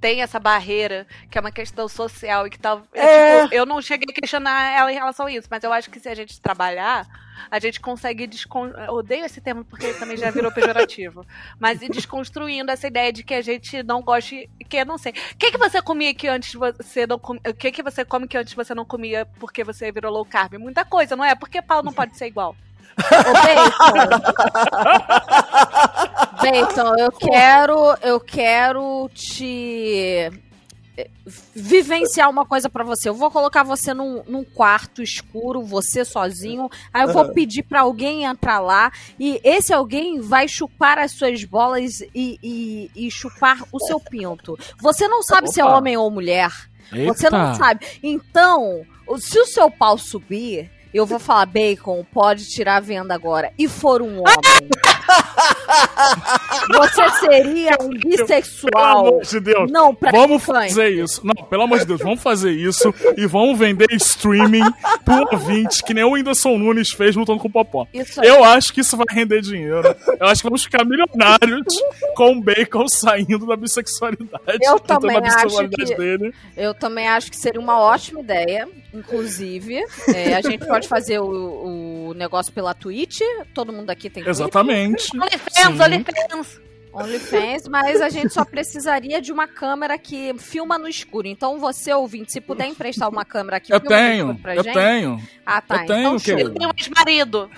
[0.00, 2.82] tem essa barreira, que é uma questão social e que tal.
[2.92, 3.42] É.
[3.42, 5.98] tipo, eu não cheguei a questionar ela em relação a isso, mas eu acho que
[5.98, 7.06] se a gente trabalhar,
[7.50, 8.68] a gente consegue descon...
[8.68, 11.26] eu odeio esse termo porque ele também já virou pejorativo.
[11.60, 14.48] Mas ir desconstruindo essa ideia de que a gente não goste.
[14.68, 15.12] Que eu não sei.
[15.12, 17.42] O que, que você comia que antes você não comia.
[17.48, 20.54] O que, que você come que antes você não comia porque você virou low carb?
[20.54, 21.34] Muita coisa, não é?
[21.34, 22.56] Porque pau não pode ser igual.
[22.96, 23.02] Ô,
[26.40, 30.30] Bacon, eu quero, eu quero te
[30.96, 31.08] eh,
[31.54, 33.08] vivenciar uma coisa pra você.
[33.08, 36.68] Eu vou colocar você num, num quarto escuro, você sozinho.
[36.92, 41.44] Aí eu vou pedir pra alguém entrar lá e esse alguém vai chupar as suas
[41.44, 44.58] bolas e, e- e chupar o seu pinto.
[44.78, 45.76] Você não sabe se é Opa.
[45.78, 46.50] homem ou mulher.
[46.90, 47.30] Você Eita.
[47.30, 47.84] não sabe.
[48.02, 48.82] Então,
[49.18, 53.52] se o seu pau subir, eu vou falar, Bacon, pode tirar a venda agora.
[53.58, 54.70] E for um homem.
[56.68, 59.06] você seria um Pelo bissexual.
[59.06, 59.70] amor de Deus.
[59.70, 61.20] Não Vamos fazer isso.
[61.24, 64.64] Não, pelo amor de Deus, vamos fazer isso e vamos vender streaming
[65.04, 67.86] pro ouvinte, que nem o Whindersson Nunes fez lutando com o Popó.
[68.22, 69.94] Eu acho que isso vai render dinheiro.
[70.18, 71.66] Eu acho que vamos ficar milionários
[72.14, 74.58] com o Bacon saindo da bissexualidade.
[74.62, 76.34] Eu lutando também acho que- dele.
[76.56, 78.68] Eu também acho que seria uma ótima ideia.
[78.98, 79.84] Inclusive,
[80.14, 83.20] é, a gente pode fazer o, o negócio pela Twitch.
[83.54, 84.34] Todo mundo aqui tem Twitch.
[84.36, 85.08] Exatamente.
[85.16, 85.80] OnlyFans.
[85.80, 86.60] OnlyFans.
[86.92, 91.26] OnlyFans, mas a gente só precisaria de uma câmera que filma no escuro.
[91.26, 94.56] Então, você, ouvinte, se puder emprestar uma câmera que Eu filma no tenho, escuro pra
[94.56, 94.74] eu gente.
[94.74, 95.22] tenho.
[95.44, 95.82] Ah, tá.
[95.82, 96.34] eu tenho, então, show.
[96.36, 96.54] querido.
[96.54, 97.50] Tem um ex-marido.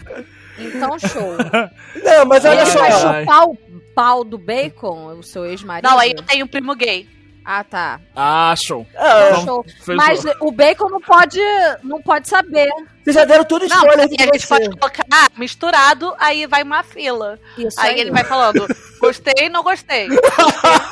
[0.58, 1.36] Então, show.
[2.02, 2.78] Não, mas olha Ele só.
[2.80, 3.20] vai ai.
[3.20, 3.56] chupar o
[3.94, 5.88] pau do bacon, o seu ex-marido?
[5.88, 7.08] Não, aí eu tenho um primo gay.
[7.50, 7.98] Ah, tá.
[8.14, 8.86] Ah, show.
[8.94, 9.64] Ah, Show.
[9.64, 9.96] fechou.
[9.96, 11.40] Mas o bacon não pode,
[11.82, 12.68] não pode saber.
[13.02, 16.62] vocês já deram tudo Não, spoiler assim, a gente pode colocar ah, misturado, aí vai
[16.62, 17.38] uma fila.
[17.56, 18.00] Isso Aí aí.
[18.00, 18.66] ele vai falando,
[19.00, 20.08] gostei, não gostei.
[20.08, 20.30] Gostei,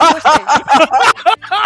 [0.00, 0.44] não gostei.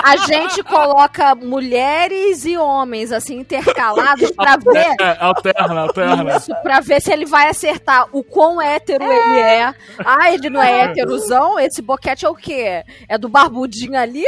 [0.02, 4.96] A gente coloca mulheres e homens, assim, intercalados pra ver...
[5.00, 6.36] É, alterna, alterna.
[6.36, 9.72] Isso, pra ver se ele vai acertar o quão hétero ele é.
[10.04, 11.60] Ah, ele não é héterozão?
[11.60, 12.82] Esse boquete é o quê?
[13.08, 14.24] É do barbudinho ali?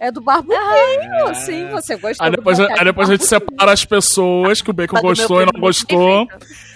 [0.00, 4.62] É do barbudinho, sim, você gostou Aí depois, aí depois a gente separa as pessoas
[4.62, 6.28] que o Bacon gostou e não primo gostou.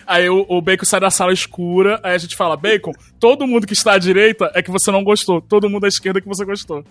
[0.05, 3.67] Aí o, o Bacon sai da sala escura, aí a gente fala, Bacon, todo mundo
[3.67, 6.29] que está à direita é que você não gostou, todo mundo à esquerda é que
[6.29, 6.85] você gostou.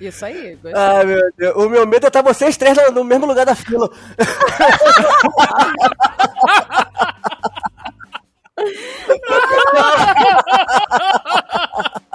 [0.00, 0.72] Isso aí, gostei.
[0.74, 1.56] Ai, meu Deus.
[1.56, 3.90] O meu medo é estar vocês três no, no mesmo lugar da fila.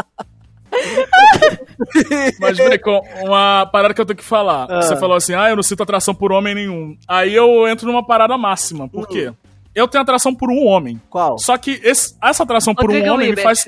[2.40, 4.68] Mas, Bacon, uma parada que eu tenho que falar.
[4.70, 4.82] Ah.
[4.82, 6.98] Você falou assim, ah, eu não sinto atração por homem nenhum.
[7.08, 9.32] Aí eu entro numa parada máxima, por quê?
[9.76, 11.00] Eu tenho atração por um homem.
[11.10, 11.38] Qual?
[11.38, 13.66] Só que esse- essa atração por um Rodrigo homem me faz...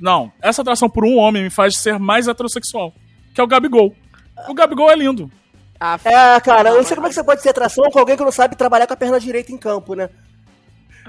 [0.00, 2.92] Não, essa atração por um homem me faz ser mais heterossexual.
[3.34, 3.92] Que é o Gabigol.
[4.48, 5.28] O Gabigol é lindo.
[5.80, 8.16] Ah, É, cara, eu não sei como é que você pode ter atração com alguém
[8.16, 10.08] que não sabe trabalhar com a perna direita em campo, né?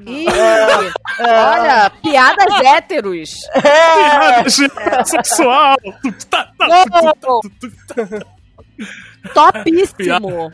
[0.05, 0.25] Ih,
[1.19, 3.29] olha, piadas héteros.
[3.61, 4.49] Piada
[5.05, 5.75] sexual.
[6.29, 6.51] Tá,
[9.33, 10.51] Topíssimo.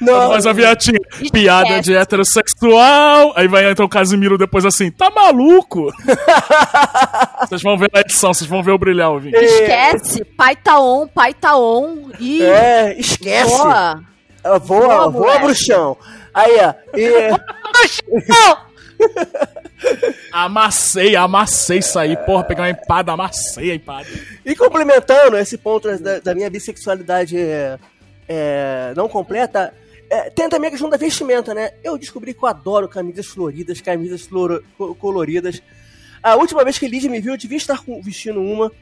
[0.00, 0.98] Não, Faz a viatinha.
[1.32, 3.32] Piada de heterossexual.
[3.36, 5.92] Aí vai entrar o Casimiro depois assim, tá maluco?
[7.40, 9.36] vocês vão ver na edição, vocês vão ver o brilhar, ouvinte.
[9.36, 10.24] Esquece.
[10.24, 12.10] Pai tá on, pai tá on.
[12.18, 13.56] Ih, É, esquece.
[13.56, 14.02] boa.
[14.42, 15.44] Voa, Boa, voa, moleque.
[15.44, 15.96] bruxão.
[16.34, 16.74] Aí, ó.
[16.96, 17.30] E,
[18.28, 18.67] Não!
[20.32, 22.16] Amassei, amassei aí.
[22.16, 24.06] Porra, peguei uma empada, amassei a empada.
[24.44, 27.78] e complementando esse ponto da, da minha bissexualidade é,
[28.28, 29.72] é, não completa,
[30.10, 31.72] é, tem também a questão da vestimenta, né?
[31.82, 34.28] Eu descobri que eu adoro camisas floridas, camisas
[34.98, 35.62] coloridas.
[36.22, 38.72] A última vez que Lid me viu, eu devia estar com- vestindo uma,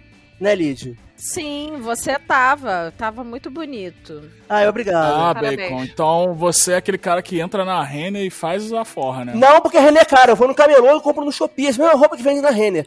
[0.40, 0.96] né, Lid?
[1.16, 2.92] Sim, você tava.
[2.98, 4.30] Tava muito bonito.
[4.48, 5.14] Ah, obrigado.
[5.14, 5.56] Ah, Parabéns.
[5.70, 5.84] Bacon.
[5.84, 9.32] Então você é aquele cara que entra na Renner e faz a forra, né?
[9.34, 10.32] Não, porque a Renner é cara.
[10.32, 11.68] Eu vou no camelô e compro no Shopee.
[11.68, 12.86] Essa mesma roupa que vende na Renner.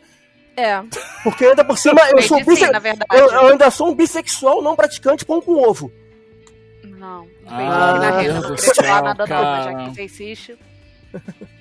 [0.56, 0.82] É.
[1.24, 3.08] Porque ainda por cima, eu sou sim, bisse- na verdade.
[3.14, 5.92] eu, eu ainda sou um bissexual não praticante pão com ovo.
[6.84, 7.26] Não.
[7.48, 8.40] Ah, aqui na.
[8.42, 10.58] Deus Não nada não, já que insiste.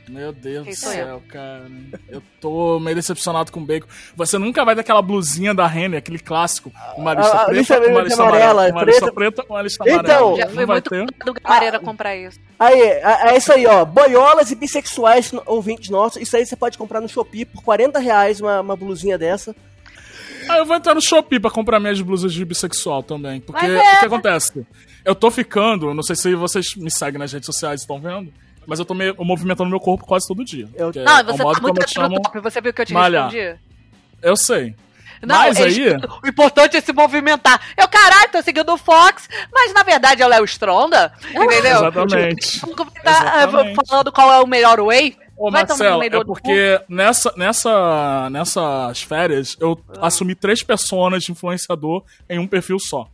[0.08, 1.66] Meu Deus Quem do céu, cara.
[2.08, 3.86] Eu tô meio decepcionado com o Bacon.
[4.16, 6.72] Você nunca vai daquela blusinha da Renner, aquele clássico.
[6.96, 8.90] Uma lista a preta, lista uma lista amarela, amarela, uma preta.
[8.90, 10.36] lista preta, uma lista Então, amarela.
[10.36, 11.06] Já foi muito ter?
[11.24, 12.40] do Gamareira comprar isso.
[12.58, 13.84] Aí, é, é isso aí, ó.
[13.84, 16.20] Boiolas e bissexuais ouvintes nossos.
[16.20, 19.54] Isso aí você pode comprar no Shopee por 40 reais uma, uma blusinha dessa.
[20.48, 23.40] Ah, eu vou entrar no Shopee pra comprar minhas blusas de bissexual também.
[23.40, 23.96] Porque é.
[23.96, 24.66] o que acontece?
[25.04, 28.32] Eu tô ficando, não sei se vocês me seguem nas redes sociais e estão vendo,
[28.68, 30.68] mas eu tô me, movimentando meu corpo quase todo dia.
[30.74, 32.38] Eu- é Não, o você tá muito chamo- top.
[32.40, 33.30] Você viu que eu te malhar.
[33.30, 33.58] respondi?
[34.22, 34.74] Eu sei.
[35.20, 37.60] Não, Mas eles- aí- o importante é se movimentar.
[37.76, 41.78] Eu, caralho, tô seguindo o Fox, mas na verdade ela é o Stronda, entendeu?
[41.78, 42.60] Exatamente.
[42.60, 43.80] Como que tá Exatamente.
[43.80, 45.16] ah, falando qual é o melhor way?
[45.36, 52.04] Ô, Vai Marcelo, é porque nessa, nessa, nessas férias eu assumi três personas de influenciador
[52.28, 53.08] em um perfil só.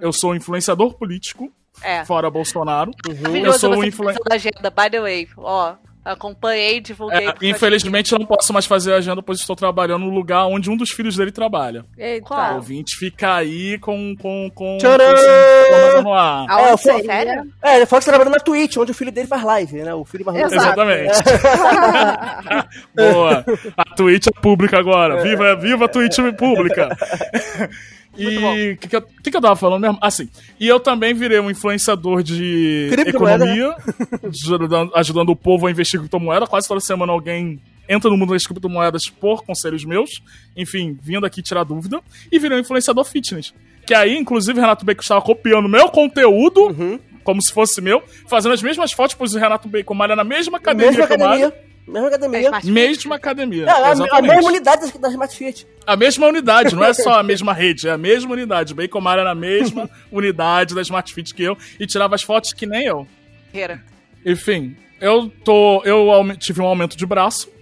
[0.00, 1.52] Eu sou influenciador político,
[1.82, 2.04] É.
[2.04, 2.90] fora Bolsonaro.
[3.08, 4.24] Eu Maravilhoso sou um você influen- influ...
[4.28, 5.28] da agenda, by the way.
[5.36, 5.74] Ó,
[6.04, 7.26] acompanhei, divulguei.
[7.28, 10.46] É, eu infelizmente eu não posso mais fazer a agenda, pois estou trabalhando no lugar
[10.46, 11.84] onde um dos filhos dele trabalha.
[11.98, 12.26] Eita.
[12.26, 12.52] Qual?
[12.52, 14.14] O ouvinte fica aí com.
[14.16, 15.04] com, com Tcharam!
[15.96, 16.46] com no ar.
[16.48, 17.04] Aonde É, eu seria?
[17.04, 17.52] Sério?
[17.62, 19.94] É, ele falou que você trabalhando na Twitch, onde o filho dele faz live, né?
[19.94, 20.38] O filho mais.
[20.38, 20.54] Exato.
[20.80, 21.12] Exatamente.
[22.94, 23.44] Boa.
[23.76, 25.22] A Twitch é pública agora.
[25.22, 26.88] Viva, viva a Twitch pública.
[28.16, 28.54] Muito bom.
[28.54, 29.98] E o que, que, eu- que que eu tava falando mesmo?
[30.00, 30.28] Assim,
[30.60, 33.74] e eu também virei um influenciador de economia,
[34.28, 36.46] ajudando, ajudando o povo a investir em criptomoeda.
[36.46, 40.22] Quase toda semana alguém entra no mundo das criptomoedas por conselhos meus.
[40.56, 42.00] Enfim, vindo aqui tirar dúvida.
[42.30, 43.52] E virei um influenciador fitness.
[43.86, 46.98] Que aí, inclusive, o Renato Bacon estava copiando meu conteúdo, Uhum.
[47.22, 50.56] como se fosse meu, fazendo as mesmas fotos, pois o Renato Bacon malha na mesma
[50.58, 51.46] academia Mesma que eu malho.
[51.46, 51.73] academia.
[51.86, 52.48] Mesma academia.
[52.48, 52.66] É.
[52.70, 53.64] Mesma academia.
[53.64, 54.34] É, a, a exatamente.
[54.34, 55.66] mesma unidade da, Smart Fit.
[55.86, 58.72] A mesma unidade, não é só a mesma rede, é a mesma unidade.
[58.72, 62.52] O Bacon era na mesma unidade da Smart Fit que eu e tirava as fotos
[62.52, 63.06] que nem eu.
[63.52, 63.82] Guerreira.
[64.24, 65.82] Enfim, eu tô.
[65.84, 66.08] Eu
[66.38, 67.52] tive um aumento de braço.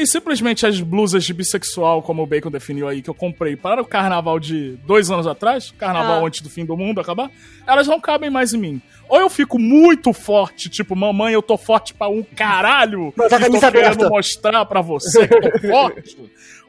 [0.00, 3.82] E simplesmente as blusas de bissexual, como o Bacon definiu aí, que eu comprei para
[3.82, 6.26] o carnaval de dois anos atrás, carnaval Ah.
[6.26, 7.30] antes do fim do mundo acabar,
[7.66, 8.82] elas não cabem mais em mim.
[9.08, 13.36] Ou eu fico muito forte, tipo, mamãe, eu tô forte pra um caralho, Mas a
[13.36, 14.08] e tô camisa querendo aberta.
[14.08, 16.16] mostrar pra você que eu tô forte,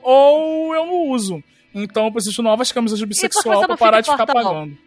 [0.01, 1.41] ou eu não uso.
[1.73, 4.51] Então eu preciso de novas camisas de bissexual não parar de fica ficar fortão?
[4.53, 4.77] pagando.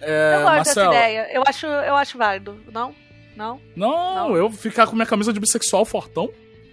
[0.00, 1.28] É, eu gosto Marcelo, dessa ideia.
[1.32, 2.60] Eu acho, eu acho válido.
[2.72, 2.94] Não?
[3.36, 3.60] Não?
[3.74, 4.36] Não, Não.
[4.36, 6.30] eu ficar com minha camisa de bissexual fortão?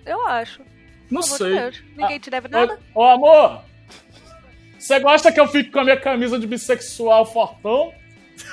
[0.09, 0.61] Eu acho.
[1.09, 1.53] Não de sei.
[1.53, 1.83] Deus.
[1.95, 2.79] Ninguém te deve Ô, nada.
[2.95, 3.61] ô, amor!
[4.79, 7.93] Você gosta que eu fique com a minha camisa de bissexual fortão?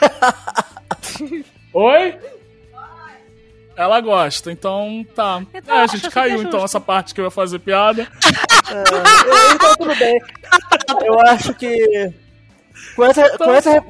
[1.73, 2.19] Oi?
[3.75, 5.43] Ela gosta, então tá.
[5.55, 8.03] Então, é, a gente super caiu então essa parte que eu ia fazer piada.
[8.03, 8.83] É,
[9.55, 10.19] então tudo bem.
[11.05, 12.13] Eu acho que
[12.95, 13.85] com essa, com essa,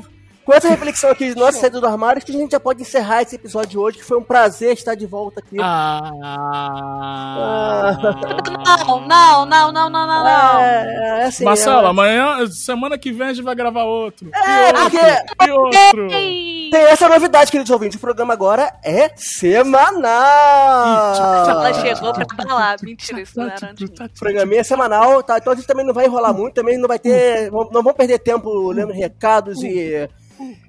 [0.47, 2.81] com essa reflexão aqui de nossa saída do armário, acho que a gente já pode
[2.81, 5.57] encerrar esse episódio de hoje, que foi um prazer estar de volta aqui.
[5.61, 6.13] Ah.
[8.87, 10.61] Não, não, não, não, não, não, não.
[10.61, 14.31] É, é assim, Marcelo, é, amanhã, semana que vem a gente vai gravar outro.
[14.33, 14.99] é, porque
[15.47, 16.09] E outro.
[16.71, 17.97] Tem essa novidade, queridos ouvintes.
[17.97, 20.15] O programa agora é semanal.
[21.49, 22.77] Ela chegou pra falar.
[22.83, 23.89] Mentira, isso não era antes.
[23.89, 25.39] O programinha é semanal, tá?
[25.39, 27.51] Então a gente também não vai enrolar muito, também não vai ter.
[27.51, 30.09] Não vamos perder tempo lendo recados e.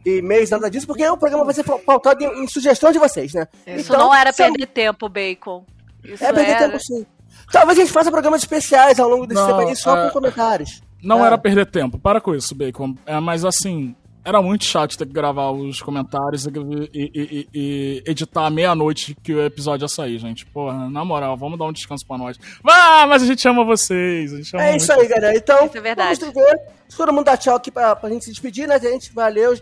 [0.06, 3.34] E e-mails, nada disso, porque o programa vai ser pautado em, em sugestões de vocês,
[3.34, 3.48] né?
[3.66, 5.66] Isso Então, não era perder tempo, Bacon.
[6.04, 6.66] Isso É perder era...
[6.70, 7.06] tempo sim.
[7.52, 10.14] Talvez a gente faça programas especiais ao longo desse Não, tempo aí, só é- com
[10.14, 10.82] comentários.
[11.04, 11.28] Não Ah.
[11.28, 12.96] era perder tempo, para com isso, Bacon.
[13.06, 13.96] É, mas assim,
[14.28, 16.50] era muito chato ter que gravar os comentários e,
[16.94, 20.46] e- e- e editar à meia-noite que o episódio ia sair, gente.
[20.48, 22.38] Porra, na moral, vamos dar um descanso pra nós.
[22.68, 24.34] Ah, mas a gente ama vocês.
[24.34, 25.38] A gente ama É isso aí, galera.
[25.38, 26.20] Então, Isso é verdade.
[26.20, 26.60] vamos ver.
[26.96, 29.14] Todo mundo dá tchau aqui pra, pra gente se despedir, né, gente?
[29.14, 29.56] Valeu.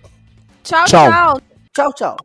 [0.63, 1.09] Tchau, Tchau.
[1.11, 1.41] tchau.
[1.73, 2.17] Tchau, tchau.